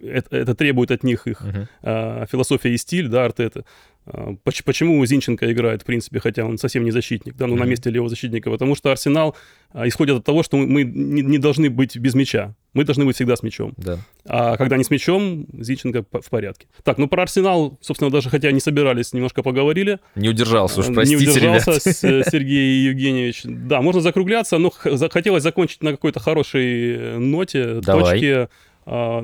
это, 0.00 0.36
это 0.36 0.54
требует 0.54 0.90
от 0.90 1.04
них 1.04 1.26
их 1.26 1.42
угу. 1.42 1.68
а, 1.82 2.26
философия 2.26 2.72
и 2.72 2.78
стиль, 2.78 3.08
да, 3.08 3.26
Артета, 3.26 3.64
почему 4.44 5.04
Зинченко 5.04 5.50
играет, 5.52 5.82
в 5.82 5.84
принципе, 5.84 6.20
хотя 6.20 6.44
он 6.44 6.58
совсем 6.58 6.84
не 6.84 6.90
защитник, 6.90 7.36
да, 7.36 7.46
ну, 7.46 7.54
mm-hmm. 7.54 7.58
на 7.58 7.64
месте 7.64 7.90
левого 7.90 8.08
защитника? 8.08 8.50
Потому 8.50 8.74
что 8.74 8.90
Арсенал 8.90 9.36
а, 9.70 9.86
исходит 9.86 10.16
от 10.16 10.24
того, 10.24 10.42
что 10.42 10.56
мы 10.56 10.84
не, 10.84 11.38
должны 11.38 11.70
быть 11.70 11.96
без 11.96 12.14
мяча. 12.14 12.54
Мы 12.74 12.84
должны 12.84 13.04
быть 13.04 13.16
всегда 13.16 13.36
с 13.36 13.42
мячом. 13.42 13.74
Да. 13.76 13.98
А 14.24 14.56
когда 14.56 14.76
не 14.76 14.84
с 14.84 14.90
мячом, 14.90 15.46
Зинченко 15.52 16.04
в 16.10 16.30
порядке. 16.30 16.66
Так, 16.84 16.98
ну 16.98 17.08
про 17.08 17.22
Арсенал, 17.22 17.78
собственно, 17.80 18.10
даже 18.10 18.30
хотя 18.30 18.50
не 18.50 18.60
собирались, 18.60 19.12
немножко 19.12 19.42
поговорили. 19.42 19.98
Не 20.14 20.28
удержался 20.28 20.80
уж, 20.80 20.86
простите, 20.86 21.24
Не 21.24 21.30
удержался 21.30 22.06
ребят. 22.06 22.28
Сергей 22.30 22.84
Евгеньевич. 22.84 23.42
Да, 23.44 23.82
можно 23.82 24.00
закругляться, 24.00 24.58
но 24.58 24.70
хотелось 24.70 25.42
закончить 25.42 25.82
на 25.82 25.92
какой-то 25.92 26.20
хорошей 26.20 27.18
ноте, 27.18 27.80
Давай. 27.80 28.12
точке 28.12 28.48
а, 28.86 29.22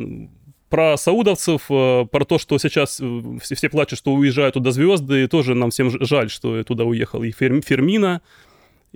про 0.75 0.97
саудовцев, 0.97 1.67
э, 1.71 2.05
про 2.11 2.25
то, 2.25 2.37
что 2.37 2.59
сейчас 2.59 2.99
э, 3.01 3.23
все, 3.41 3.55
все 3.55 3.69
плачут, 3.69 3.97
что 3.97 4.13
уезжают 4.13 4.55
туда 4.55 4.73
звезды, 4.73 5.29
тоже 5.29 5.55
нам 5.55 5.71
всем 5.71 5.89
жаль, 6.05 6.29
что 6.29 6.65
туда 6.65 6.83
уехал 6.83 7.23
и 7.23 7.31
Фер, 7.31 7.63
Фермина, 7.63 8.23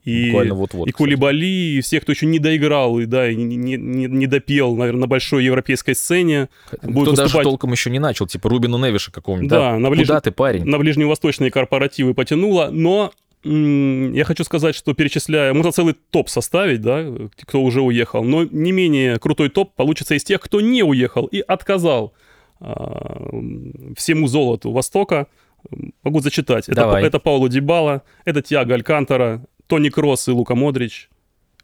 и, 0.02 0.32
вот 0.32 0.74
-вот, 0.74 0.88
и 0.88 0.90
Кулибали, 0.90 1.46
и 1.76 1.80
все, 1.80 2.00
кто 2.00 2.10
еще 2.10 2.26
не 2.26 2.40
доиграл, 2.40 2.98
и 2.98 3.04
да, 3.04 3.30
и 3.30 3.36
не, 3.36 3.54
не, 3.54 3.76
не 3.76 4.26
допел, 4.26 4.74
наверное, 4.74 5.02
на 5.02 5.06
большой 5.06 5.44
европейской 5.44 5.94
сцене. 5.94 6.48
Будет 6.82 6.82
Кто 6.82 7.10
выступать... 7.10 7.32
даже 7.32 7.42
толком 7.44 7.70
еще 7.70 7.90
не 7.90 8.00
начал, 8.00 8.26
типа 8.26 8.48
Рубина 8.48 8.74
Невиша 8.76 9.12
какого-нибудь. 9.12 9.48
Да, 9.48 9.72
да? 9.72 9.78
На 9.78 9.88
ближ... 9.88 10.08
Куда 10.08 10.20
ты, 10.20 10.32
парень? 10.32 10.64
На 10.64 10.78
ближневосточные 10.78 11.52
корпоративы 11.52 12.12
потянуло, 12.12 12.70
но 12.72 13.12
я 13.48 14.24
хочу 14.24 14.44
сказать, 14.44 14.74
что 14.74 14.94
перечисляя, 14.94 15.54
можно 15.54 15.72
целый 15.72 15.94
топ 16.10 16.28
составить, 16.28 16.82
да, 16.82 17.06
кто 17.42 17.62
уже 17.62 17.80
уехал, 17.80 18.22
но 18.22 18.44
не 18.44 18.72
менее 18.72 19.18
крутой 19.18 19.48
топ 19.48 19.74
получится 19.74 20.14
из 20.14 20.24
тех, 20.24 20.40
кто 20.40 20.60
не 20.60 20.82
уехал 20.82 21.26
и 21.26 21.40
отказал 21.40 22.12
а, 22.60 23.30
всему 23.96 24.26
золоту 24.28 24.72
Востока. 24.72 25.28
Могу 26.02 26.20
зачитать. 26.20 26.68
Это, 26.68 26.82
это 26.98 27.18
Пауло 27.18 27.48
Дибала, 27.48 28.02
это 28.24 28.42
Тиаго 28.42 28.74
Алькантара, 28.74 29.44
Тони 29.66 29.88
Кросс 29.88 30.28
и 30.28 30.30
Лука 30.30 30.54
Модрич. 30.54 31.08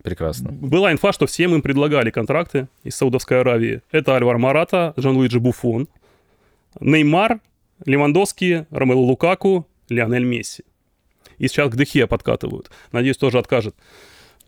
Прекрасно. 0.02 0.50
Была 0.52 0.92
инфа, 0.92 1.12
что 1.12 1.26
всем 1.26 1.54
им 1.54 1.62
предлагали 1.62 2.10
контракты 2.10 2.68
из 2.82 2.94
Саудовской 2.96 3.40
Аравии. 3.40 3.82
Это 3.90 4.16
Альвар 4.16 4.38
Марата, 4.38 4.92
Жан-Луиджи 4.96 5.40
Буфон, 5.40 5.88
Неймар, 6.80 7.40
Левандовский, 7.86 8.66
Ромело 8.70 9.00
Лукаку, 9.00 9.66
Лионель 9.88 10.24
Месси 10.24 10.64
и 11.44 11.48
сейчас 11.48 11.70
к 11.70 11.76
Дехе 11.76 12.06
подкатывают. 12.06 12.70
Надеюсь, 12.92 13.16
тоже 13.16 13.38
откажет. 13.38 13.74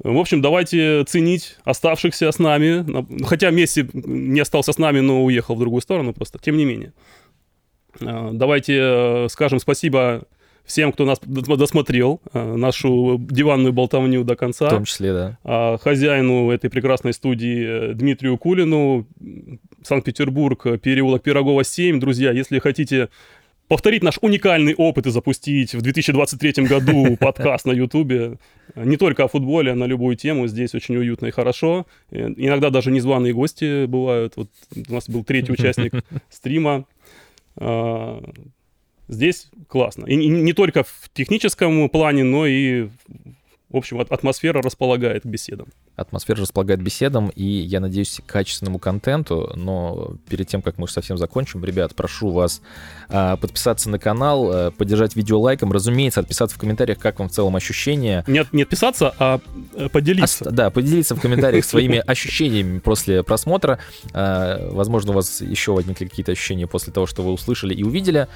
В 0.02 0.18
общем, 0.18 0.42
давайте 0.42 1.04
ценить 1.04 1.56
оставшихся 1.64 2.30
с 2.30 2.38
нами. 2.38 2.84
Хотя 3.24 3.50
Месси 3.50 3.88
не 3.92 4.40
остался 4.40 4.72
с 4.72 4.78
нами, 4.78 5.00
но 5.00 5.24
уехал 5.24 5.54
в 5.54 5.60
другую 5.60 5.80
сторону 5.80 6.12
просто. 6.12 6.38
Тем 6.38 6.56
не 6.56 6.64
менее. 6.64 6.92
А, 8.02 8.30
давайте 8.32 8.78
э, 8.78 9.26
скажем 9.30 9.58
спасибо 9.58 10.24
всем, 10.66 10.92
кто 10.92 11.04
нас 11.04 11.18
досмотрел, 11.22 12.20
э, 12.32 12.56
нашу 12.56 13.18
диванную 13.18 13.72
болтовню 13.72 14.24
до 14.24 14.36
конца. 14.36 14.66
В 14.66 14.70
том 14.70 14.84
числе, 14.84 15.12
да. 15.12 15.38
А, 15.44 15.78
хозяину 15.78 16.50
этой 16.50 16.68
прекрасной 16.68 17.12
студии 17.12 17.90
э, 17.90 17.94
Дмитрию 17.94 18.36
Кулину, 18.36 19.06
Санкт-Петербург, 19.82 20.62
переулок 20.80 21.22
Пирогова 21.22 21.64
7. 21.64 22.00
Друзья, 22.00 22.32
если 22.32 22.58
хотите 22.58 23.08
повторить 23.68 24.02
наш 24.02 24.18
уникальный 24.20 24.74
опыт 24.74 25.06
и 25.06 25.10
запустить 25.10 25.74
в 25.74 25.82
2023 25.82 26.64
году 26.64 27.16
подкаст 27.20 27.66
на 27.66 27.72
Ютубе. 27.72 28.38
Не 28.74 28.96
только 28.96 29.24
о 29.24 29.28
футболе, 29.28 29.72
а 29.72 29.74
на 29.74 29.84
любую 29.84 30.16
тему. 30.16 30.46
Здесь 30.46 30.74
очень 30.74 30.96
уютно 30.96 31.26
и 31.26 31.30
хорошо. 31.30 31.86
Иногда 32.10 32.70
даже 32.70 32.90
незваные 32.90 33.32
гости 33.32 33.86
бывают. 33.86 34.36
Вот 34.36 34.50
у 34.88 34.92
нас 34.92 35.08
был 35.08 35.24
третий 35.24 35.52
участник 35.52 35.92
стрима. 36.30 36.84
А, 37.56 38.22
здесь 39.08 39.48
классно. 39.68 40.06
И 40.06 40.16
не 40.16 40.52
только 40.52 40.84
в 40.84 41.10
техническом 41.12 41.88
плане, 41.88 42.24
но 42.24 42.46
и 42.46 42.88
В 43.68 43.76
общем, 43.76 44.00
атмосфера 44.00 44.62
располагает 44.62 45.24
к 45.24 45.26
беседам. 45.26 45.66
Атмосфера 45.96 46.40
располагает 46.40 46.80
беседам, 46.80 47.30
и 47.30 47.42
я 47.42 47.80
надеюсь, 47.80 48.20
к 48.24 48.30
качественному 48.30 48.78
контенту. 48.78 49.52
Но 49.56 50.18
перед 50.28 50.46
тем, 50.46 50.62
как 50.62 50.78
мы 50.78 50.86
совсем 50.86 51.18
закончим, 51.18 51.64
ребят, 51.64 51.96
прошу 51.96 52.30
вас 52.30 52.62
а, 53.08 53.36
подписаться 53.36 53.90
на 53.90 53.98
канал, 53.98 54.50
а, 54.52 54.70
поддержать 54.70 55.16
видео 55.16 55.40
лайком, 55.40 55.72
разумеется, 55.72 56.20
отписаться 56.20 56.54
в 56.56 56.60
комментариях, 56.60 57.00
как 57.00 57.18
вам 57.18 57.28
в 57.28 57.32
целом 57.32 57.56
ощущения. 57.56 58.22
Нет, 58.28 58.52
не 58.52 58.62
отписаться, 58.62 59.12
а 59.18 59.40
э, 59.74 59.88
поделиться. 59.88 60.48
А, 60.48 60.52
да, 60.52 60.70
поделиться 60.70 61.16
в 61.16 61.20
комментариях 61.20 61.64
своими 61.64 61.98
ощущениями 61.98 62.78
после 62.78 63.24
просмотра. 63.24 63.80
А, 64.12 64.70
возможно, 64.70 65.10
у 65.10 65.14
вас 65.16 65.40
еще 65.40 65.72
возникли 65.72 66.06
какие-то 66.06 66.30
ощущения 66.30 66.68
после 66.68 66.92
того, 66.92 67.06
что 67.06 67.22
вы 67.22 67.32
услышали 67.32 67.74
и 67.74 67.82
увидели. 67.82 68.28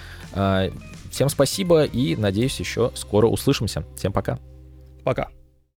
Всем 1.10 1.28
спасибо 1.28 1.84
и 1.84 2.16
надеюсь, 2.16 2.58
еще 2.58 2.90
скоро 2.94 3.26
услышимся. 3.26 3.84
Всем 3.96 4.12
пока. 4.12 4.38
Пока. 5.04 5.30